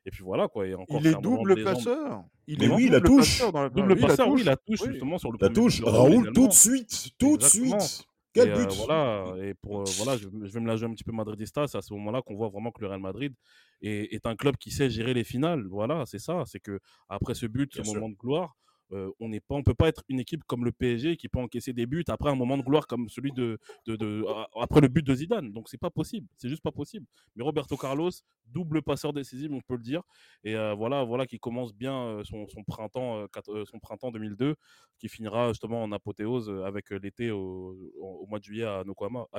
et 0.05 0.11
puis 0.11 0.23
voilà 0.23 0.47
quoi. 0.47 0.65
encore 0.77 0.99
il 0.99 1.07
est 1.07 1.19
double 1.19 1.63
passeur. 1.63 2.23
Il 2.45 2.63
est 2.63 2.69
oui, 2.69 2.85
il 2.85 2.91
la 2.91 3.01
touche. 3.01 3.41
Double 3.73 3.99
passeur, 3.99 4.29
oui, 4.29 4.43
la 4.43 4.55
touche 4.55 4.83
justement 4.85 5.17
sur 5.17 5.31
le. 5.31 5.37
La 5.41 5.49
touche. 5.49 5.81
Raoul, 5.81 6.31
tout 6.33 6.47
de 6.47 6.53
suite, 6.53 7.09
tout 7.17 7.37
de 7.37 7.43
suite. 7.43 8.05
Quel 8.43 8.53
but? 8.53 8.71
Voilà, 8.73 9.35
et 9.41 9.53
pour, 9.53 9.83
voilà 9.83 10.17
je, 10.17 10.27
vais 10.27 10.59
me 10.59 10.67
la 10.67 10.75
jouer 10.75 10.87
un 10.87 10.93
petit 10.93 11.03
peu 11.03 11.11
madridista. 11.11 11.67
C'est 11.67 11.77
à 11.77 11.81
ce 11.81 11.93
moment-là 11.93 12.21
qu'on 12.21 12.35
voit 12.35 12.49
vraiment 12.49 12.71
que 12.71 12.81
le 12.81 12.87
Real 12.87 12.99
Madrid 12.99 13.33
est, 13.81 14.13
est, 14.13 14.25
un 14.25 14.35
club 14.35 14.57
qui 14.57 14.71
sait 14.71 14.89
gérer 14.89 15.13
les 15.13 15.23
finales. 15.23 15.65
Voilà, 15.69 16.05
c'est 16.05 16.19
ça. 16.19 16.43
C'est 16.45 16.59
que 16.59 16.79
après 17.09 17.33
ce 17.33 17.45
but, 17.45 17.73
ce 17.75 17.81
moment 17.81 18.09
de 18.09 18.15
gloire, 18.15 18.55
euh, 18.93 19.11
on 19.19 19.29
n'est 19.29 19.39
pas, 19.39 19.55
on 19.55 19.63
peut 19.63 19.73
pas 19.73 19.87
être 19.89 20.03
une 20.09 20.19
équipe 20.19 20.43
comme 20.45 20.63
le 20.65 20.71
PSG 20.71 21.17
qui 21.17 21.27
peut 21.29 21.39
encaisser 21.39 21.73
des 21.73 21.85
buts 21.85 22.05
après 22.07 22.29
un 22.29 22.35
moment 22.35 22.57
de 22.57 22.63
gloire 22.63 22.87
comme 22.87 23.09
celui 23.09 23.31
de, 23.33 23.57
de, 23.85 24.23
après 24.59 24.81
le 24.81 24.87
but 24.87 25.05
de 25.05 25.13
Zidane. 25.13 25.51
Donc 25.51 25.67
c'est 25.69 25.77
pas 25.77 25.89
possible, 25.89 26.27
c'est 26.37 26.49
juste 26.49 26.63
pas 26.63 26.71
possible. 26.71 27.05
Mais 27.35 27.43
Roberto 27.43 27.75
Carlos, 27.77 28.11
double 28.45 28.81
passeur 28.81 29.11
décisif, 29.13 29.49
on 29.51 29.61
peut 29.61 29.75
le 29.75 29.83
dire. 29.83 30.03
Et 30.43 30.55
euh, 30.55 30.73
voilà, 30.73 31.03
voilà 31.03 31.25
qui 31.27 31.37
commence 31.39 31.73
bien 31.73 31.93
euh, 31.93 32.23
son, 32.23 32.47
son 32.47 32.63
printemps, 32.63 33.25
son 33.65 33.79
printemps 33.79 34.11
2002, 34.11 34.55
qui 34.99 35.09
finira 35.09 35.49
justement 35.49 35.83
en 35.83 35.91
apothéose 35.91 36.49
avec 36.65 36.89
l'été 36.91 37.31
au, 37.31 37.75
au- 37.99 38.25
mois 38.27 38.39
de 38.39 38.43
juillet 38.43 38.63
à 38.65 38.83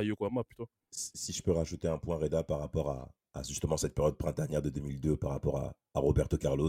Yokohama, 0.03 0.45
plutôt. 0.45 0.67
Si 0.91 1.33
je 1.33 1.43
peux 1.43 1.53
rajouter 1.53 1.89
un 1.89 1.99
point, 1.99 2.17
Reda, 2.17 2.43
par 2.43 2.59
rapport 2.61 2.91
à, 2.91 3.09
à 3.35 3.43
justement 3.43 3.77
cette 3.77 3.95
période 3.95 4.17
printanière 4.17 4.63
de 4.63 4.71
2002, 4.71 5.17
par 5.17 5.31
rapport 5.31 5.57
à, 5.59 5.75
à 5.95 6.01
Roberto 6.01 6.37
Carlos. 6.37 6.69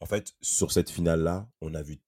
En 0.00 0.06
fait, 0.06 0.32
sur 0.40 0.72
cette 0.72 0.90
finale-là, 0.90 1.48
on 1.60 1.74
a 1.74 1.82
vu 1.82 2.00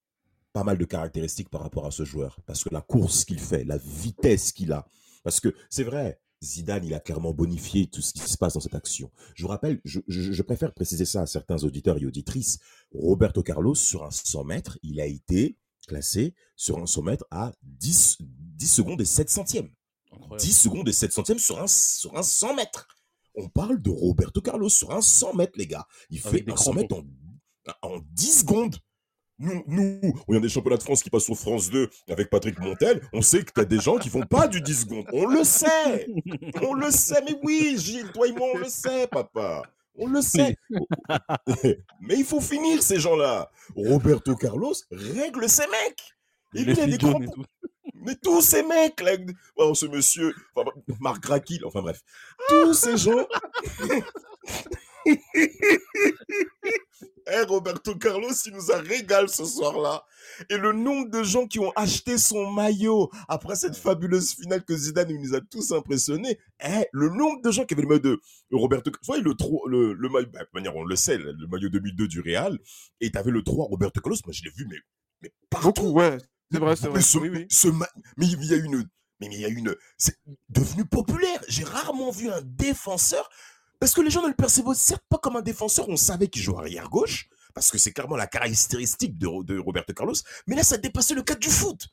pas 0.52 0.64
mal 0.64 0.76
de 0.78 0.84
caractéristiques 0.84 1.48
par 1.48 1.62
rapport 1.62 1.86
à 1.86 1.90
ce 1.90 2.04
joueur. 2.04 2.38
Parce 2.46 2.62
que 2.64 2.68
la 2.72 2.80
course 2.82 3.24
qu'il 3.24 3.38
fait, 3.40 3.64
la 3.64 3.78
vitesse 3.78 4.52
qu'il 4.52 4.72
a. 4.72 4.86
Parce 5.24 5.40
que 5.40 5.54
c'est 5.70 5.84
vrai, 5.84 6.20
Zidane, 6.42 6.84
il 6.84 6.92
a 6.94 7.00
clairement 7.00 7.32
bonifié 7.32 7.86
tout 7.86 8.02
ce 8.02 8.12
qui 8.12 8.20
se 8.20 8.36
passe 8.36 8.54
dans 8.54 8.60
cette 8.60 8.74
action. 8.74 9.10
Je 9.34 9.42
vous 9.42 9.48
rappelle, 9.48 9.80
je, 9.84 10.00
je- 10.08 10.32
je 10.32 10.42
préfère 10.42 10.74
préciser 10.74 11.04
ça 11.04 11.22
à 11.22 11.26
certains 11.26 11.62
auditeurs 11.64 11.96
et 11.98 12.04
auditrices. 12.06 12.58
Roberto 12.92 13.42
Carlos, 13.42 13.74
sur 13.74 14.04
un 14.04 14.10
100 14.10 14.44
mètres, 14.44 14.78
il 14.82 15.00
a 15.00 15.06
été 15.06 15.56
classé 15.86 16.34
sur 16.56 16.78
un 16.78 16.86
100 16.86 17.02
mètres 17.02 17.26
à 17.30 17.52
10, 17.62 18.18
10 18.20 18.66
secondes 18.66 19.00
et 19.00 19.04
7 19.06 19.30
centièmes. 19.30 19.70
Incroyable. 20.12 20.40
10 20.40 20.52
secondes 20.52 20.88
et 20.88 20.92
7 20.92 21.12
centièmes 21.12 21.38
sur 21.38 21.60
un, 21.62 21.66
sur 21.66 22.16
un 22.16 22.22
100 22.22 22.54
mètres. 22.56 22.86
On 23.34 23.48
parle 23.48 23.80
de 23.80 23.90
Roberto 23.90 24.40
Carlos 24.42 24.68
sur 24.68 24.90
un 24.90 25.00
100 25.00 25.34
mètres, 25.34 25.54
les 25.56 25.66
gars. 25.66 25.86
Il 26.10 26.20
Avec 26.26 26.44
fait 26.44 26.52
un 26.52 26.56
100 26.56 26.72
mètres 26.74 26.94
en, 26.96 27.02
en 27.82 27.98
10 27.98 28.40
secondes. 28.40 28.76
Nous, 29.38 29.64
nous, 29.66 30.00
on 30.28 30.36
a 30.36 30.40
des 30.40 30.48
championnats 30.48 30.76
de 30.76 30.82
France 30.82 31.02
qui 31.02 31.10
passent 31.10 31.24
sur 31.24 31.36
France 31.36 31.70
2 31.70 31.88
avec 32.08 32.30
Patrick 32.30 32.58
Montel. 32.60 33.02
On 33.12 33.22
sait 33.22 33.42
que 33.42 33.50
tu 33.52 33.60
as 33.60 33.64
des 33.64 33.80
gens 33.80 33.98
qui 33.98 34.08
font 34.08 34.22
pas 34.22 34.46
du 34.46 34.60
10 34.60 34.82
secondes. 34.82 35.06
On 35.12 35.26
le 35.26 35.42
sait. 35.42 36.06
On 36.62 36.74
le 36.74 36.90
sait. 36.90 37.22
Mais 37.26 37.38
oui, 37.42 37.76
Gilles, 37.76 38.12
toi 38.12 38.28
et 38.28 38.32
moi, 38.32 38.48
on 38.54 38.58
le 38.58 38.68
sait, 38.68 39.06
papa. 39.08 39.62
On 39.96 40.06
le 40.06 40.22
sait. 40.22 40.56
Mais 42.00 42.16
il 42.16 42.24
faut 42.24 42.40
finir, 42.40 42.82
ces 42.82 43.00
gens-là. 43.00 43.50
Roberto 43.74 44.36
Carlos 44.36 44.74
règle 44.90 45.48
ces 45.48 45.66
mecs. 45.66 46.14
Il 46.54 46.70
a 46.70 46.86
des 46.86 46.98
grands 46.98 47.20
mais 48.04 48.16
tous 48.16 48.42
ces 48.42 48.62
mecs 48.62 49.00
là, 49.00 49.12
oh, 49.56 49.74
ce 49.74 49.86
monsieur, 49.86 50.34
enfin, 50.54 50.70
Marc 51.00 51.24
Raquil, 51.24 51.64
enfin 51.64 51.82
bref, 51.82 52.00
tous 52.48 52.74
ces 52.74 52.96
gens. 52.96 53.26
Roberto 57.62 57.94
Carlos, 57.94 58.32
il 58.46 58.52
nous 58.54 58.72
a 58.72 58.78
régalé 58.78 59.28
ce 59.28 59.44
soir-là. 59.44 60.04
Et 60.50 60.56
le 60.56 60.72
nombre 60.72 61.08
de 61.10 61.22
gens 61.22 61.46
qui 61.46 61.60
ont 61.60 61.70
acheté 61.76 62.18
son 62.18 62.50
maillot 62.50 63.08
après 63.28 63.54
cette 63.54 63.76
fabuleuse 63.76 64.34
finale 64.34 64.64
que 64.64 64.76
Zidane 64.76 65.12
nous 65.16 65.34
a 65.36 65.40
tous 65.40 65.70
impressionnés. 65.70 66.38
Eh, 66.64 66.86
le 66.92 67.08
nombre 67.10 67.40
de 67.40 67.50
gens 67.52 67.64
qui 67.64 67.74
avaient 67.74 67.82
le 67.84 67.88
maillot 67.88 68.00
de 68.00 68.20
Roberto 68.50 68.90
Soit 69.02 69.18
le, 69.18 69.34
tro- 69.34 69.66
le, 69.68 69.92
le 69.92 70.08
maillot, 70.08 70.26
bah, 70.32 70.40
de 70.40 70.48
manière, 70.54 70.74
on 70.74 70.82
le 70.84 70.96
sait, 70.96 71.18
le 71.18 71.46
maillot 71.48 71.68
2002 71.68 72.08
du 72.08 72.20
Real. 72.20 72.58
Et 73.00 73.12
tu 73.12 73.18
avais 73.18 73.30
le 73.30 73.44
3 73.44 73.66
Roberto 73.66 74.00
Carlos. 74.00 74.18
Moi, 74.26 74.32
je 74.32 74.42
l'ai 74.42 74.50
vu, 74.56 74.66
mais, 74.68 74.78
mais 75.22 75.32
partout. 75.50 75.68
Beaucoup, 75.68 75.92
ouais. 75.92 76.18
C'est 76.50 76.58
vrai, 76.58 76.74
c'est 76.74 76.86
Mais 76.86 76.90
vrai. 76.94 77.02
ce- 77.02 77.18
Oui, 77.18 77.28
oui. 77.28 77.46
ce 77.48 77.68
ma- 77.68 77.88
mais 78.16 78.26
il 78.26 78.44
y 78.44 78.52
a 78.54 78.56
une, 78.56 78.88
mais 79.20 79.28
il 79.30 79.40
y 79.40 79.44
a 79.44 79.48
une, 79.48 79.76
c'est 79.96 80.16
devenu 80.48 80.84
populaire. 80.84 81.40
J'ai 81.46 81.62
rarement 81.64 82.10
vu 82.10 82.28
un 82.28 82.42
défenseur 82.42 83.28
parce 83.78 83.94
que 83.94 84.00
les 84.00 84.10
gens 84.10 84.22
ne 84.22 84.28
le 84.28 84.34
percevaient 84.34 84.74
certes 84.74 85.04
pas 85.08 85.18
comme 85.18 85.36
un 85.36 85.42
défenseur. 85.42 85.88
On 85.88 85.96
savait 85.96 86.26
qu'il 86.28 86.42
jouait 86.42 86.58
arrière 86.58 86.88
gauche 86.90 87.28
parce 87.54 87.70
que 87.70 87.78
c'est 87.78 87.92
clairement 87.92 88.16
la 88.16 88.26
caractéristique 88.26 89.18
de, 89.18 89.26
Ro- 89.26 89.44
de 89.44 89.58
Roberto 89.58 89.92
Carlos. 89.92 90.14
Mais 90.46 90.56
là, 90.56 90.62
ça 90.62 90.76
dépassait 90.78 91.14
le 91.14 91.22
cadre 91.22 91.40
du 91.40 91.50
foot. 91.50 91.88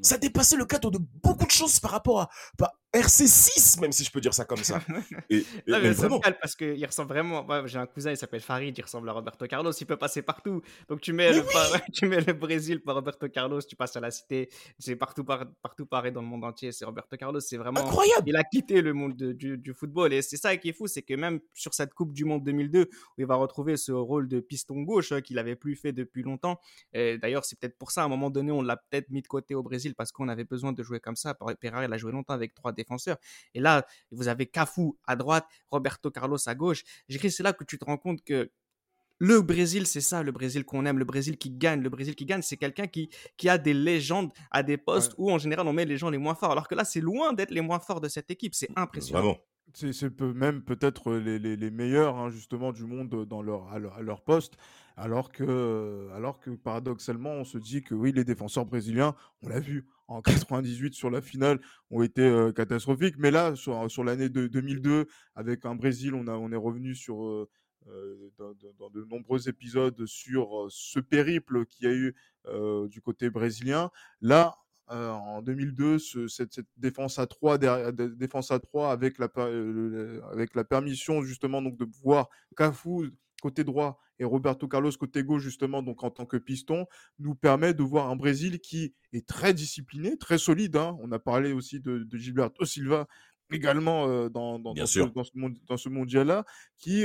Ça 0.00 0.16
dépassait 0.16 0.56
le 0.56 0.64
cadre 0.64 0.90
de 0.92 0.98
beaucoup 1.22 1.44
de 1.46 1.50
choses 1.50 1.80
par 1.80 1.90
rapport 1.90 2.20
à 2.20 2.30
RC6, 2.94 3.80
même 3.82 3.92
si 3.92 4.02
je 4.02 4.10
peux 4.10 4.20
dire 4.20 4.32
ça 4.32 4.46
comme 4.46 4.64
ça. 4.64 4.80
Et, 5.30 5.36
et 5.36 5.44
non, 5.66 5.78
mais 5.82 5.90
vraiment. 5.90 6.20
parce 6.20 6.56
qu'il 6.56 6.84
ressemble 6.86 7.10
vraiment. 7.10 7.46
J'ai 7.66 7.78
un 7.78 7.86
cousin, 7.86 8.12
il 8.12 8.16
s'appelle 8.16 8.40
Farid, 8.40 8.76
il 8.76 8.80
ressemble 8.80 9.08
à 9.10 9.12
Roberto 9.12 9.46
Carlos, 9.46 9.72
il 9.72 9.86
peut 9.86 9.98
passer 9.98 10.22
partout. 10.22 10.62
Donc 10.88 11.02
tu 11.02 11.12
mets, 11.12 11.32
le, 11.32 11.42
tu 11.92 12.06
mets 12.06 12.22
le 12.22 12.32
Brésil 12.32 12.80
par 12.80 12.94
Roberto 12.94 13.28
Carlos, 13.28 13.60
tu 13.60 13.76
passes 13.76 13.94
à 13.96 14.00
la 14.00 14.10
cité, 14.10 14.48
c'est 14.78 14.96
partout, 14.96 15.22
par... 15.22 15.44
partout 15.60 15.84
pareil 15.84 16.12
dans 16.12 16.22
le 16.22 16.26
monde 16.26 16.44
entier. 16.44 16.72
C'est 16.72 16.86
Roberto 16.86 17.14
Carlos, 17.18 17.40
c'est 17.40 17.58
vraiment. 17.58 17.80
Incroyable 17.80 18.26
Il 18.26 18.36
a 18.36 18.44
quitté 18.44 18.80
le 18.80 18.94
monde 18.94 19.14
du, 19.14 19.74
football. 19.74 20.14
Et 20.14 20.22
c'est 20.22 20.38
ça 20.38 20.56
qui 20.56 20.70
est 20.70 20.72
fou, 20.72 20.86
c'est 20.86 21.02
que 21.02 21.14
même 21.14 21.40
sur 21.52 21.74
cette 21.74 21.92
Coupe 21.92 22.14
du 22.14 22.24
Monde 22.24 22.42
2002, 22.44 22.82
où 22.82 22.88
il 23.18 23.26
va 23.26 23.34
retrouver 23.34 23.76
ce 23.76 23.92
rôle 23.92 24.28
de 24.28 24.40
piston 24.40 24.82
gauche 24.82 25.12
hein, 25.12 25.20
qu'il 25.20 25.36
n'avait 25.36 25.56
plus 25.56 25.76
fait 25.76 25.92
depuis 25.92 26.22
longtemps. 26.22 26.58
D'ailleurs, 26.94 27.44
c'est 27.44 27.58
peut-être 27.58 27.76
pour 27.76 27.90
ça, 27.90 28.02
à 28.02 28.04
un 28.06 28.08
moment 28.08 28.30
donné, 28.30 28.50
on 28.50 28.62
l'a 28.62 28.76
peut-être 28.76 29.10
mis 29.10 29.20
de 29.20 29.28
côté 29.28 29.54
au 29.54 29.62
Brésil 29.62 29.94
parce 29.94 30.10
qu'on 30.10 30.28
avait 30.28 30.44
besoin 30.44 30.72
de 30.72 30.82
jouer 30.82 31.00
comme 31.00 31.16
ça. 31.16 31.34
Pereira, 31.34 31.84
il 31.84 31.92
a 31.92 31.98
joué 31.98 32.12
longtemps 32.12 32.34
avec 32.34 32.54
3D 32.54 32.77
défenseur. 32.78 33.18
Et 33.54 33.60
là, 33.60 33.86
vous 34.10 34.28
avez 34.28 34.46
Cafu 34.46 34.92
à 35.06 35.16
droite, 35.16 35.46
Roberto 35.70 36.10
Carlos 36.10 36.38
à 36.46 36.54
gauche. 36.54 36.84
J'écris, 37.08 37.30
c'est 37.30 37.42
là 37.42 37.52
que 37.52 37.64
tu 37.64 37.78
te 37.78 37.84
rends 37.84 37.98
compte 37.98 38.22
que 38.24 38.50
le 39.18 39.42
Brésil, 39.42 39.86
c'est 39.86 40.00
ça, 40.00 40.22
le 40.22 40.30
Brésil 40.30 40.64
qu'on 40.64 40.86
aime, 40.86 40.98
le 40.98 41.04
Brésil 41.04 41.36
qui 41.36 41.50
gagne, 41.50 41.82
le 41.82 41.90
Brésil 41.90 42.14
qui 42.14 42.24
gagne, 42.24 42.42
c'est 42.42 42.56
quelqu'un 42.56 42.86
qui, 42.86 43.10
qui 43.36 43.48
a 43.48 43.58
des 43.58 43.74
légendes 43.74 44.32
à 44.50 44.62
des 44.62 44.76
postes 44.76 45.12
où 45.18 45.30
en 45.30 45.38
général 45.38 45.66
on 45.66 45.72
met 45.72 45.84
les 45.84 45.96
gens 45.96 46.08
les 46.08 46.18
moins 46.18 46.36
forts. 46.36 46.52
Alors 46.52 46.68
que 46.68 46.76
là, 46.76 46.84
c'est 46.84 47.00
loin 47.00 47.32
d'être 47.32 47.50
les 47.50 47.60
moins 47.60 47.80
forts 47.80 48.00
de 48.00 48.08
cette 48.08 48.30
équipe. 48.30 48.54
C'est 48.54 48.70
mmh, 48.70 48.80
impressionnant. 48.80 49.36
C'est 49.74 49.92
c'est 49.92 50.10
peu- 50.10 50.32
même 50.32 50.62
peut-être 50.62 51.12
les, 51.14 51.38
les- 51.38 51.56
les 51.56 51.70
meilleurs 51.70 52.16
hein, 52.16 52.30
justement 52.30 52.72
du 52.72 52.84
monde 52.84 53.26
dans 53.26 53.42
leur, 53.42 53.68
à, 53.68 53.78
leur, 53.78 53.94
à 53.96 54.02
leur 54.02 54.22
poste, 54.22 54.56
alors 54.96 55.30
que, 55.30 56.08
alors 56.14 56.40
que 56.40 56.50
paradoxalement 56.50 57.32
on 57.32 57.44
se 57.44 57.58
dit 57.58 57.82
que 57.82 57.94
oui 57.94 58.12
les 58.12 58.24
défenseurs 58.24 58.64
brésiliens, 58.66 59.14
on 59.42 59.48
l'a 59.48 59.60
vu 59.60 59.86
en 60.08 60.22
98 60.22 60.94
sur 60.94 61.10
la 61.10 61.20
finale, 61.20 61.60
ont 61.90 62.02
été 62.02 62.48
catastrophiques, 62.56 63.16
mais 63.18 63.30
là 63.30 63.54
sur, 63.56 63.90
sur 63.90 64.04
l'année 64.04 64.30
de 64.30 64.46
2002 64.46 65.06
avec 65.34 65.66
un 65.66 65.74
Brésil, 65.74 66.14
on, 66.14 66.26
a, 66.28 66.32
on 66.32 66.50
est 66.50 66.56
revenu 66.56 66.94
sur 66.94 67.46
dans, 68.38 68.90
de 68.90 69.04
nombreux 69.04 69.48
épisodes 69.48 70.04
sur 70.06 70.66
ce 70.70 70.98
périple 71.00 71.66
qu'il 71.66 71.86
y 71.86 71.90
a 71.90 71.94
eu 71.94 72.14
du 72.88 73.00
côté 73.00 73.30
brésilien. 73.30 73.90
Là, 74.20 74.56
euh, 74.90 75.10
en 75.10 75.42
2002, 75.42 75.98
ce- 75.98 76.28
cette, 76.28 76.54
cette 76.54 76.66
défense 76.76 77.18
à 77.18 77.26
3 77.26 77.58
défense 77.58 78.50
à 78.50 78.58
3 78.58 78.90
avec 78.92 79.18
la, 79.18 79.28
per- 79.28 79.42
euh, 79.42 80.20
avec 80.32 80.54
la 80.54 80.64
permission 80.64 81.22
justement 81.22 81.60
donc 81.62 81.76
de 81.76 81.86
voir 82.02 82.28
Cafu 82.56 83.12
côté 83.42 83.62
droit 83.64 84.00
et 84.18 84.24
Roberto 84.24 84.66
Carlos 84.66 84.90
côté 84.98 85.22
gauche 85.22 85.42
justement 85.42 85.82
donc 85.82 86.02
en 86.02 86.10
tant 86.10 86.26
que 86.26 86.36
piston 86.36 86.86
nous 87.18 87.34
permet 87.36 87.72
de 87.74 87.82
voir 87.82 88.10
un 88.10 88.16
Brésil 88.16 88.58
qui 88.60 88.94
est 89.12 89.26
très 89.26 89.54
discipliné, 89.54 90.16
très 90.16 90.38
solide. 90.38 90.76
hein. 90.76 90.96
On 91.00 91.12
a 91.12 91.18
parlé 91.18 91.52
aussi 91.52 91.80
de, 91.80 91.98
de 91.98 92.16
Gilberto 92.16 92.64
Silva 92.64 93.06
également 93.50 94.08
euh, 94.08 94.28
dans, 94.28 94.58
dans, 94.58 94.74
Bien 94.74 94.82
dans 94.82 94.86
ce, 94.86 94.92
sûr. 94.92 95.10
dans 95.12 95.24
ce, 95.24 95.30
monde- 95.34 95.56
dans 95.66 95.76
ce 95.76 95.88
mondial-là 95.88 96.44
qui 96.76 97.04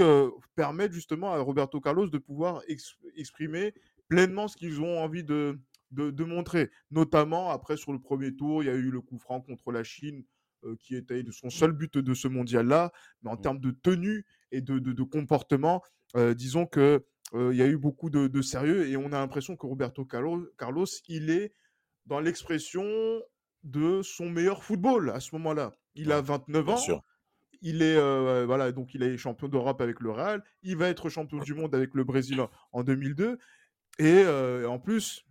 permettent 0.56 0.92
justement 0.94 1.34
à 1.34 1.40
Roberto 1.40 1.80
Carlos 1.80 2.08
de 2.08 2.18
pouvoir 2.18 2.62
ex- 2.68 2.98
exprimer 3.16 3.74
pleinement 4.10 4.48
ce 4.48 4.58
qu'ils 4.58 4.82
ont 4.82 5.00
envie 5.00 5.24
de, 5.24 5.60
de, 5.94 6.12
de 6.12 6.24
montrer. 6.24 6.70
Notamment, 6.92 7.50
après, 7.50 7.78
sur 7.78 7.94
le 7.94 8.00
premier 8.00 8.36
tour, 8.36 8.64
il 8.64 8.68
y 8.68 8.70
a 8.70 8.76
eu 8.76 8.90
le 8.92 9.02
coup 9.02 9.18
franc 9.20 9.42
contre 9.42 9.72
la 9.72 9.84
Chine, 9.84 10.24
euh, 10.66 10.76
qui 10.80 10.96
était 10.96 11.24
son 11.32 11.50
seul 11.50 11.72
but 11.72 11.98
de 11.98 12.14
ce 12.14 12.28
mondial-là. 12.28 12.92
Mais 13.22 13.30
en 13.30 13.38
termes 13.38 13.60
de 13.60 13.72
tenue 13.72 14.26
et 14.52 14.62
de, 14.62 14.80
de, 14.80 14.92
de 14.94 15.04
comportement, 15.04 15.82
euh, 16.16 16.34
disons 16.34 16.66
que 16.66 17.06
euh, 17.34 17.54
il 17.54 17.58
y 17.58 17.62
a 17.62 17.68
eu 17.68 17.78
beaucoup 17.78 18.10
de, 18.10 18.28
de 18.28 18.42
sérieux 18.42 18.88
et 18.88 18.96
on 18.98 19.08
a 19.08 19.20
l'impression 19.20 19.56
que 19.56 19.66
Roberto 19.66 20.06
Carlos, 20.06 20.46
Carlos, 20.58 20.86
il 21.08 21.30
est 21.32 21.54
dans 22.06 22.20
l'expression 22.20 22.84
de 23.64 24.02
son 24.04 24.30
meilleur 24.30 24.64
football 24.64 25.10
à 25.10 25.20
ce 25.20 25.34
moment-là. 25.36 25.72
Il 25.96 26.12
a 26.12 26.22
29 26.22 26.66
Bien 26.66 26.74
ans. 26.74 26.78
sûr. 26.78 27.04
Il 27.62 27.82
est 27.82 27.96
euh, 27.96 28.44
voilà 28.46 28.74
donc 28.74 28.94
il 28.94 29.04
est 29.04 29.18
champion 29.18 29.48
d'Europe 29.48 29.80
avec 29.82 30.02
le 30.02 30.12
Real. 30.12 30.44
Il 30.64 30.76
va 30.76 30.90
être 30.90 31.08
champion 31.10 31.38
du 31.40 31.54
monde 31.54 31.74
avec 31.74 31.94
le 31.94 32.04
Brésil 32.04 32.42
en- 32.42 32.50
en 32.74 32.84
2002. 32.84 33.40
Et 34.00 34.04
euh, 34.26 34.68
en 34.68 34.80
plus, 34.80 35.26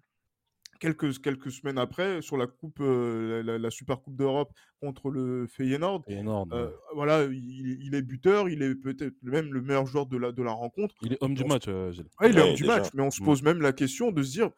quelques, 0.82 1.20
quelques 1.22 1.52
semaines 1.52 1.78
après, 1.78 2.20
sur 2.22 2.36
la 2.36 2.46
coupe, 2.48 2.80
euh, 2.80 3.42
la, 3.44 3.52
la- 3.52 3.58
la 3.58 3.70
Super 3.70 4.00
Coupe 4.02 4.16
d'Europe 4.16 4.52
contre 4.80 5.10
le 5.10 5.46
Feyenoord, 5.46 6.02
euh, 6.08 6.70
voilà, 6.94 7.22
il, 7.24 7.78
il 7.86 7.94
est 7.94 8.02
buteur, 8.02 8.48
il 8.48 8.62
est 8.62 8.74
peut-être 8.74 9.14
même 9.22 9.52
le 9.54 9.62
meilleur 9.62 9.86
joueur 9.86 10.06
de 10.06 10.16
la, 10.16 10.32
de 10.32 10.42
la 10.42 10.50
rencontre. 10.50 10.96
Il 11.02 11.12
est 11.12 11.18
homme 11.22 11.34
du 11.34 11.44
on- 11.44 11.48
match, 11.48 11.64
euh, 11.68 11.92
Gilles. 11.92 12.06
Ah, 12.18 12.26
il 12.26 12.36
est 12.36 12.40
Ouais, 12.40 12.48
homme 12.48 12.54
du 12.56 12.62
déjà. 12.62 12.78
match, 12.78 12.88
mais 12.94 13.02
on 13.02 13.10
se 13.12 13.22
Mm. 13.22 13.26
pose 13.26 13.42
même 13.44 13.60
la 13.62 13.72
question 13.72 14.10
de 14.10 14.22
se 14.24 14.32
dire, 14.32 14.50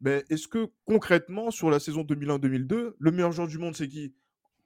ben, 0.00 0.22
est-ce 0.30 0.46
que 0.46 0.68
concrètement, 0.84 1.50
sur 1.50 1.68
la 1.68 1.80
saison 1.80 2.02
2001-2002, 2.04 2.94
le 2.96 3.10
meilleur 3.10 3.32
joueur 3.32 3.48
du 3.48 3.58
monde, 3.58 3.74
c'est 3.74 3.88
qui? 3.88 4.14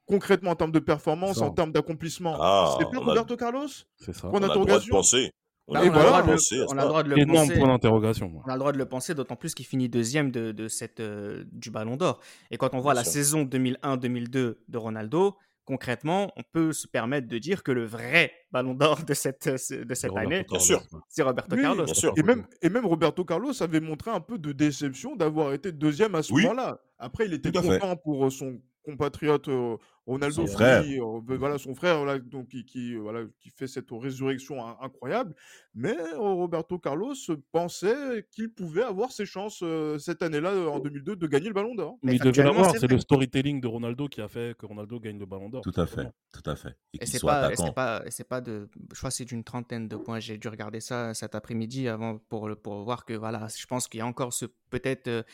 Concrètement, 0.05 0.51
en 0.51 0.55
termes 0.57 0.71
de 0.73 0.79
performance, 0.79 1.39
Ça. 1.39 1.45
en 1.47 1.51
termes 1.51 1.73
d'accomplissement, 1.73 2.37
Ah, 2.39 2.77
c'est 2.79 2.85
pas 2.85 2.91
on 2.99 3.03
a- 3.03 3.05
Roberto 3.07 3.37
Carlos? 3.37 3.67
C'est 3.97 4.13
ça. 4.15 4.29
On 4.33 4.37
a 4.39 4.41
le 4.43 4.49
droit 4.49 4.65
de 4.79 4.89
penser. 4.91 5.33
On 5.69 5.75
Bah, 5.75 5.81
a 5.81 5.85
le 5.85 5.89
a 5.91 5.93
droit 5.93 6.03
le 6.05 6.09
voilà, 6.11 6.11
droit 6.11 6.23
de 6.23 6.27
le- 6.29 6.33
penser 6.37 6.61
à 6.61 6.65
on 6.65 6.65
a 6.65 6.69
ça. 6.69 6.75
le 6.83 6.89
droit 6.89 7.03
de 7.03 7.09
le 7.11 7.19
Énorme 7.19 7.49
penser. 7.49 7.59
point 7.59 7.69
d'interrogation. 7.69 8.33
On 8.45 8.49
a 8.49 8.53
le 8.53 8.59
droit 8.59 8.73
de 8.73 8.79
le 8.79 8.87
penser, 8.87 9.15
d'autant 9.15 9.37
plus 9.37 9.55
qu'il 9.55 9.67
finit 9.67 9.89
deuxième 9.89 10.31
de, 10.31 10.53
de 10.53 10.69
cette, 10.69 11.01
euh, 11.01 11.45
du 11.51 11.71
Ballon 11.71 11.97
d'Or. 11.97 12.21
Et 12.51 12.57
quand 12.57 12.75
on 12.75 12.81
voit 12.81 12.93
Bien 12.93 13.01
la 13.01 13.05
sûr. 13.05 13.13
saison 13.15 13.45
2001-2002 13.45 14.59
de 14.69 14.79
Ronaldo, 14.79 15.37
concrètement, 15.65 16.33
on 16.37 16.43
peut 16.53 16.73
se 16.73 16.87
permettre 16.87 17.27
de 17.27 17.39
dire 17.39 17.65
que 17.65 17.73
le 17.73 17.85
vrai 17.85 18.33
ballon 18.53 18.75
d'or 18.75 19.03
de 19.05 19.15
cette, 19.15 19.49
de 19.49 19.95
cette 19.95 20.17
année, 20.17 20.47
c'est 21.09 21.23
Roberto 21.23 21.57
Carlos. 21.57 21.85
Bien 21.85 21.95
sûr. 21.95 22.13
Et, 22.17 22.23
même, 22.23 22.47
et 22.63 22.69
même 22.69 22.87
Roberto 22.87 23.25
Carlos 23.25 23.61
avait 23.61 23.81
montré 23.81 24.13
un 24.13 24.21
peu 24.21 24.39
de 24.39 24.53
déception 24.53 25.17
d'avoir 25.17 25.53
été 25.53 25.73
deuxième 25.73 26.15
à 26.15 26.23
ce 26.23 26.33
moment-là. 26.33 26.81
Après, 27.01 27.27
il 27.27 27.33
était 27.35 27.51
content 27.51 27.97
pour 27.97 28.31
son 28.31 28.61
compatriote 28.85 29.49
Ronaldo, 30.07 30.47
son 30.47 30.47
frère. 30.47 30.85
Ben 31.23 31.37
voilà, 31.37 31.59
son 31.59 31.75
frère 31.75 32.05
donc, 32.21 32.49
qui, 32.49 32.95
voilà, 32.95 33.25
qui 33.41 33.51
fait 33.51 33.67
cette 33.67 33.89
résurrection 33.91 34.65
incroyable. 34.81 35.35
Mais 35.75 35.97
Roberto 36.15 36.79
Carlos 36.79 37.15
pensait 37.51 38.27
qu'il 38.31 38.51
pouvait 38.51 38.85
avoir 38.85 39.11
ses 39.13 39.27
chances 39.27 39.65
cette 39.99 40.23
année-là, 40.23 40.55
en 40.71 40.79
2002, 40.79 41.17
de 41.17 41.27
gagner 41.27 41.49
le 41.49 41.55
Ballon 41.55 41.75
d'Or. 41.75 41.99
Mais 42.03 42.15
il 42.15 42.21
devait 42.21 42.45
l'avoir, 42.45 42.75
c'est 42.77 42.87
le 42.87 42.99
storytelling 42.99 43.61
de 43.61 43.67
Ronaldo 43.67 44.09
qui 44.09 44.21
a 44.21 44.29
fait 44.29 44.57
que 44.57 44.67
Ronaldo 44.67 45.01
gagne 45.01 45.19
le 45.19 45.27
Ballon 45.27 45.49
d'Or. 45.49 45.63
Tout 45.63 45.81
à 45.81 45.87
fait, 45.87 46.09
tout 46.33 46.49
à 46.49 46.57
fait. 46.57 46.77
Et, 47.01 47.05
c'est 47.07 47.21
pas, 47.21 47.51
pas, 47.75 48.03
pas 48.29 48.41
de, 48.41 48.69
je 48.93 48.99
crois 48.99 49.11
que 49.11 49.17
c'est 49.17 49.25
d'une 49.25 49.45
trentaine 49.45 49.89
de 49.89 49.97
points. 49.97 50.21
J'ai 50.21 50.39
dû 50.39 50.49
regarder 50.49 50.81
ça 50.81 51.15
cet 51.15 51.35
après-midi 51.35 51.89
avant 51.89 52.19
pour, 52.29 52.49
pour 52.63 52.83
voir 52.85 53.05
que 53.05 53.15
voilà, 53.15 53.49
je 53.55 53.67
pense 53.67 53.89
qu'il 53.89 53.99
y 53.99 54.03
a 54.03 54.07
encore 54.07 54.33
ce 54.33 54.47
peut-être 54.71 55.25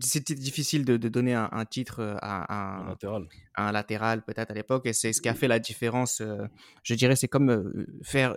c'était 0.00 0.34
difficile 0.34 0.84
de, 0.84 0.96
donner 0.96 1.34
un, 1.34 1.64
titre 1.64 2.16
à, 2.20 2.80
un, 2.80 2.88
latéral, 2.88 3.28
un 3.56 3.72
latéral 3.72 4.24
peut-être 4.24 4.50
à 4.50 4.54
l'époque, 4.54 4.86
et 4.86 4.92
c'est 4.92 5.12
ce 5.12 5.20
qui 5.20 5.28
a 5.28 5.34
fait 5.34 5.48
la 5.48 5.58
différence. 5.58 6.20
Euh, 6.20 6.46
je 6.82 6.94
dirais, 6.94 7.14
c'est 7.14 7.28
comme 7.28 7.50
euh, 7.50 7.86
faire 8.02 8.34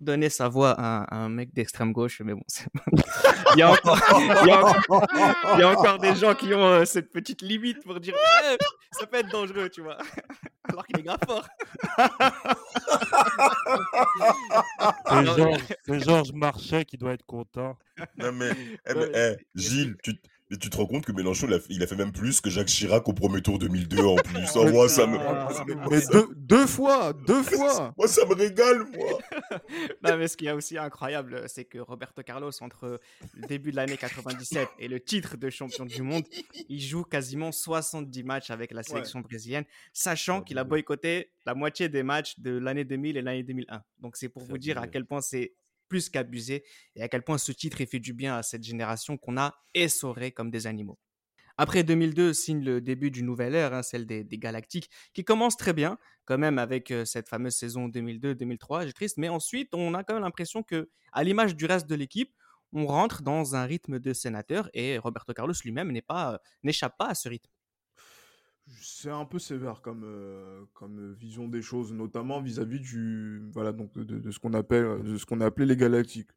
donner 0.00 0.30
sa 0.30 0.48
voix 0.48 0.74
à, 0.78 1.14
un 1.14 1.28
mec 1.28 1.52
d'extrême 1.52 1.92
gauche, 1.92 2.20
mais 2.24 2.34
bon, 2.34 2.42
il, 3.54 3.58
y 3.58 3.62
a 3.62 3.70
encore, 3.70 3.98
il, 4.18 4.46
y 5.58 5.62
a 5.62 5.68
encore, 5.68 5.98
des 6.00 6.14
gens 6.14 6.34
qui 6.34 6.54
ont 6.54 6.84
cette 6.84 7.10
petite 7.10 7.42
limite 7.42 7.82
pour 7.84 8.00
dire 8.00 8.14
eh, 8.44 8.56
ça 8.92 9.06
peut 9.06 9.18
être 9.18 9.30
dangereux, 9.30 9.68
tu 9.68 9.82
vois, 9.82 9.98
alors 10.64 10.86
qu'il 10.86 11.00
est 11.00 11.02
grave 11.02 11.18
fort. 11.26 11.46
c'est 15.86 16.00
Georges 16.00 16.32
Marchais 16.32 16.84
qui 16.84 16.96
doit 16.96 17.12
être 17.12 17.26
content. 17.26 17.76
Non 18.16 18.32
mais, 18.32 18.50
eh, 18.86 18.94
eh, 19.14 19.36
Gilles, 19.54 19.94
tu, 20.02 20.14
mais 20.50 20.56
tu 20.56 20.68
te 20.68 20.76
rends 20.76 20.86
compte 20.86 21.06
que 21.06 21.12
Mélenchon, 21.12 21.46
il 21.68 21.82
a, 21.82 21.86
fait 21.86 21.96
même 21.96 22.10
plus 22.10 22.40
que 22.40 22.50
Jacques 22.50 22.66
Chirac 22.66 23.08
au 23.08 23.12
premier 23.12 23.40
tour 23.40 23.58
2002 23.60 24.04
en 24.04 24.16
plus. 24.16 24.48
Oh, 24.56 24.68
moi, 24.68 24.88
ça 24.88 25.06
me. 25.06 25.16
Mais 25.88 26.00
deux, 26.36 26.66
fois, 26.66 27.12
deux 27.12 27.42
fois. 27.44 27.94
moi, 27.96 28.08
ça 28.08 28.26
me 28.26 28.34
régale, 28.34 28.84
moi. 28.92 29.18
non, 30.02 30.16
mais 30.16 30.26
ce 30.26 30.36
qui 30.36 30.46
est 30.46 30.52
aussi 30.52 30.76
incroyable, 30.76 31.44
c'est 31.46 31.64
que 31.64 31.78
Roberto 31.78 32.22
Carlos, 32.24 32.50
entre 32.62 33.00
le 33.34 33.46
début 33.46 33.70
de 33.70 33.76
l'année 33.76 33.96
97 33.96 34.68
et 34.80 34.88
le 34.88 34.98
titre 34.98 35.36
de 35.36 35.50
champion 35.50 35.84
du 35.84 36.02
monde, 36.02 36.24
il 36.68 36.80
joue 36.80 37.04
quasiment 37.04 37.52
70 37.52 38.24
matchs 38.24 38.50
avec 38.50 38.72
la 38.72 38.82
sélection 38.82 39.20
brésilienne, 39.20 39.64
sachant 39.92 40.42
qu'il 40.42 40.58
a 40.58 40.64
boycotté 40.64 41.30
la 41.46 41.54
moitié 41.54 41.88
des 41.88 42.02
matchs 42.02 42.38
de 42.40 42.58
l'année 42.58 42.84
2000 42.84 43.16
et 43.16 43.22
l'année 43.22 43.44
2001. 43.44 43.82
Donc, 44.00 44.16
c'est 44.16 44.28
pour 44.28 44.42
vous 44.42 44.58
dire 44.58 44.78
à 44.78 44.88
quel 44.88 45.04
point 45.04 45.20
c'est 45.20 45.52
plus 45.90 46.08
qu'abusé 46.08 46.64
et 46.96 47.02
à 47.02 47.08
quel 47.08 47.22
point 47.22 47.36
ce 47.36 47.52
titre 47.52 47.82
ait 47.82 47.86
fait 47.86 47.98
du 47.98 48.14
bien 48.14 48.36
à 48.36 48.42
cette 48.42 48.62
génération 48.62 49.18
qu'on 49.18 49.36
a 49.36 49.54
essoré 49.74 50.32
comme 50.32 50.50
des 50.50 50.66
animaux. 50.66 50.98
Après 51.58 51.82
2002 51.82 52.32
signe 52.32 52.64
le 52.64 52.80
début 52.80 53.10
d'une 53.10 53.26
nouvelle 53.26 53.54
ère, 53.54 53.74
hein, 53.74 53.82
celle 53.82 54.06
des, 54.06 54.24
Galactiques, 54.24 54.88
qui 55.12 55.24
commence 55.24 55.58
très 55.58 55.74
bien, 55.74 55.98
quand 56.24 56.38
même 56.38 56.58
avec 56.58 56.90
euh, 56.90 57.04
cette 57.04 57.28
fameuse 57.28 57.54
saison 57.54 57.88
2002-2003, 57.88 58.86
j'ai 58.86 58.94
triste, 58.94 59.18
mais 59.18 59.28
ensuite 59.28 59.74
on 59.74 59.92
a 59.92 60.02
quand 60.02 60.14
même 60.14 60.22
l'impression 60.22 60.62
que, 60.62 60.88
à 61.12 61.22
l'image 61.22 61.54
du 61.56 61.66
reste 61.66 61.86
de 61.86 61.94
l'équipe, 61.94 62.32
on 62.72 62.86
rentre 62.86 63.20
dans 63.22 63.56
un 63.56 63.64
rythme 63.64 63.98
de 63.98 64.12
sénateur 64.14 64.70
et 64.72 64.96
Roberto 64.96 65.34
Carlos 65.34 65.52
lui-même 65.62 65.94
euh, 66.10 66.38
n'échappe 66.62 66.96
pas 66.96 67.08
à 67.08 67.14
ce 67.14 67.28
rythme 67.28 67.50
c'est 68.80 69.10
un 69.10 69.24
peu 69.24 69.38
sévère 69.38 69.80
comme, 69.80 70.02
euh, 70.04 70.64
comme 70.74 71.12
vision 71.14 71.48
des 71.48 71.62
choses, 71.62 71.92
notamment 71.92 72.40
vis-à-vis 72.40 72.80
du 72.80 73.42
voilà 73.52 73.72
donc 73.72 73.92
de, 73.98 74.30
ce 74.30 74.38
qu'on 74.38 74.54
appelle 74.54 75.02
de 75.02 75.16
ce 75.16 75.26
qu'on 75.26 75.40
a 75.40 75.46
appelé 75.46 75.66
les 75.66 75.76
galactiques, 75.76 76.30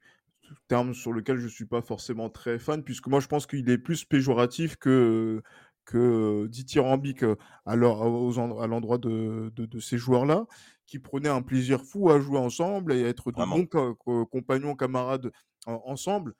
terme 0.68 0.94
sur 0.94 1.14
lequel 1.14 1.38
je 1.38 1.48
suis 1.48 1.66
pas 1.66 1.82
forcément 1.82 2.30
très 2.30 2.60
fan 2.60 2.84
puisque 2.84 3.08
moi 3.08 3.20
je 3.20 3.28
pense 3.28 3.48
qu'il 3.48 3.70
est 3.70 3.78
plus 3.78 4.06
péjoratif 4.06 4.76
que 4.78 5.42
que 5.86 6.48
dithyrambique 6.48 7.26
à 7.66 7.76
l'endroit 7.76 8.98
de, 8.98 9.52
de, 9.54 9.80
ces 9.82 9.98
joueurs-là 9.98 10.46
qui 10.86 10.98
prenaient 10.98 11.28
un 11.28 11.42
plaisir 11.42 11.82
fou 11.82 12.10
à 12.10 12.22
jouer 12.22 12.38
ensemble 12.40 12.94
et 12.94 13.04
à 13.04 13.10
être 13.10 13.34
de 13.34 13.44
bons 13.44 14.26
compagnons, 14.26 14.76
camarades 14.76 15.30
ensemble. 15.66 16.36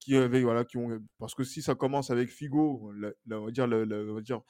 qui 0.00 0.16
avaient 0.16 0.40
voilà 0.42 0.64
qui 0.64 0.78
ont 0.78 0.98
parce 1.18 1.34
que 1.34 1.44
si 1.44 1.60
ça 1.60 1.74
commence 1.74 2.10
avec 2.10 2.30
Figo 2.30 2.90
on 3.30 3.44
va 3.44 3.50
dire 3.50 3.66
on 3.66 4.14
va 4.14 4.20
dire 4.22 4.40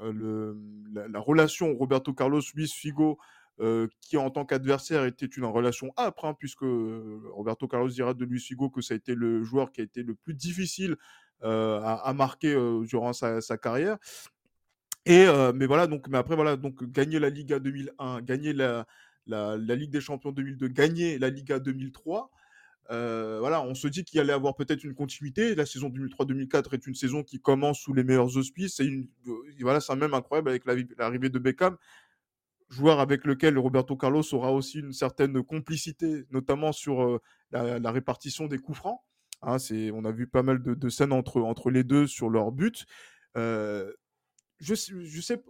le, 0.00 0.56
la, 0.92 1.20
relation 1.20 1.74
Roberto 1.74 2.12
Carlos 2.12 2.40
Luis 2.54 2.68
Figo 2.68 3.18
qui 4.00 4.16
en 4.16 4.30
tant 4.30 4.44
qu'adversaire 4.44 5.04
était 5.04 5.26
une 5.26 5.44
relation 5.44 5.92
âpre, 5.96 6.24
hein, 6.24 6.34
puisque 6.36 6.64
Roberto 6.64 7.68
Carlos 7.68 7.90
dira 7.90 8.12
de 8.12 8.24
Luis 8.24 8.40
Figo 8.40 8.70
que 8.70 8.80
ça 8.80 8.94
a 8.94 8.96
été 8.96 9.14
le 9.14 9.44
joueur 9.44 9.70
qui 9.70 9.80
a 9.80 9.84
été 9.84 10.02
le 10.02 10.14
plus 10.14 10.34
difficile 10.34 10.96
à, 11.42 12.12
marquer 12.16 12.56
durant 12.82 13.12
sa, 13.12 13.40
carrière. 13.58 13.98
Et 15.06 15.26
mais 15.54 15.66
voilà, 15.66 15.86
donc 15.86 16.08
mais 16.08 16.18
après 16.18 16.34
voilà, 16.34 16.56
donc 16.56 16.82
gagner 16.90 17.20
la 17.20 17.30
Liga 17.30 17.60
2001, 17.60 18.22
gagner 18.22 18.52
la 18.52 18.86
Ligue 19.76 19.92
des 19.92 20.00
Champions 20.00 20.32
2002, 20.32 20.66
gagner 20.66 21.18
la 21.18 21.28
Liga 21.28 21.60
2003. 21.60 22.30
Euh, 22.90 23.38
voilà, 23.40 23.62
on 23.62 23.74
se 23.74 23.86
dit 23.88 24.04
qu'il 24.04 24.20
allait 24.20 24.32
avoir 24.32 24.54
peut-être 24.54 24.84
une 24.84 24.94
continuité. 24.94 25.54
La 25.54 25.66
saison 25.66 25.88
2003-2004 25.88 26.74
est 26.74 26.86
une 26.86 26.94
saison 26.94 27.22
qui 27.22 27.40
commence 27.40 27.80
sous 27.80 27.94
les 27.94 28.04
meilleurs 28.04 28.36
auspices. 28.36 28.76
C'est 28.76 28.86
euh, 28.86 29.06
voilà, 29.60 29.80
c'est 29.80 29.94
même 29.96 30.14
incroyable 30.14 30.50
avec 30.50 30.64
l'arrivée 30.64 31.28
de 31.28 31.38
Beckham, 31.38 31.76
joueur 32.68 33.00
avec 33.00 33.24
lequel 33.24 33.58
Roberto 33.58 33.96
Carlos 33.96 34.22
aura 34.32 34.52
aussi 34.52 34.80
une 34.80 34.92
certaine 34.92 35.42
complicité, 35.42 36.24
notamment 36.30 36.72
sur 36.72 37.02
euh, 37.02 37.20
la, 37.50 37.90
répartition 37.90 38.46
des 38.46 38.58
coups 38.58 38.78
francs. 38.78 39.00
Hein, 39.42 39.56
on 39.92 40.04
a 40.04 40.12
vu 40.12 40.26
pas 40.26 40.42
mal 40.42 40.62
de, 40.62 40.88
scènes 40.88 41.12
entre, 41.12 41.70
les 41.70 41.84
deux 41.84 42.06
sur 42.06 42.30
leur 42.30 42.52
but. 42.52 42.84
je, 43.34 43.74
je 44.60 45.20
sais, 45.20 45.42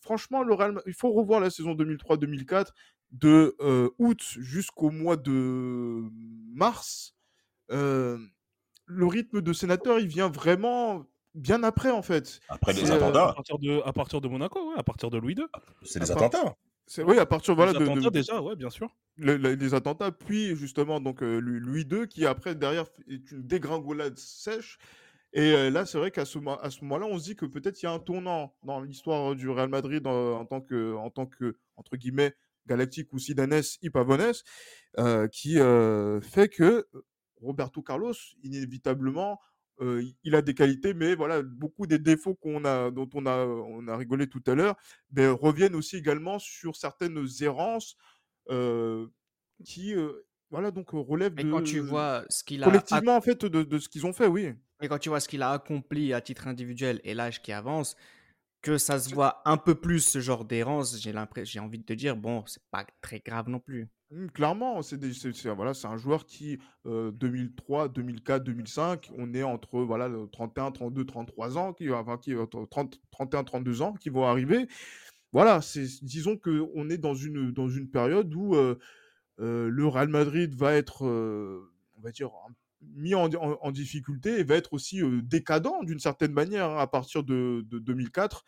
franchement, 0.00 0.42
le 0.42 0.54
il 0.86 0.94
faut 0.94 1.12
revoir 1.12 1.40
la 1.40 1.50
saison 1.50 1.74
2003-2004 1.74 2.72
de 3.12 3.56
août 3.98 4.20
jusqu'au 4.38 4.90
mois 4.90 5.16
de 5.16 6.02
mars, 6.54 7.14
le 7.68 9.06
rythme 9.06 9.40
de 9.40 9.52
sénateur, 9.52 9.98
il 9.98 10.08
vient 10.08 10.28
vraiment 10.28 11.06
bien 11.34 11.62
après, 11.62 11.90
en 11.90 12.02
fait. 12.02 12.40
Après 12.48 12.72
les 12.72 12.90
attentats. 12.90 13.28
À 13.28 13.34
partir, 13.34 13.58
de, 13.58 13.80
à 13.84 13.92
partir 13.92 14.20
de 14.20 14.28
Monaco, 14.28 14.72
à 14.76 14.82
partir 14.82 15.10
de 15.10 15.18
Louis 15.18 15.34
II. 15.34 15.46
C'est 15.82 16.00
les 16.00 16.10
attentats. 16.10 16.56
Oui, 16.98 17.18
à 17.18 17.26
partir 17.26 17.54
voilà, 17.54 17.72
les 17.72 17.82
attentats 17.82 18.10
déjà, 18.10 18.42
ouais, 18.42 18.56
bien 18.56 18.70
sûr. 18.70 18.88
les 19.16 19.74
attentats, 19.74 20.10
puis 20.10 20.56
justement 20.56 21.00
donc 21.00 21.20
Louis 21.20 21.86
II 21.90 22.08
qui 22.08 22.26
après 22.26 22.54
derrière 22.54 22.86
est 23.08 23.30
une 23.30 23.42
dégringolade 23.46 24.18
sèche. 24.18 24.78
Et 25.32 25.70
là, 25.70 25.86
c'est 25.86 25.98
vrai 25.98 26.10
qu'à 26.10 26.24
ce, 26.24 26.38
à 26.60 26.70
ce 26.70 26.82
moment-là, 26.82 27.06
on 27.06 27.16
se 27.16 27.22
dit 27.22 27.36
que 27.36 27.46
peut-être 27.46 27.80
il 27.80 27.84
y 27.84 27.88
a 27.88 27.92
un 27.92 28.00
tournant 28.00 28.56
dans 28.64 28.80
l'histoire 28.80 29.36
du 29.36 29.48
Real 29.48 29.68
Madrid 29.68 30.04
en, 30.06 30.44
tant 30.44 30.60
que, 30.60 30.96
en 30.96 31.10
tant 31.10 31.26
que 31.26 31.56
entre 31.76 31.96
guillemets 31.96 32.34
Galactique 32.70 33.12
ou 33.12 33.18
Sidanes 33.18 33.62
Ipavones, 33.82 34.32
euh, 34.98 35.26
qui 35.26 35.58
euh, 35.58 36.20
fait 36.20 36.48
que 36.48 36.86
Roberto 37.42 37.82
Carlos, 37.82 38.14
inévitablement, 38.44 39.40
euh, 39.80 40.04
il 40.22 40.34
a 40.36 40.42
des 40.42 40.54
qualités, 40.54 40.94
mais 40.94 41.16
voilà, 41.16 41.42
beaucoup 41.42 41.86
des 41.86 41.98
défauts 41.98 42.34
qu'on 42.34 42.64
a, 42.64 42.90
dont 42.90 43.08
on 43.14 43.26
a, 43.26 43.44
on 43.44 43.88
a 43.88 43.96
rigolé 43.96 44.28
tout 44.28 44.42
à 44.46 44.54
l'heure, 44.54 44.76
reviennent 45.16 45.74
aussi 45.74 45.96
également 45.96 46.38
sur 46.38 46.76
certaines 46.76 47.26
errances 47.40 47.96
qui, 49.64 49.94
voilà, 50.50 50.70
donc 50.70 50.90
relèvent 50.90 51.34
de. 51.34 51.50
quand 51.50 51.62
tu 51.62 51.80
vois 51.80 52.24
ce 52.28 52.44
qu'il 52.44 52.62
a. 52.62 52.66
Collectivement, 52.66 53.16
en 53.16 53.20
fait, 53.20 53.44
de, 53.44 53.62
de 53.62 53.78
ce 53.78 53.88
qu'ils 53.88 54.06
ont 54.06 54.12
fait, 54.12 54.26
oui. 54.26 54.52
Mais 54.80 54.88
quand 54.88 54.98
tu 54.98 55.08
vois 55.08 55.20
ce 55.20 55.28
qu'il 55.28 55.42
a 55.42 55.52
accompli 55.52 56.12
à 56.12 56.20
titre 56.20 56.46
individuel 56.46 57.00
et 57.04 57.14
l'âge 57.14 57.42
qui 57.42 57.52
avance, 57.52 57.96
que 58.62 58.78
ça 58.78 58.98
se 58.98 59.14
voit 59.14 59.42
un 59.44 59.56
peu 59.56 59.74
plus 59.74 60.00
ce 60.00 60.20
genre 60.20 60.44
d'errance, 60.44 61.00
j'ai 61.00 61.14
j'ai 61.44 61.60
envie 61.60 61.78
de 61.78 61.84
te 61.84 61.92
dire, 61.92 62.16
bon, 62.16 62.44
c'est 62.46 62.62
pas 62.70 62.86
très 63.00 63.20
grave 63.20 63.48
non 63.48 63.58
plus. 63.58 63.88
Mmh, 64.10 64.26
clairement, 64.28 64.82
c'est 64.82 64.98
voilà, 65.54 65.72
un 65.84 65.96
joueur 65.96 66.26
qui 66.26 66.58
2003, 66.84 67.88
2004, 67.88 68.42
2005, 68.42 69.10
on 69.16 69.32
est 69.34 69.42
entre 69.42 69.80
voilà 69.80 70.10
31, 70.32 70.72
32, 70.72 71.04
33 71.04 71.58
ans, 71.58 71.72
qui 71.72 71.90
enfin 71.90 72.18
qui 72.18 72.34
30, 72.70 73.00
31, 73.12 73.44
32 73.44 73.82
ans 73.82 73.94
qui 73.94 74.10
vont 74.10 74.24
arriver. 74.24 74.66
Voilà, 75.32 75.60
disons 76.02 76.36
que 76.36 76.66
on 76.74 76.90
est 76.90 76.98
dans 76.98 77.14
une 77.14 77.52
dans 77.52 77.68
une 77.68 77.88
période 77.88 78.34
où 78.34 78.56
le 79.38 79.86
Real 79.86 80.08
Madrid 80.08 80.54
va 80.56 80.74
être 80.74 81.04
on 81.04 82.00
va 82.02 82.10
dire 82.10 82.30
un 82.48 82.52
mis 82.82 83.14
en, 83.14 83.28
difficulté 83.70 84.40
et 84.40 84.44
va 84.44 84.56
être 84.56 84.72
aussi 84.72 85.02
décadent 85.22 85.70
d'une 85.82 85.98
certaine 85.98 86.32
manière 86.32 86.70
hein, 86.70 86.78
à 86.78 86.86
partir 86.86 87.22
de, 87.22 87.64
2004. 87.70 88.44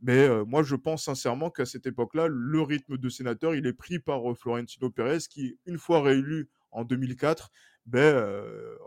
Mais 0.00 0.28
moi, 0.46 0.62
je 0.62 0.76
pense 0.76 1.04
sincèrement 1.04 1.50
qu'à 1.50 1.66
cette 1.66 1.86
époque-là, 1.86 2.28
le 2.28 2.62
rythme 2.62 2.96
de 2.96 3.08
sénateur, 3.08 3.54
il 3.54 3.66
est 3.66 3.72
pris 3.72 3.98
par 3.98 4.22
Florentino 4.36 4.90
Pérez, 4.90 5.18
qui, 5.28 5.58
une 5.66 5.78
fois 5.78 6.02
réélu 6.02 6.48
en 6.70 6.84
2004, 6.84 7.50
ben, 7.86 8.24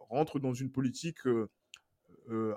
rentre 0.10 0.40
dans 0.40 0.54
une 0.54 0.72
politique 0.72 1.20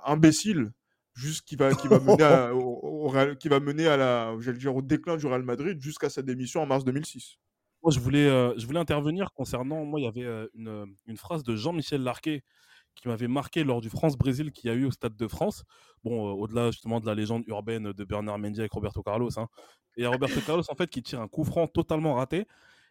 imbécile, 0.05 0.73
juste 1.15 1.47
qui 1.47 1.57
va, 1.57 1.75
qui 1.75 1.89
va 1.89 1.99
mener 2.01 2.53
au, 2.53 2.81
au 2.83 3.09
Real- 3.09 3.37
qui 3.37 3.49
va 3.49 3.61
mener 3.61 3.87
à 3.87 3.97
la, 3.97 4.37
dire, 4.53 4.75
au 4.75 4.83
déclin 4.83 5.17
du 5.17 5.27
Real 5.27 5.43
Madrid 5.43 5.81
jusqu'à 5.81 6.11
sa 6.11 6.23
démission 6.23 6.63
en 6.63 6.67
mars 6.67 6.85
2006. 6.85 7.39
Moi, 7.85 7.93
je 7.93 8.01
voulais, 8.01 8.27
euh, 8.29 8.55
je 8.59 8.67
voulais 8.67 8.81
intervenir 8.81 9.33
concernant. 9.35 9.85
Moi, 9.85 10.01
il 10.01 10.05
y 10.05 10.07
avait 10.07 10.25
euh, 10.25 10.49
une, 10.55 10.87
une 11.07 11.17
phrase 11.19 11.45
de 11.45 11.57
Jean-Michel 11.57 12.03
Larquet 12.03 12.43
qui 12.97 13.09
m'avait 13.09 13.29
marqué 13.29 13.65
lors 13.65 13.83
du 13.83 13.91
France-Brésil 13.91 14.53
qu'il 14.53 14.71
y 14.71 14.73
a 14.73 14.77
eu 14.77 14.87
au 14.87 14.93
Stade 14.93 15.17
de 15.17 15.29
France. 15.29 15.65
Bon, 16.05 16.29
euh, 16.31 16.33
au-delà 16.33 16.73
justement 16.73 17.01
de 17.01 17.07
la 17.07 17.15
légende 17.15 17.45
urbaine 17.49 17.93
de 17.93 18.05
Bernard 18.05 18.39
Mendy 18.39 18.61
avec 18.61 18.73
Roberto 18.73 19.03
Carlos. 19.03 19.31
hein. 19.39 19.49
Et 19.97 20.03
il 20.03 20.05
y 20.05 20.07
a 20.07 20.11
Roberto 20.11 20.41
Carlos, 20.47 20.65
en 20.71 20.77
fait, 20.77 20.89
qui 20.91 21.03
tire 21.03 21.21
un 21.23 21.29
coup 21.29 21.45
franc 21.45 21.67
totalement 21.67 22.15
raté. 22.15 22.47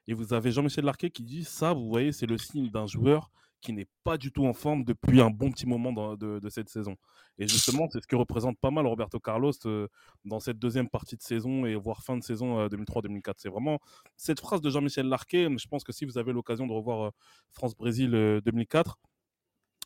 Et 0.07 0.13
vous 0.15 0.33
avez 0.33 0.51
Jean-Michel 0.51 0.85
Larquet 0.85 1.11
qui 1.11 1.23
dit 1.23 1.43
Ça, 1.45 1.73
vous 1.73 1.89
voyez, 1.89 2.11
c'est 2.13 2.27
le 2.27 2.37
signe 2.39 2.69
d'un 2.71 2.87
joueur 2.87 3.31
qui 3.63 3.73
n'est 3.73 3.87
pas 4.03 4.17
du 4.17 4.31
tout 4.31 4.45
en 4.45 4.53
forme 4.53 4.83
depuis 4.83 5.21
un 5.21 5.29
bon 5.29 5.49
petit 5.51 5.65
moment 5.65 5.93
de, 6.15 6.49
cette 6.49 6.69
saison. 6.69 6.95
Et 7.39 7.47
justement, 7.47 7.87
c'est 7.89 8.01
ce 8.01 8.07
que 8.07 8.15
représente 8.15 8.59
pas 8.59 8.69
mal 8.69 8.85
Roberto 8.85 9.19
Carlos 9.19 9.53
euh, 9.65 9.87
dans 10.25 10.39
cette 10.39 10.59
deuxième 10.59 10.89
partie 10.89 11.15
de 11.15 11.21
saison 11.21 11.65
et 11.65 11.75
voire 11.75 12.03
fin 12.03 12.17
de 12.17 12.23
saison 12.23 12.59
euh, 12.59 12.67
2003-2004. 12.67 13.33
C'est 13.37 13.49
vraiment 13.49 13.79
cette 14.17 14.39
phrase 14.39 14.61
de 14.61 14.69
Jean-Michel 14.69 15.07
Larquet. 15.07 15.47
Je 15.57 15.67
pense 15.67 15.83
que 15.83 15.93
si 15.93 16.05
vous 16.05 16.17
avez 16.17 16.33
l'occasion 16.33 16.67
de 16.67 16.73
revoir 16.73 17.07
euh, 17.07 17.09
France-Brésil 17.51 18.13
euh, 18.13 18.41
2004, 18.41 18.99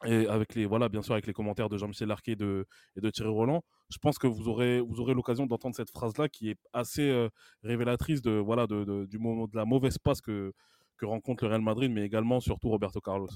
et 0.06 0.28
avec 0.28 0.54
les 0.54 0.68
voilà 0.68 0.90
bien 0.90 1.02
sûr 1.02 1.14
avec 1.14 1.26
les 1.26 1.34
commentaires 1.34 1.70
de 1.70 1.78
Jean-Michel 1.78 2.08
Larquet 2.08 2.34
et 2.34 2.36
de, 2.36 2.68
et 2.96 3.02
de 3.02 3.10
Thierry 3.10 3.32
Roland, 3.32 3.64
je 3.90 3.98
pense 3.98 4.20
que 4.20 4.28
vous 4.28 4.48
aurez 4.48 4.80
vous 4.80 5.00
aurez 5.00 5.16
l'occasion 5.16 5.48
d'entendre 5.48 5.76
cette 5.76 5.90
phrase 5.90 6.16
là 6.20 6.30
qui 6.30 6.52
est 6.52 6.58
assez 6.72 7.10
euh, 7.10 7.30
révélatrice 7.64 8.22
de 8.22 8.32
voilà 8.32 8.68
de- 8.68 9.08
du 9.10 9.18
moment 9.18 9.48
de 9.48 9.56
la 9.56 9.66
mauvaise 9.66 9.98
passe 9.98 10.22
que 10.22 10.54
que 10.98 11.06
rencontre 11.06 11.44
le 11.44 11.50
Real 11.50 11.62
Madrid, 11.62 11.92
mais 11.92 12.04
également 12.04 12.40
surtout 12.40 12.70
Roberto 12.70 13.00
Carlos. 13.00 13.30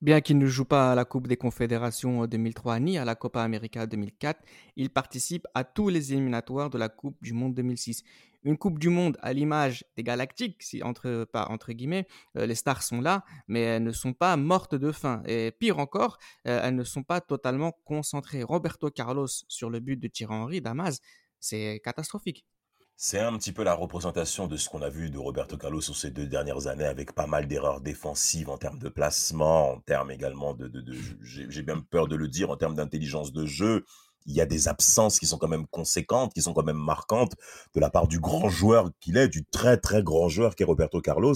Bien 0.00 0.22
qu'il 0.22 0.38
ne 0.38 0.46
joue 0.46 0.64
pas 0.64 0.92
à 0.92 0.94
la 0.94 1.04
Coupe 1.04 1.26
des 1.26 1.36
Confédérations 1.36 2.26
2003 2.26 2.80
ni 2.80 2.96
à 2.96 3.04
la 3.04 3.14
Copa 3.14 3.42
América 3.42 3.86
2004, 3.86 4.40
il 4.76 4.88
participe 4.88 5.46
à 5.54 5.62
tous 5.62 5.90
les 5.90 6.14
éliminatoires 6.14 6.70
de 6.70 6.78
la 6.78 6.88
Coupe 6.88 7.18
du 7.22 7.34
Monde 7.34 7.54
2006. 7.54 8.02
Une 8.42 8.56
Coupe 8.56 8.78
du 8.78 8.88
Monde 8.88 9.18
à 9.20 9.34
l'image 9.34 9.84
des 9.98 10.02
Galactiques, 10.02 10.62
si 10.62 10.82
entre, 10.82 11.26
par, 11.30 11.50
entre 11.50 11.72
guillemets, 11.72 12.06
euh, 12.38 12.46
les 12.46 12.54
stars 12.54 12.82
sont 12.82 13.02
là, 13.02 13.24
mais 13.46 13.60
elles 13.60 13.82
ne 13.82 13.92
sont 13.92 14.14
pas 14.14 14.38
mortes 14.38 14.74
de 14.74 14.90
faim. 14.90 15.22
Et 15.26 15.50
pire 15.50 15.78
encore, 15.78 16.16
euh, 16.46 16.62
elles 16.64 16.76
ne 16.76 16.84
sont 16.84 17.02
pas 17.02 17.20
totalement 17.20 17.72
concentrées. 17.84 18.42
Roberto 18.42 18.90
Carlos 18.90 19.28
sur 19.28 19.68
le 19.68 19.80
but 19.80 19.98
de 19.98 20.08
Thierry 20.08 20.32
Henry, 20.32 20.60
Damas, 20.62 21.00
c'est 21.40 21.82
catastrophique. 21.84 22.46
C'est 23.02 23.18
un 23.18 23.34
petit 23.38 23.52
peu 23.52 23.64
la 23.64 23.72
représentation 23.72 24.46
de 24.46 24.58
ce 24.58 24.68
qu'on 24.68 24.82
a 24.82 24.90
vu 24.90 25.08
de 25.08 25.16
Roberto 25.16 25.56
Carlos 25.56 25.80
sur 25.80 25.96
ces 25.96 26.10
deux 26.10 26.26
dernières 26.26 26.66
années, 26.66 26.84
avec 26.84 27.14
pas 27.14 27.26
mal 27.26 27.48
d'erreurs 27.48 27.80
défensives 27.80 28.50
en 28.50 28.58
termes 28.58 28.78
de 28.78 28.90
placement, 28.90 29.70
en 29.72 29.80
termes 29.80 30.10
également 30.10 30.52
de, 30.52 30.68
de, 30.68 30.82
de- 30.82 30.92
j'ai 31.22 31.62
bien 31.62 31.80
peur 31.80 32.08
de 32.08 32.14
le 32.16 32.28
dire, 32.28 32.50
en 32.50 32.58
termes 32.58 32.74
d'intelligence 32.74 33.32
de 33.32 33.46
jeu. 33.46 33.86
Il 34.26 34.34
y 34.34 34.42
a 34.42 34.44
des 34.44 34.68
absences 34.68 35.18
qui 35.18 35.24
sont 35.24 35.38
quand 35.38 35.48
même 35.48 35.66
conséquentes, 35.68 36.34
qui 36.34 36.42
sont 36.42 36.52
quand 36.52 36.62
même 36.62 36.76
marquantes 36.76 37.32
de 37.74 37.80
la 37.80 37.88
part 37.88 38.06
du 38.06 38.20
grand 38.20 38.50
joueur 38.50 38.90
qu'il 39.00 39.16
est, 39.16 39.28
du 39.28 39.46
très 39.46 39.78
très 39.78 40.02
grand 40.02 40.28
joueur 40.28 40.54
qu'est 40.54 40.64
Roberto 40.64 41.00
Carlos. 41.00 41.32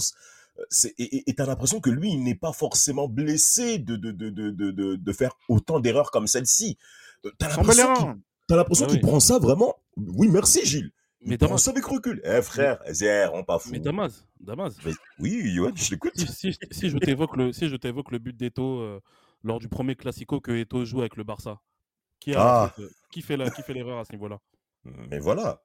Euh, 0.59 0.63
c'est- 0.69 0.93
Et 0.99 1.33
tu 1.35 1.41
as 1.41 1.47
l'impression 1.47 1.79
que 1.81 1.89
lui, 1.89 2.11
il 2.11 2.21
n'est 2.23 2.35
pas 2.35 2.53
forcément 2.53 3.07
blessé 3.07 3.79
de, 3.79 3.95
de, 3.95 4.11
de, 4.11 4.29
de, 4.29 4.51
de, 4.51 4.69
de- 4.69 4.95
de 4.97 5.13
faire 5.13 5.31
autant 5.49 5.79
d'erreurs 5.79 6.11
comme 6.11 6.27
celle-ci. 6.27 6.77
Euh, 7.25 7.31
T'as 7.39 7.49
Sans 7.49 8.57
l'impression 8.57 8.85
qu'il 8.85 8.99
Ah 9.03 9.07
prend 9.07 9.19
ça 9.19 9.39
vraiment? 9.39 9.77
Oui, 9.97 10.27
merci 10.27 10.63
Gilles. 10.63 10.91
Mais 11.25 11.35
Il 11.35 11.37
Damas, 11.39 11.67
avec 11.67 11.83
recul. 11.85 12.21
Eh 12.23 12.41
frère, 12.41 12.79
Zér, 12.89 13.33
on 13.33 13.43
pas 13.43 13.57
fou. 13.59 13.69
mais 13.71 13.79
Damas, 13.79 14.25
Damas. 14.39 14.73
Mais- 14.85 14.93
oui, 15.19 15.41
Yoann, 15.53 15.75
je 15.75 15.91
l'écoute. 15.91 16.13
Si, 16.15 16.27
si- 16.53 16.57
si 16.71 16.89
je 16.89 16.97
t'évoque 16.97 17.35
le 17.35 17.51
si 17.51 17.67
je 17.67 17.75
t'évoque 17.75 18.11
le 18.11 18.19
but 18.19 18.35
d'Eto 18.37 18.79
euh, 18.79 19.01
lors 19.43 19.59
du 19.59 19.67
premier 19.67 19.95
classico 19.95 20.39
que 20.39 20.51
Eto 20.51 20.85
joue 20.85 20.99
avec 20.99 21.15
le 21.17 21.23
Barça, 21.23 21.59
qui 22.19 22.33
a 22.35 22.41
Ah. 22.63 22.73
fait, 22.75 22.81
euh, 22.83 22.89
qui 23.11 23.21
fait 23.21 23.37
la- 23.37 23.49
qui 23.49 23.61
fait 23.63 23.73
l'erreur 23.73 23.97
à 23.99 24.05
ce 24.05 24.11
niveau-là? 24.13 24.39
Mais 25.09 25.19
voilà. 25.19 25.61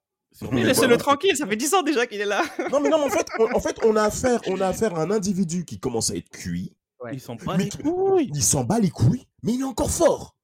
Mais 0.53 0.63
laissez-le 0.65 0.87
voilà. 0.87 0.97
tranquille, 1.03 1.37
ça 1.37 1.47
fait 1.47 1.57
10 1.57 1.75
ans 1.75 1.83
déjà 1.83 2.07
qu'il 2.07 2.21
est 2.21 2.25
là. 2.27 2.43
Non, 2.71 2.81
mais 2.81 2.89
non, 2.89 2.99
mais 2.99 3.05
en 3.07 3.11
fait, 3.11 3.27
on, 3.39 3.53
en 3.55 3.61
fait, 3.61 3.77
on 3.85 3.97
a 3.97 4.05
affaire, 4.05 4.41
on 4.47 4.61
a 4.61 4.69
affaire 4.69 4.95
à 4.95 5.03
un 5.03 5.11
individu 5.11 5.65
qui 5.65 5.79
commence 5.81 6.11
à 6.11 6.15
être 6.17 6.29
cuit. 6.31 6.75
Ouais. 7.03 7.11
Ils 7.15 7.21
sont 7.21 7.37
pas 7.37 7.57
Mais 7.57 7.65
les 7.65 7.71
couilles. 7.71 8.31
Il 8.33 8.43
s'en 8.43 8.63
bat 8.65 8.79
les 8.79 8.91
couilles, 8.91 9.27
mais 9.43 9.55
il 9.55 9.61
est 9.61 9.65
encore 9.65 9.91
fort. 9.91 10.37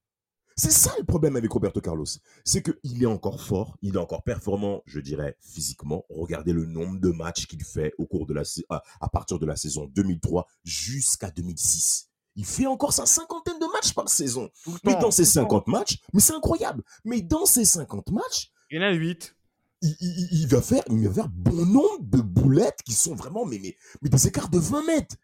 C'est 0.59 0.71
ça 0.73 0.95
le 0.99 1.05
problème 1.05 1.37
avec 1.37 1.53
Roberto 1.53 1.81
Carlos. 1.83 2.07
C'est 2.45 2.63
qu'il 2.63 3.03
est 3.03 3.07
encore 3.07 3.43
fort, 3.43 3.77
il 3.83 3.95
est 3.97 3.99
encore 3.99 4.23
performant, 4.23 4.83
je 4.87 5.01
dirais, 5.01 5.37
physiquement. 5.41 6.05
Regardez 6.09 6.53
le 6.55 6.65
nombre 6.65 6.99
de 6.99 7.11
matchs 7.11 7.47
qu'il 7.47 7.63
fait 7.63 7.93
au 7.99 8.07
cours 8.07 8.25
de 8.27 8.33
la, 8.33 8.43
à, 8.71 8.83
à 9.01 9.09
partir 9.11 9.39
de 9.39 9.45
la 9.45 9.55
saison 9.57 9.87
2003 9.95 10.47
jusqu'à 10.65 11.31
2006. 11.31 12.09
Il 12.37 12.45
fait 12.47 12.67
encore 12.67 12.93
sa 12.95 13.05
cinquantaine 13.07 13.59
de 13.59 13.67
matchs 13.73 13.93
par 13.93 14.09
saison. 14.09 14.49
Mais 14.85 14.95
dans 14.97 15.11
ces 15.11 15.25
tout 15.25 15.29
le 15.41 15.45
temps. 15.45 15.51
50 15.51 15.67
matchs, 15.69 15.99
mais 16.15 16.21
c'est 16.21 16.35
incroyable. 16.35 16.83
Mais 17.05 17.21
dans 17.21 17.45
ces 17.47 17.65
50 17.67 18.11
matchs, 18.11 18.51
Il 18.71 18.77
y 18.77 18.79
en 18.79 18.83
a 18.83 18.93
8. 18.93 19.37
il, 19.83 19.95
il- 20.01 20.29
il 20.41 20.47
va 20.49 20.63
faire, 20.63 20.83
il 20.91 21.07
va 21.09 21.15
faire 21.15 21.29
bon 21.29 21.67
nombre 21.67 22.01
de 22.03 22.21
boulettes 22.23 22.83
qui 22.83 22.95
sont 22.95 23.15
vraiment 23.15 23.45
mais, 23.45 23.59
mais, 23.59 23.77
mais 24.03 24.09
des 24.09 24.27
écarts 24.27 24.49
de 24.49 24.59
20 24.59 24.85
mètres. 24.87 25.17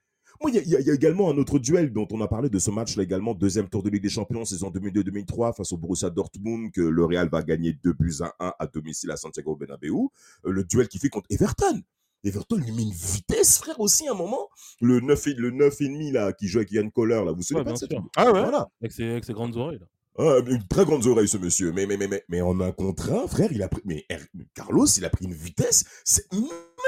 Moi, 0.43 0.51
il 0.51 0.69
y 0.69 0.77
a, 0.77 0.81
y 0.81 0.85
y 0.85 0.91
également 0.91 1.31
un 1.31 1.37
autre 1.39 1.59
duel 1.59 1.93
dont 1.93 2.07
on 2.11 2.21
a 2.21 2.29
parlé 2.29 2.51
de 2.51 2.59
ce 2.59 2.71
match-là 2.71 3.03
également, 3.05 3.33
deuxième 3.35 3.69
tour 3.69 3.83
de 3.83 3.89
Ligue 3.91 4.03
des 4.03 4.09
Champions, 4.09 4.45
saison 4.45 4.71
2002-2003, 4.71 5.55
face 5.55 5.73
au 5.73 5.77
Borussia 5.77 6.11
Dortmund, 6.11 6.71
que 6.73 6.81
le 6.81 7.05
Real 7.05 7.29
va 7.31 7.43
gagner 7.43 7.73
2 7.85 7.93
buts 7.93 8.15
à 8.21 8.35
1 8.41 8.53
à 8.59 8.67
domicile 8.67 9.11
à 9.11 9.17
Santiago 9.17 9.57
Bernabéu. 9.57 10.09
Euh, 10.47 10.51
Le 10.53 10.65
duel 10.65 10.89
qui 10.89 10.99
fait 10.99 11.09
contre 11.09 11.27
Everton. 11.31 11.81
Everton 12.25 12.57
lui 12.57 12.71
met 12.73 12.83
une 12.83 12.93
vitesse, 12.93 13.59
frère, 13.59 13.81
aussi, 13.81 14.07
à 14.09 14.13
un 14.13 14.15
moment. 14.17 14.49
Le 14.81 15.01
9, 15.01 15.27
et- 15.29 15.35
le 15.35 15.51
9,5 15.51 16.13
là, 16.13 16.33
qui 16.33 16.47
joue 16.49 16.59
avec 16.59 16.71
Yann 16.71 16.91
Koller, 16.91 17.23
là, 17.25 17.33
vous 17.33 17.43
Ouais, 17.57 17.65
pas 17.65 17.73
de 17.73 17.77
cette. 17.77 17.93
Ah 18.17 18.27
ouais? 18.33 18.43
Voilà. 18.43 18.69
Avec 18.81 18.93
ses, 18.93 19.05
avec 19.05 19.25
ses 19.25 19.33
grandes 19.33 19.57
oreilles. 19.57 19.79
Là. 19.81 19.87
Ah, 20.19 20.37
une 20.47 20.67
très 20.69 20.85
grandes 20.85 21.07
oreilles, 21.07 21.27
ce 21.27 21.39
monsieur. 21.39 21.73
Mais, 21.73 21.87
mais, 21.87 21.97
mais, 21.97 22.07
mais, 22.07 22.23
mais 22.29 22.41
en 22.43 22.61
un 22.61 22.71
contre 22.71 23.11
un, 23.13 23.27
frère, 23.27 23.51
il 23.51 23.63
a 23.63 23.69
pris. 23.69 23.81
Mais 23.87 24.07
Carlos, 24.55 24.85
il 24.87 25.05
a 25.05 25.11
pris 25.11 25.25
une 25.25 25.33
vitesse. 25.33 25.85
c'est- 26.05 26.27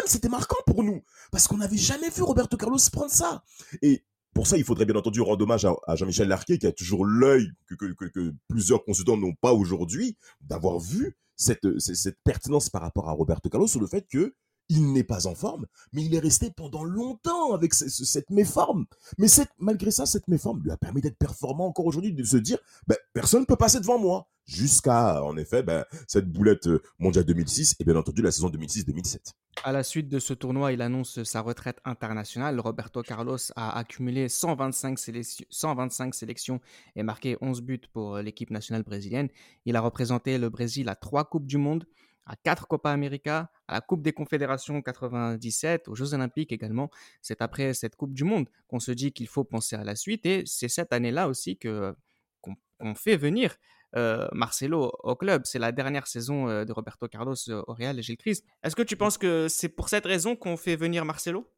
C'était 0.07 0.29
marquant 0.29 0.57
pour 0.67 0.83
nous. 0.83 1.03
Parce 1.31 1.49
qu'on 1.49 1.57
n'avait 1.57 1.77
jamais 1.77 2.11
vu 2.11 2.23
Roberto 2.23 2.57
Carlos 2.57 2.79
prendre 2.93 3.11
ça. 3.11 3.43
Et 3.83 4.05
pour 4.35 4.47
ça, 4.47 4.57
il 4.57 4.65
faudrait 4.65 4.85
bien 4.85 4.97
entendu 4.97 5.21
rendre 5.21 5.43
hommage 5.45 5.65
à, 5.65 5.97
Jean-Michel 5.97 6.29
Larquet, 6.29 6.59
qui 6.59 6.67
a 6.67 6.73
toujours 6.73 7.05
l'œil 7.05 7.49
que, 7.69 8.35
plusieurs 8.49 8.85
consultants 8.85 9.17
n'ont 9.17 9.35
pas 9.35 9.53
aujourd'hui, 9.53 10.17
d'avoir 10.41 10.79
vu 10.79 11.17
cette 11.37 12.19
pertinence 12.25 12.69
par 12.69 12.83
rapport 12.83 13.09
à 13.09 13.13
Roberto 13.13 13.49
Carlos 13.49 13.69
sur 13.69 13.81
le 13.81 13.87
fait 13.87 14.07
que. 14.09 14.35
Il 14.71 14.93
n'est 14.93 15.05
pas 15.05 15.27
en 15.27 15.35
forme, 15.35 15.67
mais 15.93 16.03
il 16.05 16.15
est 16.15 16.19
resté 16.21 16.51
pendant 16.51 16.85
longtemps 16.85 17.53
avec 17.53 17.75
ce- 17.75 17.89
ce- 17.89 18.05
cette 18.05 18.31
méforme. 18.31 18.87
Mais 19.19 19.27
malgré 19.59 19.91
ça, 19.91 20.07
cette 20.07 20.27
méforme 20.29 20.63
lui 20.63 20.71
a 20.71 20.77
permis 20.79 21.03
d'être 21.03 21.19
performant 21.19 21.67
encore 21.67 21.85
aujourd'hui, 21.87 22.13
de 22.15 22.25
se 22.25 22.39
dire 22.39 22.59
ben, 22.87 22.97
personne 23.13 23.41
ne 23.41 23.47
peut 23.47 23.57
passer 23.57 23.79
devant 23.81 23.99
moi. 23.99 24.29
Jusqu'à, 24.47 25.23
en 25.25 25.37
effet, 25.39 25.63
ben, 25.63 25.85
cette 26.07 26.31
boulette 26.31 26.67
euh, 26.67 26.83
mondiale 26.99 27.25
2006 27.25 27.77
et 27.81 27.85
bien 27.85 27.97
entendu 27.97 28.21
la 28.21 28.31
saison 28.31 28.51
2006-2007. 28.51 29.33
À 29.65 29.73
la 29.73 29.83
suite 29.83 30.09
de 30.11 30.19
ce 30.19 30.35
tournoi, 30.35 30.73
il 30.73 30.83
annonce 30.83 31.23
sa 31.25 31.41
retraite 31.41 31.79
internationale. 31.87 32.61
Roberto 32.61 33.03
Carlos 33.03 33.39
a 33.57 33.79
accumulé 33.79 34.29
125, 34.29 34.99
sélections- 34.99 35.47
125 35.49 36.15
sélections 36.15 36.61
et 36.95 37.03
marqué 37.03 37.39
11 37.41 37.63
buts 37.63 37.81
pour 37.93 38.19
l'équipe 38.19 38.51
nationale 38.51 38.83
brésilienne. 38.83 39.29
Il 39.65 39.77
a 39.77 39.81
représenté 39.81 40.37
le 40.37 40.51
Brésil 40.51 40.89
à 40.91 40.95
trois 40.95 41.25
Coupes 41.25 41.47
du 41.47 41.57
Monde, 41.57 41.87
à 42.27 42.37
quatre 42.37 42.67
Copa 42.67 42.91
América, 42.91 43.51
à 43.69 43.75
la 43.75 43.81
Coupe 43.81 44.03
des 44.03 44.13
Confédérations 44.13 44.81
97, 44.81 45.89
aux 45.89 45.95
Jeux 45.95 46.15
Olympiques 46.15 46.53
également. 46.53 46.91
C'est 47.23 47.43
après 47.43 47.75
cette 47.75 47.97
Coupe 47.97 48.15
du 48.15 48.25
Monde 48.25 48.49
qu'on 48.69 48.81
se 48.81 48.93
dit 48.93 49.13
qu'il 49.13 49.29
faut 49.29 49.45
penser 49.45 49.77
à 49.77 49.85
la 49.85 49.97
suite 49.97 50.27
et 50.27 50.43
c'est 50.47 50.69
cette 50.69 50.93
année-là 50.93 51.29
aussi 51.29 51.57
que 51.57 51.95
qu'on 52.41 52.95
fait 52.97 53.17
venir 53.17 53.57
euh, 53.97 54.27
Marcelo 54.33 54.93
au 55.05 55.15
club. 55.15 55.43
C'est 55.45 55.61
la 55.61 55.71
dernière 55.71 56.07
saison 56.07 56.49
euh, 56.49 56.65
de 56.65 56.73
Roberto 56.73 57.07
Carlos 57.07 57.37
euh, 57.49 57.63
au 57.69 57.75
Real 57.75 57.99
et 57.99 58.03
Gilles 58.03 58.17
Christ. 58.17 58.45
Est-ce 58.65 58.75
que 58.75 58.83
tu 58.83 58.97
penses 58.97 59.19
que 59.19 59.47
c'est 59.49 59.69
pour 59.69 59.89
cette 59.89 60.05
raison 60.05 60.35
qu'on 60.35 60.57
fait 60.57 60.75
venir 60.75 61.05
Marcelo? 61.05 61.49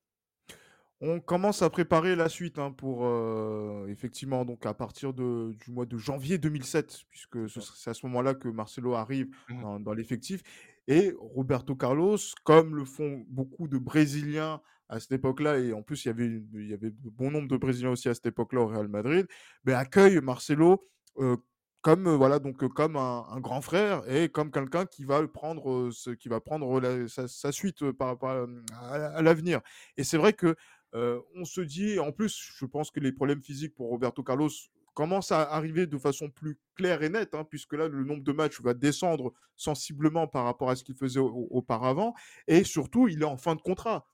On 1.03 1.21
commence 1.21 1.61
à 1.61 1.69
préparer 1.69 2.17
la 2.17 2.29
suite 2.31 2.59
hein, 2.59 2.73
pour 2.73 3.05
euh, 3.05 3.87
effectivement 3.89 4.47
donc 4.47 4.65
à 4.65 4.73
partir 4.73 5.13
de, 5.13 5.53
du 5.65 5.71
mois 5.71 5.85
de 5.85 5.99
janvier 5.99 6.39
2007 6.39 7.01
puisque 7.11 7.51
ce- 7.51 7.61
c'est 7.61 7.91
à 7.91 7.95
ce 7.95 8.07
moment-là 8.07 8.35
que 8.35 8.49
Marcelo 8.49 8.95
arrive 8.95 9.29
Mhm. 9.51 9.61
dans, 9.61 9.81
dans 9.81 9.93
l'effectif. 9.93 10.43
Et 10.89 11.13
Roberto 11.19 11.75
Carlos 11.77 12.17
comme 12.45 12.77
le 12.77 12.85
font 12.87 13.25
beaucoup 13.29 13.69
de 13.69 13.77
Brésiliens 13.77 14.63
à 14.89 14.99
cette 15.01 15.13
époque-là 15.13 15.59
et 15.59 15.73
en 15.75 15.83
plus 15.83 16.05
il 16.05 16.09
y 16.09 16.11
avait 16.13 16.27
une- 16.27 16.49
il 16.55 16.69
y 16.71 16.73
avait 16.73 16.93
bon 17.05 17.31
nombre 17.31 17.49
de 17.49 17.57
Brésiliens 17.59 17.91
aussi 17.91 18.09
à 18.09 18.15
cette 18.15 18.27
époque-là 18.27 18.61
au 18.63 18.67
Real 18.69 18.89
Madrid 18.89 19.27
ben, 19.65 19.75
accueille 19.77 20.19
Marcelo 20.23 20.89
euh, 21.19 21.37
comme 21.83 22.07
euh, 22.09 22.17
voilà 22.17 22.39
donc 22.39 22.67
comme 22.69 22.97
un, 22.97 23.25
un 23.31 23.41
grand 23.41 23.61
frère 23.61 24.03
et 24.11 24.29
comme 24.29 24.51
quelqu'un 24.51 24.87
qui 24.87 25.05
va 25.05 25.27
prendre 25.29 25.91
ce 25.93 26.11
qui 26.11 26.29
va 26.29 26.41
prendre 26.41 26.81
la- 26.81 27.07
sa, 27.09 27.29
sa 27.29 27.53
suite 27.53 27.91
par 27.93 28.09
rapport 28.09 28.31
à, 28.31 28.47
à- 28.93 29.07
à 29.19 29.23
l'avenir. 29.23 29.61
Et 29.97 30.05
c'est 30.05 30.19
vrai 30.19 30.33
que 30.33 30.57
on 30.93 31.45
se 31.45 31.61
dit, 31.61 31.99
en 31.99 32.13
plus, 32.13 32.53
je 32.57 32.65
pense 32.67 32.91
que 32.91 33.01
les 33.01 33.13
problèmes 33.13 33.43
physiques 33.43 33.75
pour 33.75 33.89
Roberto 33.89 34.23
Carlos 34.23 34.51
commencent 34.95 35.31
à 35.33 35.43
arriver 35.43 35.87
de 35.87 35.99
façon 35.99 36.31
plus 36.31 36.59
claire 36.75 37.03
et 37.03 37.11
nette, 37.11 37.35
hein, 37.35 37.45
puisque 37.45 37.75
là, 37.75 37.87
le 37.87 38.03
nombre 38.03 38.23
de 38.23 38.33
matchs 38.33 38.63
va 38.63 38.73
descendre 38.73 39.35
sensiblement 39.55 40.27
par 40.27 40.45
rapport 40.45 40.71
à 40.71 40.77
ce 40.77 40.85
qu'il 40.85 40.95
faisait 40.95 41.21
au- 41.21 41.49
auparavant. 41.51 42.15
Et 42.49 42.65
surtout, 42.65 43.07
il 43.07 43.21
est 43.21 43.27
en 43.27 43.37
fin 43.37 43.55
de 43.57 43.61
contrat 43.61 44.07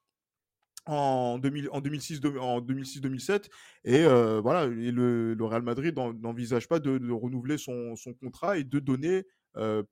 en, 0.86 1.38
2000 1.38 1.68
en 1.70 1.80
2006 1.80 2.20
deux- 2.20 2.36
en 2.38 2.60
2006-2007 2.60 3.48
et 3.84 4.04
voilà 4.42 4.64
et 4.64 4.90
le, 4.90 5.36
Real 5.40 5.62
Madrid 5.62 5.94
n'en- 5.96 6.12
n'envisage 6.12 6.66
pas 6.66 6.80
de, 6.80 7.12
renouveler 7.12 7.56
son, 7.58 7.94
contrat 8.20 8.58
et 8.58 8.64
de 8.64 8.80
donner 8.80 9.24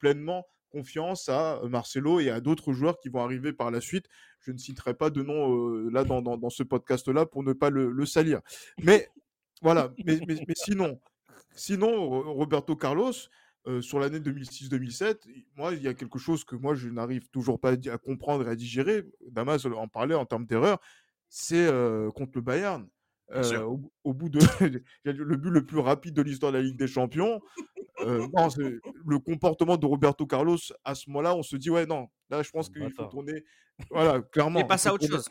pleinement 0.00 0.44
confiance 0.70 1.28
à 1.28 1.60
Marcelo 1.68 2.20
et 2.20 2.30
à 2.30 2.40
d'autres 2.40 2.72
joueurs 2.72 2.98
qui 2.98 3.08
vont 3.08 3.22
arriver 3.22 3.52
par 3.52 3.70
la 3.70 3.80
suite. 3.80 4.06
Je 4.40 4.52
ne 4.52 4.58
citerai 4.58 4.94
pas 4.94 5.10
de 5.10 5.22
nom 5.22 5.88
là 5.90 6.04
dans, 6.04 6.22
dans, 6.22 6.50
ce 6.50 6.62
podcast-là 6.62 7.26
pour 7.26 7.42
ne 7.42 7.52
pas 7.52 7.70
le, 7.70 8.06
salir. 8.06 8.40
Mais 8.82 9.08
voilà, 9.62 9.92
mais, 10.04 10.18
mais, 10.26 10.36
sinon, 10.54 10.98
sinon, 11.54 12.08
Roberto 12.32 12.76
Carlos, 12.76 13.12
sur 13.80 14.00
l'année 14.00 14.20
2006-2007, 14.20 15.18
moi, 15.56 15.74
il 15.74 15.82
y 15.82 15.88
a 15.88 15.94
quelque 15.94 16.18
chose 16.18 16.44
que 16.44 16.56
moi, 16.56 16.74
je 16.74 16.88
n'arrive 16.88 17.28
toujours 17.28 17.60
pas 17.60 17.72
à, 17.72 17.98
comprendre 17.98 18.48
et 18.48 18.50
à 18.50 18.56
digérer. 18.56 19.04
Damas 19.28 19.66
en 19.66 19.88
parlait 19.88 20.14
en 20.14 20.24
termes 20.24 20.46
d'erreur, 20.46 20.80
c'est 21.28 21.68
contre 22.14 22.32
le 22.36 22.40
Bayern. 22.40 22.88
au, 24.04 24.14
bout 24.14 24.28
de 24.28 24.40
le 25.04 25.36
but 25.36 25.50
le 25.50 25.66
plus 25.66 25.78
rapide 25.78 26.14
de 26.14 26.22
l'histoire 26.22 26.52
de 26.52 26.58
la 26.58 26.62
Ligue 26.62 26.78
des 26.78 26.88
Champions, 26.88 27.40
euh, 28.07 28.26
non, 28.34 28.48
le 29.07 29.18
comportement 29.18 29.76
de 29.76 29.86
Roberto 29.86 30.26
Carlos, 30.26 30.59
à 30.84 30.94
ce 30.94 31.09
moment-là, 31.11 31.34
on 31.34 31.42
se 31.42 31.57
dit, 31.57 31.70
ouais, 31.70 31.86
non, 31.86 32.09
là, 32.28 32.42
je 32.42 32.51
pense 32.51 32.68
qu'il 32.68 32.90
faut 32.92 33.05
tourner. 33.07 33.44
Voilà, 33.90 34.20
clairement. 34.20 34.61
Et 34.61 34.66
passer 34.66 34.88
à 34.88 34.94
autre 34.94 35.07
chose. 35.07 35.28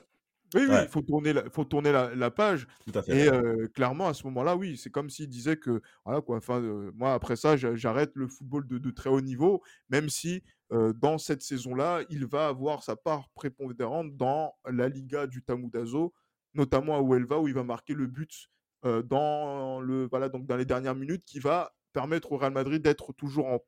Oui, 0.55 0.63
oui, 0.67 0.75
il 0.81 0.87
faut 0.87 1.03
tourner, 1.03 1.33
la, 1.33 1.47
faut 1.51 1.63
tourner 1.63 1.91
la, 1.91 2.31
page. 2.31 2.65
et 3.07 3.29
euh, 3.29 3.67
clairement, 3.67 4.07
à 4.07 4.15
ce 4.15 4.23
moment-là, 4.25 4.55
oui, 4.55 4.77
c'est 4.77 4.89
comme 4.89 5.11
s'il 5.11 5.29
disait 5.29 5.57
que, 5.57 5.81
voilà, 6.03 6.21
quoi, 6.21 6.37
enfin, 6.37 6.59
euh, 6.59 6.91
moi, 6.95 7.13
après 7.13 7.35
ça, 7.35 7.55
j'arrête 7.55 8.11
le 8.15 8.27
football 8.27 8.65
de, 8.67 8.89
très 8.89 9.11
haut 9.11 9.21
niveau, 9.21 9.61
même 9.89 10.09
si 10.09 10.43
dans 10.71 11.17
cette 11.17 11.41
saison-là, 11.41 12.01
il 12.09 12.25
va 12.25 12.47
avoir 12.47 12.83
sa 12.83 12.95
part 12.95 13.29
prépondérante 13.35 14.15
dans 14.15 14.53
la 14.69 14.87
Liga 14.87 15.27
du 15.27 15.43
Tamudazo, 15.43 16.13
notamment 16.53 16.97
à 16.97 17.01
Huelva, 17.01 17.39
où 17.39 17.47
il 17.47 17.53
va 17.53 17.63
marquer 17.63 17.93
le 17.93 18.07
but 18.07 18.49
dans, 18.83 19.81
le, 19.81 20.07
voilà, 20.09 20.29
donc 20.29 20.47
dans 20.47 20.57
les 20.57 20.65
dernières 20.65 20.95
minutes, 20.95 21.25
qui 21.25 21.39
va 21.39 21.71
permettre 21.93 22.31
au 22.31 22.37
Real 22.37 22.53
Madrid 22.53 22.81
d'être 22.81 23.13
toujours 23.13 23.47
en 23.47 23.59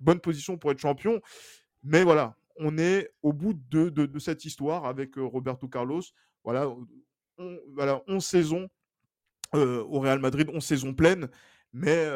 bonne 0.00 0.20
position 0.20 0.58
pour 0.58 0.70
être 0.70 0.78
champion. 0.78 1.20
Mais 1.82 2.04
voilà, 2.04 2.36
on 2.56 2.78
est 2.78 3.10
au 3.22 3.32
bout 3.32 3.54
de, 3.54 4.18
cette 4.18 4.44
histoire 4.44 4.84
avec 4.84 5.16
Roberto 5.16 5.68
Carlos. 5.68 6.02
Voilà, 6.44 6.68
on, 7.38 7.58
voilà 7.74 8.02
11 8.08 8.24
saisons 8.24 8.68
au 9.54 10.00
Real 10.00 10.18
Madrid, 10.18 10.48
11 10.52 10.62
saisons 10.62 10.94
pleines. 10.94 11.28
Mais 11.72 12.06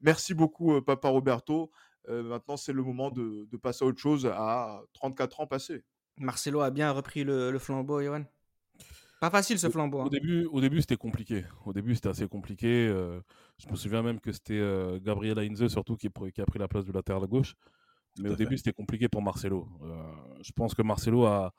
merci 0.00 0.34
beaucoup, 0.34 0.80
Papa 0.82 1.08
Roberto. 1.08 1.70
maintenant, 2.08 2.56
c'est 2.56 2.72
le 2.72 2.82
moment 2.82 3.10
de, 3.10 3.46
de, 3.50 3.56
passer 3.56 3.84
à 3.84 3.88
autre 3.88 4.00
chose 4.00 4.26
à 4.26 4.82
34 4.94 5.40
ans 5.40 5.46
passés. 5.46 5.84
Marcelo 6.18 6.60
a 6.60 6.70
bien 6.70 6.90
repris 6.92 7.24
le, 7.24 7.50
le 7.50 7.58
flambeau, 7.58 8.02
Johan 8.02 8.24
pas 9.20 9.30
facile 9.30 9.58
ce 9.58 9.68
flambeau. 9.70 9.98
Au, 9.98 10.02
hein. 10.02 10.08
début, 10.10 10.44
au 10.46 10.60
début 10.60 10.80
c'était 10.80 10.96
compliqué. 10.96 11.44
Au 11.64 11.72
début, 11.72 11.94
c'était 11.94 12.08
assez 12.08 12.28
compliqué. 12.28 12.86
Euh, 12.88 13.20
je 13.58 13.68
me 13.68 13.76
souviens 13.76 14.02
même 14.02 14.20
que 14.20 14.32
c'était 14.32 14.58
euh, 14.58 14.98
Gabriel 15.00 15.38
Heinze 15.38 15.66
surtout 15.68 15.96
qui, 15.96 16.08
qui, 16.34 16.40
a 16.40 16.46
pris 16.46 16.58
la 16.58 16.68
place 16.68 16.84
du 16.84 16.92
latéral 16.92 17.26
gauche. 17.26 17.54
Mais 18.18 18.30
au 18.30 18.36
début, 18.36 18.56
c'était 18.56 18.72
compliqué 18.72 19.08
pour 19.08 19.22
Marcelo. 19.22 19.68
Euh, 19.82 20.02
je 20.42 20.52
pense 20.52 20.74
que 20.74 20.82
Marcelo 20.82 21.24
a 21.24 21.52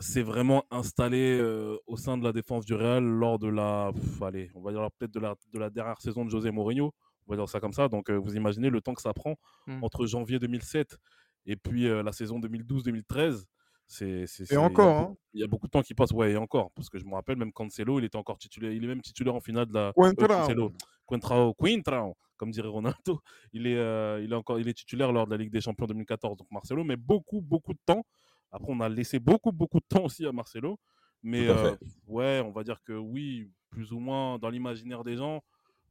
s'est 0.00 0.22
vraiment 0.22 0.64
installé 0.70 1.40
au 1.86 1.96
sein 1.96 2.18
de 2.18 2.24
la 2.24 2.32
défense 2.32 2.66
du 2.66 2.74
Real 2.74 3.02
lors 3.02 3.38
de 3.38 3.48
la, 3.48 3.92
allez, 4.20 4.50
on 4.54 4.60
va 4.60 4.70
dire 4.70 4.86
peut-être 4.98 5.14
de 5.14 5.20
la, 5.20 5.34
de 5.54 5.58
la 5.58 5.70
dernière 5.70 5.98
saison 6.02 6.26
de 6.26 6.30
José 6.30 6.50
Mourinho. 6.50 6.92
On 7.26 7.32
va 7.32 7.36
dire 7.38 7.48
ça 7.48 7.60
comme 7.60 7.72
ça. 7.72 7.88
Donc, 7.88 8.10
vous 8.10 8.36
imaginez 8.36 8.68
le 8.68 8.82
temps 8.82 8.92
que 8.92 9.00
ça 9.00 9.14
prend 9.14 9.36
mmh. 9.66 9.82
entre 9.82 10.04
janvier 10.04 10.38
2007 10.38 10.98
et 11.46 11.56
puis 11.56 11.88
la 11.88 12.12
saison 12.12 12.40
2012-2013 12.40 13.46
c'est, 13.86 14.26
et 14.50 14.56
encore, 14.56 14.96
hein. 14.96 15.16
il 15.32 15.40
y 15.40 15.44
a 15.44 15.46
beaucoup 15.46 15.66
de 15.66 15.70
temps 15.70 15.82
qui 15.82 15.94
passe, 15.94 16.10
ouais, 16.10 16.32
et 16.32 16.36
encore, 16.36 16.72
parce 16.72 16.88
que 16.88 16.98
je 16.98 17.04
me 17.04 17.14
rappelle 17.14 17.36
même 17.36 17.52
Cancelo, 17.52 18.00
il 18.00 18.04
était 18.04 18.16
encore 18.16 18.36
titulaire, 18.36 18.72
il 18.72 18.82
est 18.82 18.86
même 18.86 19.00
titulaire 19.00 19.34
en 19.34 19.40
finale 19.40 19.66
de 19.66 19.74
la 19.74 19.92
Coentrao. 19.94 21.54
Coentrao, 21.56 22.16
comme 22.36 22.50
dirait 22.50 22.68
Ronaldo, 22.68 23.20
il 23.52 23.66
est, 23.66 23.76
euh, 23.76 24.20
il 24.22 24.32
est 24.32 24.36
encore, 24.36 24.58
il 24.58 24.68
est 24.68 24.74
titulaire 24.74 25.12
lors 25.12 25.26
de 25.26 25.30
la 25.30 25.36
Ligue 25.36 25.52
des 25.52 25.60
Champions 25.60 25.86
2014, 25.86 26.36
donc 26.36 26.48
Marcelo, 26.50 26.82
mais 26.82 26.96
beaucoup, 26.96 27.40
beaucoup 27.40 27.72
de 27.72 27.78
temps. 27.86 28.04
Après, 28.50 28.68
on 28.68 28.80
a 28.80 28.88
laissé 28.88 29.18
beaucoup, 29.20 29.52
beaucoup 29.52 29.78
de 29.78 29.86
temps 29.88 30.04
aussi 30.04 30.26
à 30.26 30.32
Marcelo, 30.32 30.78
mais 31.22 31.46
euh, 31.48 31.76
ouais, 32.08 32.42
on 32.44 32.50
va 32.50 32.64
dire 32.64 32.82
que 32.82 32.92
oui, 32.92 33.50
plus 33.70 33.92
ou 33.92 34.00
moins 34.00 34.38
dans 34.38 34.50
l'imaginaire 34.50 35.04
des 35.04 35.16
gens, 35.16 35.42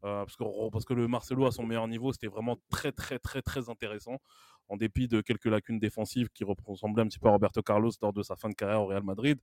euh, 0.03 0.23
parce, 0.25 0.35
que, 0.35 0.69
parce 0.69 0.85
que 0.85 0.93
le 0.93 1.07
Marcelo 1.07 1.45
à 1.45 1.51
son 1.51 1.65
meilleur 1.65 1.87
niveau, 1.87 2.11
c'était 2.11 2.27
vraiment 2.27 2.57
très, 2.69 2.91
très, 2.91 3.19
très, 3.19 3.41
très 3.41 3.69
intéressant 3.69 4.19
en 4.67 4.77
dépit 4.77 5.07
de 5.07 5.21
quelques 5.21 5.45
lacunes 5.45 5.79
défensives 5.79 6.29
qui 6.29 6.43
ressemblaient 6.43 7.03
un 7.03 7.07
petit 7.07 7.19
peu 7.19 7.27
à 7.27 7.31
Roberto 7.31 7.61
Carlos 7.61 7.91
lors 8.01 8.13
de 8.13 8.23
sa 8.23 8.35
fin 8.35 8.49
de 8.49 8.55
carrière 8.55 8.81
au 8.81 8.87
Real 8.87 9.03
Madrid. 9.03 9.39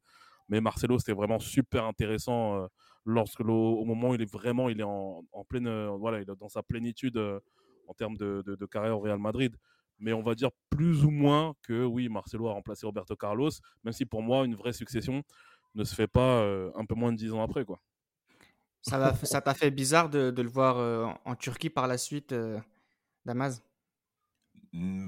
Mais 0.48 0.60
Marcelo, 0.60 0.98
c'était 0.98 1.12
vraiment 1.12 1.38
super 1.38 1.84
intéressant 1.84 2.56
euh, 2.56 2.66
lorsque 3.04 3.40
au 3.40 3.84
moment 3.84 4.10
où 4.10 4.14
il 4.14 4.22
est 4.22 4.30
vraiment 4.30 4.68
il 4.68 4.80
est 4.80 4.84
en, 4.84 5.24
pleine, 5.48 5.66
euh, 5.66 5.90
voilà, 5.90 6.20
il 6.20 6.28
est 6.28 6.36
dans 6.36 6.48
sa 6.48 6.62
plénitude 6.62 7.16
euh, 7.16 7.40
en 7.88 7.94
termes 7.94 8.16
de, 8.16 8.66
carrière 8.66 8.98
au 8.98 9.00
Real 9.00 9.18
Madrid. 9.18 9.56
Mais 9.98 10.12
on 10.12 10.22
va 10.22 10.34
dire 10.34 10.50
plus 10.68 11.04
ou 11.04 11.10
moins 11.10 11.54
que 11.62 11.84
oui, 11.84 12.08
Marcelo 12.08 12.48
a 12.48 12.52
remplacé 12.52 12.86
Roberto 12.86 13.14
Carlos, 13.14 13.50
même 13.84 13.92
si 13.92 14.04
pour 14.04 14.22
moi, 14.22 14.44
une 14.44 14.56
vraie 14.56 14.72
succession 14.72 15.22
ne 15.74 15.84
se 15.84 15.94
fait 15.94 16.08
pas 16.08 16.44
un 16.74 16.84
peu 16.84 16.94
moins 16.94 17.12
de 17.12 17.16
dix 17.16 17.32
ans 17.32 17.42
après. 17.42 17.64
Quoi. 17.64 17.80
Ça 18.82 19.40
t'a 19.40 19.54
fait 19.54 19.70
bizarre 19.70 20.10
de, 20.10 20.32
le 20.36 20.48
voir 20.48 21.18
en 21.24 21.36
Turquie 21.36 21.70
par 21.70 21.86
la 21.86 21.98
suite, 21.98 22.34
Damas? 23.24 23.60
Mmh, 23.60 23.71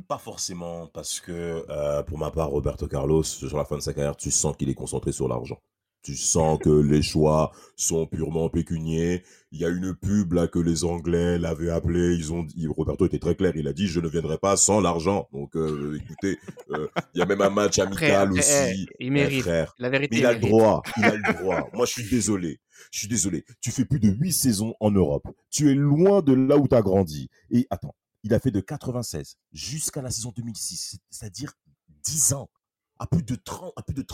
pas 0.08 0.18
forcément, 0.18 0.86
parce 0.88 1.20
que 1.20 1.64
euh, 1.68 2.02
pour 2.02 2.18
ma 2.18 2.30
part, 2.30 2.50
Roberto 2.50 2.86
Carlos, 2.86 3.22
sur 3.22 3.56
la 3.56 3.64
fin 3.64 3.76
de 3.76 3.82
sa 3.82 3.94
carrière, 3.94 4.16
tu 4.16 4.30
sens 4.30 4.56
qu'il 4.56 4.68
est 4.68 4.74
concentré 4.74 5.12
sur 5.12 5.28
l'argent. 5.28 5.58
Tu 6.02 6.16
sens 6.16 6.58
que 6.58 6.68
les 6.68 7.00
choix 7.00 7.50
sont 7.76 8.06
purement 8.06 8.50
pécuniers. 8.50 9.22
Il 9.52 9.60
y 9.60 9.64
a 9.64 9.70
une 9.70 9.94
pub 9.94 10.34
là 10.34 10.46
que 10.48 10.58
les 10.58 10.84
Anglais 10.84 11.38
l'avaient 11.38 11.70
appelé. 11.70 12.14
Ils 12.14 12.30
ont 12.30 12.46
Roberto 12.76 13.06
était 13.06 13.18
très 13.18 13.34
clair. 13.34 13.52
Il 13.56 13.66
a 13.68 13.72
dit 13.72 13.86
je 13.86 14.00
ne 14.00 14.08
viendrai 14.08 14.36
pas 14.36 14.58
sans 14.58 14.82
l'argent. 14.82 15.30
Donc 15.32 15.56
euh, 15.56 15.98
écoutez, 15.98 16.38
euh, 16.72 16.88
il 17.14 17.20
y 17.20 17.22
a 17.22 17.24
même 17.26 17.40
un 17.40 17.48
match 17.48 17.78
amical 17.78 18.32
aussi. 18.32 18.86
Eh, 19.00 19.04
il 19.06 19.12
mérite. 19.12 19.48
La 19.78 19.88
vérité. 19.88 20.18
il 20.18 20.26
a 20.26 20.34
le 20.34 20.40
droit. 20.40 20.82
Il 20.98 21.04
a 21.06 21.14
le 21.14 21.32
droit. 21.38 21.70
Moi 21.72 21.86
je 21.86 21.92
suis 21.92 22.10
désolé. 22.10 22.60
Je 22.90 22.98
suis 22.98 23.08
désolé. 23.08 23.46
Tu 23.62 23.70
fais 23.70 23.86
plus 23.86 23.98
de 23.98 24.10
huit 24.10 24.32
saisons 24.34 24.74
en 24.80 24.90
Europe. 24.90 25.26
Tu 25.50 25.70
es 25.70 25.74
loin 25.74 26.20
de 26.20 26.34
là 26.34 26.58
où 26.58 26.68
tu 26.68 26.74
as 26.74 26.82
grandi. 26.82 27.30
Et 27.50 27.66
attends, 27.70 27.94
il 28.24 28.34
a 28.34 28.40
fait 28.40 28.50
de 28.50 28.60
96 28.60 29.36
jusqu'à 29.52 30.02
la 30.02 30.10
saison 30.10 30.32
2006, 30.34 30.98
c'est-à-dire 31.10 31.52
10 31.88 32.32
ans, 32.32 32.50
à 32.98 33.06
plus 33.06 33.22
de 33.22 33.36
30, 33.36 33.72
à 33.76 33.82
plus 33.82 33.94
de 33.94 34.04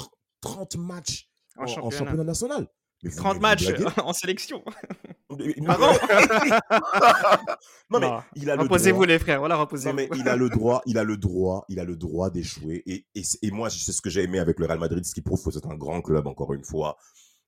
30, 0.40 0.76
matchs 0.76 1.28
en, 1.56 1.66
championnat. 1.66 2.24
national. 2.24 2.68
30 3.16 3.40
matchs 3.40 3.68
en 4.04 4.12
sélection. 4.12 4.62
non, 5.30 5.38
mais 8.00 8.10
il 8.34 8.50
a 8.50 8.56
le 8.56 8.62
Reposez-vous 8.62 9.04
les 9.04 9.20
frères, 9.20 9.38
voilà, 9.38 9.54
reposez-vous. 9.56 9.94
mais 9.94 10.08
il 10.16 10.28
a 10.28 10.34
le 10.34 10.48
droit, 10.48 10.82
il 10.86 10.98
a 10.98 11.04
le 11.04 11.16
droit, 11.16 11.64
il 11.68 11.78
a 11.78 11.84
le 11.84 11.94
droit 11.94 12.30
d'échouer. 12.30 12.82
Et, 12.86 13.06
et, 13.14 13.50
moi, 13.52 13.70
c'est 13.70 13.92
ce 13.92 14.02
que 14.02 14.10
j'ai 14.10 14.24
aimé 14.24 14.40
avec 14.40 14.58
le 14.58 14.66
Real 14.66 14.80
Madrid, 14.80 15.04
ce 15.04 15.14
qui 15.14 15.22
prouve 15.22 15.40
que 15.42 15.52
c'est 15.52 15.66
un 15.66 15.76
grand 15.76 16.02
club, 16.02 16.26
encore 16.26 16.52
une 16.52 16.64
fois. 16.64 16.96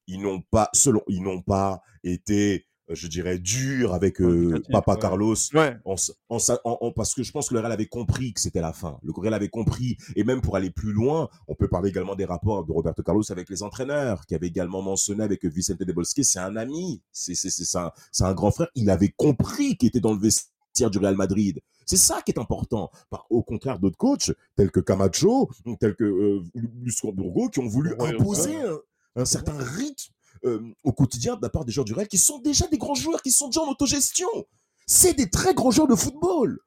Ils 0.07 0.21
n'ont 0.21 0.43
pas, 0.43 0.71
selon, 0.73 1.03
ils 1.09 1.23
n'ont 1.23 1.43
pas 1.43 1.83
été 2.05 2.69
je 2.95 3.07
dirais, 3.09 3.38
dur 3.38 3.95
avec 3.95 4.20
euh, 4.20 4.62
Papa 4.70 4.97
Carlos. 4.97 5.36
Ouais. 5.55 5.76
parce 5.84 7.14
que 7.14 7.22
je 7.22 7.32
pense 7.32 7.49
que 7.49 7.55
le 7.55 7.61
Real 7.61 7.72
avait 7.72 7.86
compris 7.86 8.32
que 8.32 8.40
c'était 8.40 8.61
la 8.61 8.72
fin. 8.72 8.99
Le 9.03 9.12
Real 9.14 9.34
avait 9.34 9.49
compris. 9.49 9.97
Et 10.16 10.24
même 10.24 10.40
pour 10.40 10.57
aller 10.57 10.70
plus 10.70 10.93
loin, 10.93 11.28
on 11.49 11.55
peut 11.55 11.68
parler 11.68 11.90
également 11.90 12.14
des 12.14 12.24
rapports 12.24 12.64
de 12.64 12.72
Roberto 12.72 13.03
Carlos 13.03 13.30
avec 13.30 13.49
les 13.51 13.62
entraîneurs, 13.62 14.26
qui 14.26 14.34
avait 14.34 14.49
également 14.49 14.82
mentionné 14.82 15.24
avec 15.24 15.45
Vicente 15.45 15.82
de 15.82 15.93
Bosque. 15.93 16.24
C'est 16.24 16.38
un 16.38 16.57
ami. 16.57 17.03
C'est 17.12 17.34
un, 17.76 17.90
un 18.20 18.34
grand 18.34 18.51
frère. 18.51 18.68
Il 18.74 18.90
avait 18.90 19.12
compris 19.16 19.76
qu'il 19.76 19.88
était 19.88 20.01
dans 20.01 20.12
le 20.14 20.20
vestiaire 20.20 20.90
du 20.90 20.99
Real 20.99 21.16
Madrid. 21.16 21.61
C'est 21.86 21.97
ça 21.97 22.22
qui 22.22 22.32
est 22.32 22.38
important. 22.38 22.90
Au 23.28 23.43
contraire 23.43 23.78
d'autres 23.78 23.97
coachs, 23.97 24.32
tels 24.57 24.70
que 24.70 24.80
Camacho, 24.80 25.51
tels 25.80 25.95
que 25.95 26.05
euh, 26.05 26.43
Burgo, 27.12 27.49
qui 27.49 27.59
ont 27.61 27.66
voulu 27.66 27.95
imposer 27.99 28.57
un, 28.57 28.78
un 29.16 29.24
certain 29.24 29.57
rythme 29.59 30.12
au 30.82 30.93
quotidien 30.93 31.36
de 31.36 31.43
la 31.43 31.49
part 31.49 31.64
des 31.64 31.72
joueurs 31.72 31.84
du 31.84 31.93
Real 31.93 32.09
qui 32.09 32.18
sont 32.18 32.38
déjà 32.38 32.66
des 32.68 32.78
grands 32.78 32.95
joueurs, 32.95 33.22
qui 33.22 33.30
sont 33.30 33.49
déjà 33.49 33.62
en 33.62 33.70
autogestion. 33.70 34.28
C'est 34.86 35.14
des 35.14 35.30
très 35.30 35.55
grands 35.55 35.70
joueurs 35.70 35.88
de 35.88 35.95
football. 35.95 36.59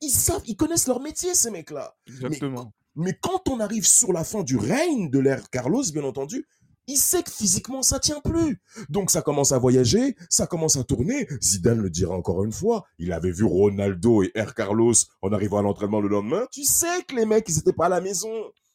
Ils 0.00 0.10
savent, 0.10 0.42
ils 0.46 0.56
connaissent 0.56 0.86
leur 0.86 1.00
métier, 1.00 1.34
ces 1.34 1.50
mecs-là. 1.50 1.94
Exactement. 2.06 2.72
Mais, 2.94 3.16
quand 3.20 3.48
on 3.48 3.60
arrive 3.60 3.86
sur 3.86 4.12
la 4.12 4.24
fin 4.24 4.42
du 4.42 4.56
règne 4.56 5.10
de 5.10 5.18
l'ère 5.18 5.50
Carlos, 5.50 5.84
bien 5.92 6.04
entendu, 6.04 6.46
il 6.88 6.96
sait 6.96 7.22
que 7.22 7.30
physiquement 7.30 7.82
ça 7.82 8.00
tient 8.00 8.20
plus. 8.20 8.60
Donc 8.88 9.10
ça 9.10 9.22
commence 9.22 9.52
à 9.52 9.58
voyager, 9.58 10.16
ça 10.30 10.46
commence 10.46 10.76
à 10.76 10.84
tourner. 10.84 11.28
Zidane 11.40 11.80
le 11.80 11.90
dira 11.90 12.14
encore 12.14 12.42
une 12.44 12.52
fois, 12.52 12.86
il 12.98 13.12
avait 13.12 13.30
vu 13.30 13.44
Ronaldo 13.44 14.22
et 14.22 14.32
Air 14.34 14.54
Carlos 14.54 14.94
en 15.20 15.32
arrivant 15.32 15.58
à 15.58 15.62
l'entraînement 15.62 16.00
le 16.00 16.08
lendemain. 16.08 16.46
Tu 16.50 16.64
sais 16.64 17.02
que 17.06 17.14
les 17.14 17.26
mecs 17.26 17.48
ils 17.48 17.58
étaient 17.58 17.74
pas 17.74 17.86
à 17.86 17.90
la 17.90 18.00
maison. 18.00 18.32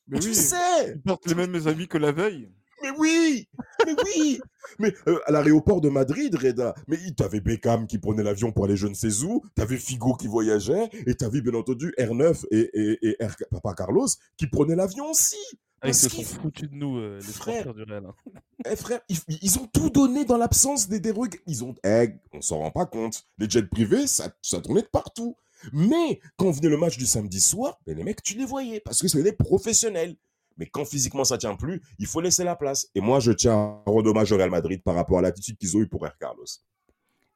Mais 0.07 0.19
tu 0.19 0.33
sais. 0.33 0.93
Ils 0.95 1.01
portent 1.01 1.25
les 1.25 1.35
mêmes 1.35 1.67
avis 1.67 1.87
que 1.87 1.97
la 1.97 2.11
veille. 2.11 2.51
Mais 2.83 2.91
oui 2.97 3.47
Mais 3.85 3.95
oui 4.03 4.39
Mais 4.79 4.93
euh, 5.07 5.19
à 5.25 5.31
l'aéroport 5.31 5.81
de 5.81 5.89
Madrid, 5.89 6.35
Reda, 6.35 6.75
mais 6.87 6.97
t'avais 7.15 7.39
Beckham 7.39 7.87
qui 7.87 7.97
prenait 7.97 8.23
l'avion 8.23 8.51
pour 8.51 8.65
aller 8.65 8.75
je 8.75 8.87
ne 8.87 8.93
sais 8.93 9.23
où, 9.23 9.43
t'avais 9.55 9.77
Figo 9.77 10.15
qui 10.15 10.27
voyageait, 10.27 10.89
et 11.05 11.15
t'avais 11.15 11.41
bien 11.41 11.53
entendu 11.53 11.93
R9 11.97 12.45
et, 12.51 12.99
et, 13.01 13.17
Papa 13.49 13.73
Carlos 13.73 14.07
qui 14.37 14.47
prenaient 14.47 14.75
l'avion 14.75 15.09
aussi. 15.11 15.37
Ah, 15.81 15.89
ils 15.89 15.95
se 15.95 16.07
sont 16.07 16.23
foutus 16.23 16.69
de 16.69 16.75
nous, 16.75 16.97
euh, 16.97 17.17
les 17.17 17.33
frères 17.33 17.73
du 17.73 17.83
Real. 17.83 18.05
Hein. 18.05 18.15
Eh, 18.71 18.75
frère, 18.77 19.01
ils, 19.09 19.59
ont 19.59 19.67
tout 19.67 19.89
donné 19.89 20.23
dans 20.23 20.37
l'absence 20.37 20.87
des 20.87 21.01
dérogues. 21.01 21.41
Ils 21.45 21.65
ont, 21.65 21.75
eh, 21.83 22.13
on 22.31 22.39
s'en 22.39 22.59
rend 22.59 22.71
pas 22.71 22.85
compte. 22.85 23.25
Les 23.37 23.49
jets 23.49 23.63
privés, 23.63 24.07
ça, 24.07 24.33
ça 24.41 24.61
tournait 24.61 24.83
de 24.83 24.87
partout. 24.87 25.35
Mais 25.73 26.21
quand 26.37 26.51
venait 26.51 26.69
le 26.69 26.77
match 26.77 26.97
du 26.97 27.05
samedi 27.05 27.41
soir, 27.41 27.77
ben, 27.85 27.97
les 27.97 28.03
mecs, 28.05 28.23
tu 28.23 28.37
les 28.37 28.45
voyais 28.45 28.79
parce 28.79 29.01
que 29.01 29.09
c'est 29.09 29.23
des 29.23 29.33
professionnels. 29.33 30.15
Mais 30.57 30.65
quand 30.65 30.85
physiquement 30.85 31.23
ça 31.23 31.37
tient 31.37 31.55
plus, 31.55 31.81
il 31.99 32.07
faut 32.07 32.21
laisser 32.21 32.43
la 32.43 32.55
place. 32.55 32.87
Et 32.95 33.01
moi, 33.01 33.19
je 33.19 33.31
tiens 33.31 33.53
à 33.53 33.83
rendre 33.85 34.09
hommage 34.09 34.31
au 34.31 34.37
Real 34.37 34.49
Madrid 34.49 34.81
par 34.83 34.95
rapport 34.95 35.19
à 35.19 35.21
l'attitude 35.21 35.57
qu'ils 35.57 35.75
ont 35.77 35.81
eue 35.81 35.87
pour 35.87 36.05
Air 36.05 36.17
Carlos. 36.17 36.45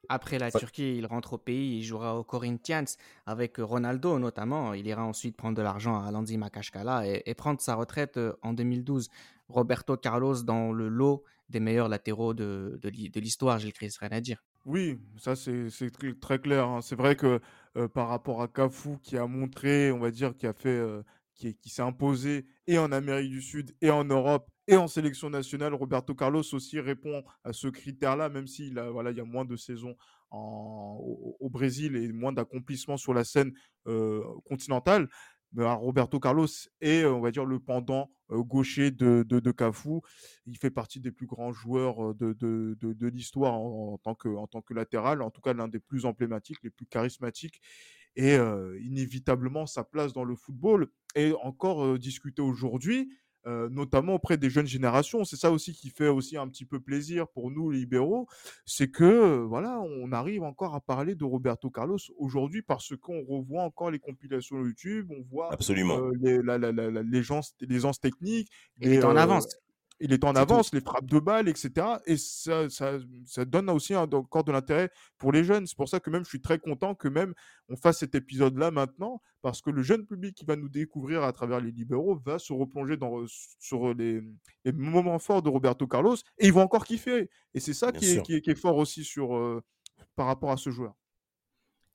Après 0.08 0.38
la 0.38 0.50
Turquie, 0.50 0.96
il 0.96 1.06
rentre 1.06 1.34
au 1.34 1.38
pays, 1.38 1.78
il 1.78 1.82
jouera 1.82 2.18
au 2.18 2.24
Corinthians 2.24 2.84
avec 3.26 3.58
Ronaldo 3.58 4.18
notamment. 4.18 4.72
Il 4.72 4.86
ira 4.86 5.04
ensuite 5.04 5.36
prendre 5.36 5.56
de 5.56 5.62
l'argent 5.62 6.00
à 6.02 6.10
Landi 6.10 6.38
Makashkala 6.38 7.06
et, 7.06 7.22
et, 7.26 7.34
prendre 7.34 7.60
sa 7.60 7.74
retraite 7.74 8.16
euh, 8.16 8.32
en 8.42 8.54
2012. 8.54 9.10
Roberto 9.48 9.96
Carlos 9.96 10.42
dans 10.42 10.72
le 10.72 10.88
lot 10.88 11.24
des 11.48 11.60
meilleurs 11.60 11.88
latéraux 11.88 12.34
de, 12.34 12.78
de, 12.82 13.20
l'histoire, 13.20 13.58
Gilles 13.58 13.72
Chris, 13.72 13.94
rien 14.00 14.10
à 14.12 14.20
dire. 14.20 14.44
Oui, 14.66 15.00
ça 15.16 15.34
c'est 15.34 15.70
très 16.20 16.38
clair. 16.38 16.66
Hein. 16.66 16.80
C'est 16.82 16.96
vrai 16.96 17.16
que 17.16 17.40
euh, 17.76 17.88
par 17.88 18.08
rapport 18.08 18.42
à 18.42 18.48
Cafu 18.48 18.98
qui 19.02 19.16
a 19.16 19.26
montré, 19.26 19.90
on 19.92 19.98
va 19.98 20.10
dire, 20.10 20.36
qui 20.36 20.46
a 20.46 20.52
fait, 20.52 20.68
euh, 20.68 21.02
qui, 21.38 21.54
qui 21.56 21.70
s'est 21.70 21.82
imposé 21.82 22.46
et 22.66 22.78
en 22.78 22.92
Amérique 22.92 23.30
du 23.30 23.40
Sud 23.40 23.74
et 23.80 23.90
en 23.90 24.04
Europe 24.04 24.50
et 24.66 24.76
en 24.76 24.86
sélection 24.86 25.30
nationale, 25.30 25.72
Roberto 25.72 26.14
Carlos 26.14 26.42
aussi 26.52 26.78
répond 26.78 27.24
à 27.42 27.54
ce 27.54 27.68
critère-là, 27.68 28.28
même 28.28 28.46
s'il 28.46 28.78
a, 28.78 28.90
voilà, 28.90 29.12
il 29.12 29.16
y 29.16 29.20
a 29.20 29.24
moins 29.24 29.46
de 29.46 29.56
saisons 29.56 29.96
au, 30.30 31.48
Brésil 31.50 31.96
et 31.96 32.12
moins 32.12 32.32
d'accomplissements 32.32 32.98
sur 32.98 33.14
la 33.14 33.24
scène 33.24 33.54
euh, 33.86 34.22
continentale. 34.44 35.08
Mais 35.54 35.64
Roberto 35.64 36.20
Carlos 36.20 36.46
est, 36.82 37.06
on 37.06 37.20
va 37.20 37.30
dire, 37.30 37.46
le 37.46 37.58
pendant 37.58 38.10
gaucher 38.30 38.90
de, 38.90 39.24
de, 39.26 39.50
Cafu. 39.50 40.00
Il 40.44 40.58
fait 40.58 40.70
partie 40.70 41.00
des 41.00 41.10
plus 41.10 41.26
grands 41.26 41.52
joueurs 41.52 42.14
de, 42.14 42.34
de, 42.34 42.76
de 42.78 43.06
l'histoire 43.06 43.54
en, 43.54 43.96
tant 43.96 44.14
que, 44.14 44.28
en 44.28 44.46
tant 44.46 44.60
que 44.60 44.74
latéral, 44.74 45.22
en 45.22 45.30
tout 45.30 45.40
cas 45.40 45.54
l'un 45.54 45.68
des 45.68 45.80
plus 45.80 46.04
emblématiques, 46.04 46.62
les 46.62 46.70
plus 46.70 46.84
charismatiques. 46.84 47.62
Et 48.20 48.36
inévitablement, 48.82 49.64
sa 49.66 49.84
place 49.84 50.12
dans 50.12 50.24
le 50.24 50.34
football 50.34 50.88
est 51.14 51.32
encore 51.40 51.98
discutée 51.98 52.42
aujourd'hui. 52.42 53.08
Euh, 53.48 53.68
notamment 53.70 54.14
auprès 54.14 54.36
des 54.36 54.50
jeunes 54.50 54.66
générations. 54.66 55.24
C'est 55.24 55.36
ça 55.36 55.50
aussi 55.50 55.72
qui 55.72 55.88
fait 55.88 56.08
aussi 56.08 56.36
un 56.36 56.48
petit 56.48 56.66
peu 56.66 56.80
plaisir 56.80 57.26
pour 57.28 57.50
nous, 57.50 57.70
les 57.70 57.78
libéraux, 57.78 58.26
c'est 58.66 58.90
que 58.90 59.04
euh, 59.04 59.46
voilà, 59.46 59.80
on 59.80 60.12
arrive 60.12 60.42
encore 60.42 60.74
à 60.74 60.80
parler 60.80 61.14
de 61.14 61.24
Roberto 61.24 61.70
Carlos 61.70 61.98
aujourd'hui 62.18 62.60
parce 62.60 62.94
qu'on 62.96 63.24
revoit 63.24 63.62
encore 63.62 63.90
les 63.90 64.00
compilations 64.00 64.58
YouTube, 64.58 65.10
on 65.10 65.22
voit 65.22 65.50
Absolument. 65.52 65.98
Euh, 65.98 66.10
les, 66.20 66.42
la, 66.42 66.58
la, 66.58 66.72
la, 66.72 67.02
les, 67.02 67.22
gens, 67.22 67.40
les 67.60 67.78
gens 67.78 67.92
techniques. 67.92 68.50
Il 68.80 68.92
est 68.92 69.04
en 69.04 69.16
avance 69.16 69.46
il 70.00 70.12
est 70.12 70.24
en 70.24 70.34
avance, 70.34 70.72
les 70.72 70.80
frappes 70.80 71.06
de 71.06 71.18
balles, 71.18 71.48
etc. 71.48 71.86
Et 72.06 72.16
ça, 72.16 72.70
ça, 72.70 72.98
ça 73.26 73.44
donne 73.44 73.68
aussi 73.70 73.94
encore 73.96 74.44
de 74.44 74.52
l'intérêt 74.52 74.90
pour 75.18 75.32
les 75.32 75.44
jeunes. 75.44 75.66
C'est 75.66 75.76
pour 75.76 75.88
ça 75.88 76.00
que 76.00 76.10
même 76.10 76.24
je 76.24 76.28
suis 76.28 76.40
très 76.40 76.58
content 76.58 76.94
que 76.94 77.08
même 77.08 77.34
on 77.68 77.76
fasse 77.76 77.98
cet 77.98 78.14
épisode-là 78.14 78.70
maintenant, 78.70 79.20
parce 79.42 79.60
que 79.60 79.70
le 79.70 79.82
jeune 79.82 80.06
public 80.06 80.36
qui 80.36 80.44
va 80.44 80.56
nous 80.56 80.68
découvrir 80.68 81.22
à 81.22 81.32
travers 81.32 81.60
les 81.60 81.72
libéraux 81.72 82.20
va 82.24 82.38
se 82.38 82.52
replonger 82.52 82.96
dans, 82.96 83.24
sur 83.58 83.94
les, 83.94 84.22
les 84.64 84.72
moments 84.72 85.18
forts 85.18 85.42
de 85.42 85.48
Roberto 85.48 85.86
Carlos 85.86 86.16
et 86.38 86.46
ils 86.46 86.52
vont 86.52 86.62
encore 86.62 86.84
kiffer. 86.84 87.28
Et 87.54 87.60
c'est 87.60 87.74
ça 87.74 87.92
qui 87.92 88.06
est, 88.06 88.22
qui 88.22 88.34
est, 88.34 88.40
qui 88.40 88.50
est, 88.50 88.54
fort 88.58 88.76
aussi 88.76 89.04
sur, 89.04 89.36
euh, 89.36 89.62
par 90.16 90.26
rapport 90.26 90.50
à 90.50 90.56
ce 90.56 90.70
joueur. 90.70 90.94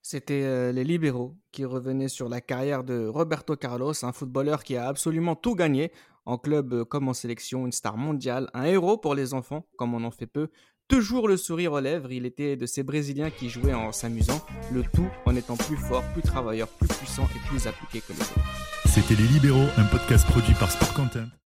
C'était 0.06 0.44
euh, 0.44 0.74
les 0.74 0.84
libéraux 0.84 1.38
qui 1.54 1.64
revenaient 1.64 2.10
sur 2.10 2.28
la 2.28 2.42
carrière 2.42 2.84
de 2.84 3.08
Roberto 3.08 3.56
Carlos, 3.56 3.94
un 4.04 4.12
footballeur 4.12 4.66
qui 4.66 4.76
a 4.76 4.88
absolument 4.88 5.36
tout 5.36 5.56
gagné, 5.56 5.94
en 6.26 6.38
club 6.38 6.74
euh, 6.74 6.86
comme 6.86 7.08
en 7.08 7.14
sélection, 7.14 7.66
une 7.66 7.72
star 7.72 7.98
mondiale, 7.98 8.50
un 8.54 8.64
héros 8.64 8.98
pour 8.98 9.16
les 9.16 9.34
enfants, 9.34 9.66
comme 9.78 9.94
on 9.94 10.04
en 10.04 10.12
fait 10.12 10.28
peu. 10.28 10.50
Toujours 10.88 11.28
le 11.28 11.38
sourire 11.38 11.74
aux 11.74 11.80
lèvres, 11.80 12.12
il 12.12 12.26
était 12.26 12.56
de 12.58 12.66
ces 12.66 12.84
Brésiliens 12.84 13.32
qui 13.32 13.50
jouaient 13.50 13.74
en 13.74 13.92
s'amusant, 13.92 14.42
le 14.72 14.84
tout 14.84 15.08
en 15.26 15.36
étant 15.36 15.56
plus 15.56 15.78
fort, 15.78 16.04
plus 16.14 16.22
travailleur, 16.22 16.68
plus 16.68 16.90
puissant 16.90 17.28
et 17.36 17.48
plus 17.48 17.68
appliqué 17.68 18.02
que 18.02 18.14
les 18.14 18.20
autres. 18.20 18.34
C'était 18.86 19.16
Les 19.16 19.28
Libéraux, 19.28 19.70
un 19.78 19.86
podcast 19.86 20.26
produit 20.28 20.54
par 20.56 20.70
Sport 20.72 20.94
Content. 20.94 21.34